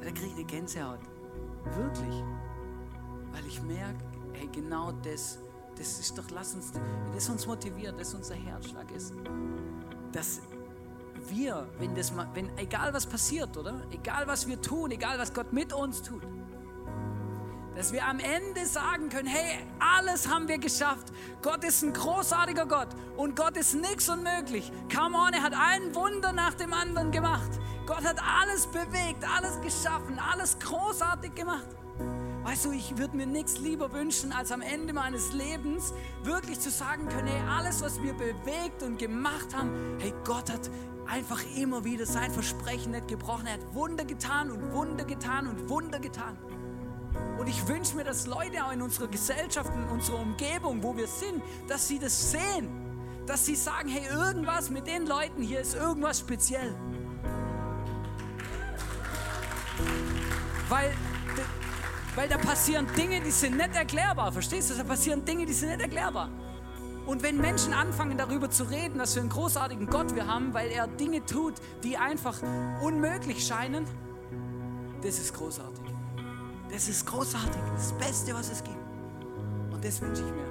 Da 0.00 0.10
kriege 0.10 0.26
ich 0.26 0.34
eine 0.34 0.44
Gänsehaut. 0.44 1.00
Wirklich. 1.76 2.24
Weil 3.32 3.46
ich 3.46 3.62
merke, 3.62 3.98
hey, 4.32 4.48
genau 4.50 4.92
das, 5.02 5.38
das 5.76 6.00
ist 6.00 6.16
doch, 6.16 6.24
lass 6.30 6.54
uns, 6.54 6.72
das 7.14 7.28
uns 7.28 7.46
motiviert, 7.46 8.00
dass 8.00 8.14
unser 8.14 8.34
Herzschlag 8.34 8.90
ist, 8.92 9.14
dass 10.12 10.40
wir, 11.28 11.68
wenn 11.78 11.94
das 11.94 12.12
mal, 12.12 12.28
wenn, 12.34 12.56
egal 12.56 12.92
was 12.94 13.06
passiert, 13.06 13.56
oder? 13.56 13.82
Egal 13.90 14.26
was 14.26 14.46
wir 14.46 14.60
tun, 14.60 14.90
egal 14.90 15.18
was 15.18 15.32
Gott 15.32 15.52
mit 15.52 15.72
uns 15.72 16.02
tut, 16.02 16.22
dass 17.80 17.94
wir 17.94 18.06
am 18.06 18.18
Ende 18.18 18.66
sagen 18.66 19.08
können, 19.08 19.26
hey, 19.26 19.58
alles 19.78 20.28
haben 20.28 20.48
wir 20.48 20.58
geschafft. 20.58 21.10
Gott 21.40 21.64
ist 21.64 21.82
ein 21.82 21.94
großartiger 21.94 22.66
Gott 22.66 22.88
und 23.16 23.34
Gott 23.34 23.56
ist 23.56 23.72
nichts 23.72 24.06
unmöglich. 24.10 24.70
Come 24.94 25.16
on, 25.16 25.32
er 25.32 25.42
hat 25.42 25.54
ein 25.54 25.94
Wunder 25.94 26.30
nach 26.34 26.52
dem 26.52 26.74
anderen 26.74 27.10
gemacht. 27.10 27.50
Gott 27.86 28.04
hat 28.04 28.18
alles 28.22 28.66
bewegt, 28.66 29.24
alles 29.34 29.58
geschaffen, 29.62 30.18
alles 30.18 30.58
großartig 30.58 31.34
gemacht. 31.34 31.68
Weißt 32.42 32.66
du, 32.66 32.72
ich 32.72 32.98
würde 32.98 33.16
mir 33.16 33.26
nichts 33.26 33.58
lieber 33.58 33.90
wünschen, 33.94 34.30
als 34.30 34.52
am 34.52 34.60
Ende 34.60 34.92
meines 34.92 35.32
Lebens 35.32 35.94
wirklich 36.22 36.60
zu 36.60 36.68
sagen 36.68 37.08
können, 37.08 37.28
hey, 37.28 37.48
alles, 37.48 37.80
was 37.80 38.02
wir 38.02 38.12
bewegt 38.12 38.82
und 38.82 38.98
gemacht 38.98 39.56
haben, 39.56 39.96
hey, 40.00 40.12
Gott 40.26 40.52
hat 40.52 40.68
einfach 41.06 41.40
immer 41.56 41.82
wieder 41.82 42.04
sein 42.04 42.30
Versprechen 42.30 42.92
nicht 42.92 43.08
gebrochen. 43.08 43.46
Er 43.46 43.54
hat 43.54 43.74
Wunder 43.74 44.04
getan 44.04 44.50
und 44.50 44.70
Wunder 44.70 45.04
getan 45.04 45.46
und 45.46 45.70
Wunder 45.70 45.98
getan. 45.98 46.36
Und 47.38 47.48
ich 47.48 47.66
wünsche 47.66 47.96
mir, 47.96 48.04
dass 48.04 48.26
Leute 48.26 48.64
auch 48.64 48.72
in 48.72 48.82
unserer 48.82 49.08
Gesellschaft, 49.08 49.70
in 49.74 49.88
unserer 49.88 50.20
Umgebung, 50.20 50.82
wo 50.82 50.96
wir 50.96 51.06
sind, 51.06 51.42
dass 51.68 51.88
sie 51.88 51.98
das 51.98 52.32
sehen. 52.32 52.68
Dass 53.26 53.46
sie 53.46 53.54
sagen, 53.54 53.88
hey, 53.88 54.06
irgendwas 54.08 54.70
mit 54.70 54.86
den 54.86 55.06
Leuten 55.06 55.42
hier 55.42 55.60
ist 55.60 55.74
irgendwas 55.74 56.20
speziell. 56.20 56.74
Weil, 60.68 60.92
weil 62.14 62.28
da 62.28 62.38
passieren 62.38 62.86
Dinge, 62.96 63.20
die 63.20 63.30
sind 63.30 63.56
nicht 63.56 63.74
erklärbar. 63.74 64.32
Verstehst 64.32 64.70
du? 64.70 64.74
Da 64.74 64.84
passieren 64.84 65.24
Dinge, 65.24 65.46
die 65.46 65.52
sind 65.52 65.70
nicht 65.70 65.80
erklärbar. 65.80 66.30
Und 67.06 67.22
wenn 67.22 67.38
Menschen 67.38 67.72
anfangen 67.72 68.18
darüber 68.18 68.50
zu 68.50 68.64
reden, 68.64 68.98
dass 68.98 69.14
wir 69.14 69.22
einen 69.22 69.30
großartigen 69.30 69.86
Gott 69.86 70.14
wir 70.14 70.26
haben, 70.26 70.54
weil 70.54 70.70
er 70.70 70.86
Dinge 70.86 71.24
tut, 71.24 71.54
die 71.82 71.96
einfach 71.96 72.38
unmöglich 72.82 73.44
scheinen, 73.44 73.84
das 75.02 75.18
ist 75.18 75.34
großartig. 75.34 75.79
Das 76.72 76.88
ist 76.88 77.04
großartig, 77.06 77.60
das 77.74 77.92
Beste, 77.94 78.34
was 78.34 78.50
es 78.50 78.62
gibt. 78.62 78.76
Und 79.72 79.84
das 79.84 80.00
wünsche 80.00 80.22
ich 80.22 80.30
mir, 80.32 80.50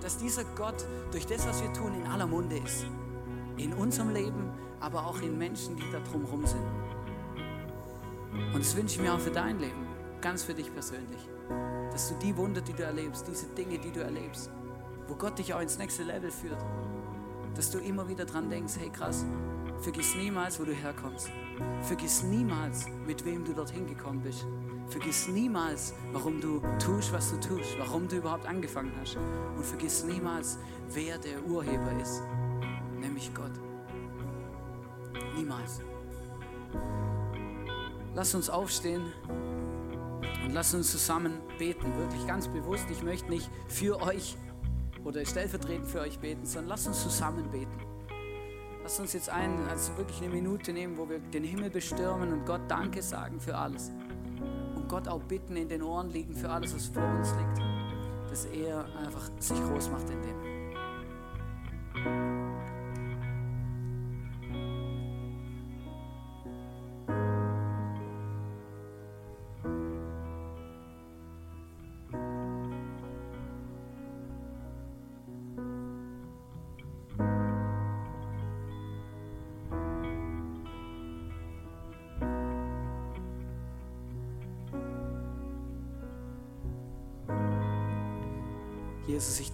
dass 0.00 0.18
dieser 0.18 0.44
Gott 0.44 0.84
durch 1.10 1.26
das, 1.26 1.46
was 1.46 1.62
wir 1.62 1.72
tun, 1.72 1.94
in 1.94 2.06
aller 2.06 2.26
Munde 2.26 2.58
ist. 2.58 2.86
In 3.56 3.72
unserem 3.72 4.10
Leben, 4.10 4.50
aber 4.80 5.06
auch 5.06 5.20
in 5.22 5.38
Menschen, 5.38 5.76
die 5.76 5.90
da 5.90 5.98
drumherum 6.00 6.44
sind. 6.44 6.62
Und 8.52 8.60
das 8.60 8.76
wünsche 8.76 8.96
ich 8.96 9.00
mir 9.00 9.14
auch 9.14 9.18
für 9.18 9.30
dein 9.30 9.58
Leben, 9.58 9.86
ganz 10.20 10.42
für 10.42 10.52
dich 10.52 10.72
persönlich. 10.72 11.28
Dass 11.90 12.10
du 12.10 12.14
die 12.16 12.36
Wunder, 12.36 12.60
die 12.60 12.74
du 12.74 12.82
erlebst, 12.82 13.26
diese 13.26 13.46
Dinge, 13.46 13.78
die 13.78 13.90
du 13.90 14.00
erlebst, 14.00 14.50
wo 15.08 15.14
Gott 15.14 15.38
dich 15.38 15.54
auch 15.54 15.60
ins 15.60 15.78
nächste 15.78 16.02
Level 16.02 16.30
führt, 16.30 16.62
dass 17.54 17.70
du 17.70 17.78
immer 17.78 18.06
wieder 18.08 18.26
dran 18.26 18.50
denkst, 18.50 18.74
hey 18.78 18.90
krass, 18.90 19.24
vergiss 19.80 20.14
niemals, 20.16 20.60
wo 20.60 20.64
du 20.64 20.72
herkommst. 20.72 21.30
Vergiss 21.82 22.22
niemals, 22.22 22.86
mit 23.06 23.24
wem 23.24 23.44
du 23.44 23.54
dorthin 23.54 23.86
gekommen 23.86 24.20
bist. 24.20 24.46
Vergiss 24.88 25.26
niemals, 25.28 25.94
warum 26.12 26.40
du 26.40 26.60
tust, 26.78 27.12
was 27.12 27.30
du 27.30 27.40
tust, 27.40 27.76
warum 27.78 28.06
du 28.06 28.16
überhaupt 28.16 28.46
angefangen 28.46 28.92
hast. 29.00 29.16
Und 29.56 29.64
vergiss 29.64 30.04
niemals, 30.04 30.58
wer 30.90 31.18
der 31.18 31.44
Urheber 31.44 31.92
ist, 32.00 32.22
nämlich 33.00 33.34
Gott. 33.34 33.50
Niemals. 35.34 35.80
Lass 38.14 38.34
uns 38.34 38.48
aufstehen 38.48 39.12
und 40.44 40.52
lass 40.52 40.72
uns 40.72 40.90
zusammen 40.90 41.40
beten, 41.58 41.96
wirklich 41.98 42.26
ganz 42.26 42.48
bewusst. 42.48 42.86
Ich 42.90 43.02
möchte 43.02 43.28
nicht 43.28 43.50
für 43.68 44.00
euch 44.00 44.36
oder 45.04 45.24
stellvertretend 45.26 45.88
für 45.88 46.00
euch 46.00 46.18
beten, 46.20 46.46
sondern 46.46 46.68
lass 46.68 46.86
uns 46.86 47.02
zusammen 47.02 47.50
beten. 47.50 47.78
Lass 48.82 49.00
uns 49.00 49.12
jetzt 49.14 49.28
ein, 49.28 49.66
also 49.68 49.96
wirklich 49.96 50.22
eine 50.22 50.32
Minute 50.32 50.72
nehmen, 50.72 50.96
wo 50.96 51.08
wir 51.08 51.18
den 51.18 51.42
Himmel 51.42 51.70
bestürmen 51.70 52.32
und 52.32 52.46
Gott 52.46 52.62
Danke 52.68 53.02
sagen 53.02 53.40
für 53.40 53.56
alles. 53.56 53.90
Gott 54.88 55.08
auch 55.08 55.22
bitten, 55.22 55.56
in 55.56 55.68
den 55.68 55.82
Ohren 55.82 56.10
liegen 56.10 56.34
für 56.34 56.48
alles, 56.50 56.74
was 56.74 56.86
vor 56.86 57.02
uns 57.02 57.34
liegt. 57.34 57.58
Dass 58.30 58.44
er 58.46 58.84
einfach 59.04 59.30
sich 59.38 59.58
groß 59.62 59.90
macht 59.90 60.10
in 60.10 60.22
dem. 60.22 60.36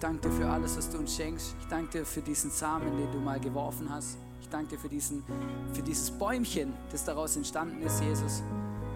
Danke 0.03 0.27
dir 0.27 0.35
für 0.35 0.49
alles, 0.49 0.77
was 0.77 0.89
du 0.89 0.97
uns 0.97 1.15
schenkst. 1.15 1.55
Ich 1.61 1.67
danke 1.67 1.99
dir 1.99 2.05
für 2.05 2.21
diesen 2.21 2.51
Samen, 2.51 2.97
den 2.97 3.09
du 3.11 3.19
mal 3.19 3.39
geworfen 3.39 3.89
hast. 3.89 4.17
Ich 4.41 4.49
danke 4.49 4.71
dir 4.71 4.77
für, 4.77 4.89
diesen, 4.89 5.23
für 5.73 5.81
dieses 5.81 6.11
Bäumchen, 6.11 6.73
das 6.91 7.05
daraus 7.05 7.37
entstanden 7.37 7.81
ist, 7.81 8.01
Jesus. 8.01 8.43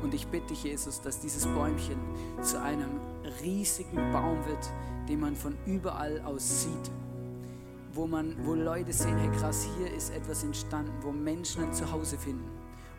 Und 0.03 0.13
ich 0.13 0.27
bitte 0.27 0.47
dich, 0.47 0.63
Jesus, 0.63 1.01
dass 1.01 1.19
dieses 1.21 1.47
Bäumchen 1.47 1.97
zu 2.41 2.61
einem 2.61 2.99
riesigen 3.41 4.11
Baum 4.11 4.45
wird, 4.45 4.69
den 5.07 5.21
man 5.21 5.35
von 5.35 5.57
überall 5.65 6.21
aus 6.25 6.63
sieht. 6.63 6.91
Wo, 7.93 8.05
man, 8.05 8.35
wo 8.45 8.53
Leute 8.53 8.91
sehen, 8.91 9.17
hey 9.17 9.31
krass, 9.31 9.65
hier 9.77 9.91
ist 9.91 10.09
etwas 10.09 10.43
entstanden, 10.43 10.91
wo 11.01 11.11
Menschen 11.11 11.63
ein 11.63 11.73
Zuhause 11.73 12.17
finden, 12.17 12.47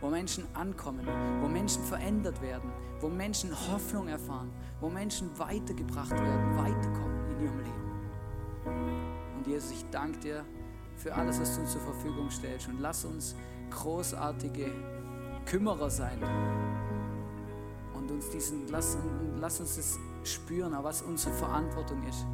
wo 0.00 0.08
Menschen 0.08 0.44
ankommen, 0.54 1.06
wo 1.42 1.46
Menschen 1.46 1.84
verändert 1.84 2.40
werden, 2.40 2.72
wo 3.00 3.08
Menschen 3.08 3.50
Hoffnung 3.70 4.08
erfahren, 4.08 4.50
wo 4.80 4.88
Menschen 4.88 5.30
weitergebracht 5.38 6.10
werden, 6.10 6.56
weiterkommen 6.56 7.30
in 7.32 7.44
ihrem 7.44 7.58
Leben. 7.58 7.77
Und 9.38 9.46
Jesus, 9.46 9.70
ich 9.70 9.84
danke 9.92 10.18
dir 10.18 10.44
für 10.96 11.14
alles, 11.14 11.40
was 11.40 11.54
du 11.54 11.60
uns 11.60 11.70
zur 11.70 11.80
Verfügung 11.80 12.28
stellst. 12.28 12.68
Und 12.68 12.80
lass 12.80 13.04
uns 13.04 13.36
großartige 13.70 14.72
Kümmerer 15.46 15.90
sein. 15.90 16.18
Und 17.94 18.10
uns 18.10 18.28
diesen, 18.30 18.66
lass, 18.68 18.98
lass 19.36 19.60
uns 19.60 19.76
das 19.76 19.98
spüren, 20.24 20.76
was 20.82 21.02
unsere 21.02 21.32
Verantwortung 21.34 22.02
ist, 22.08 22.26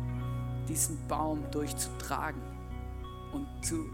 diesen 0.66 0.98
Baum 1.06 1.44
durchzutragen 1.50 2.40
und 3.34 3.46
zu, 3.62 3.84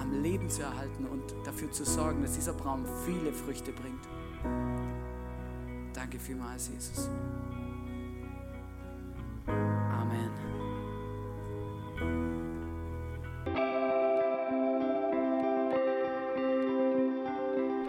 am 0.00 0.10
Leben 0.20 0.50
zu 0.50 0.62
erhalten 0.62 1.06
und 1.06 1.22
dafür 1.44 1.70
zu 1.70 1.84
sorgen, 1.84 2.22
dass 2.22 2.32
dieser 2.32 2.54
Baum 2.54 2.84
viele 3.06 3.32
Früchte 3.32 3.70
bringt. 3.70 4.08
Danke 5.94 6.18
vielmals, 6.18 6.70
Jesus. 6.70 7.08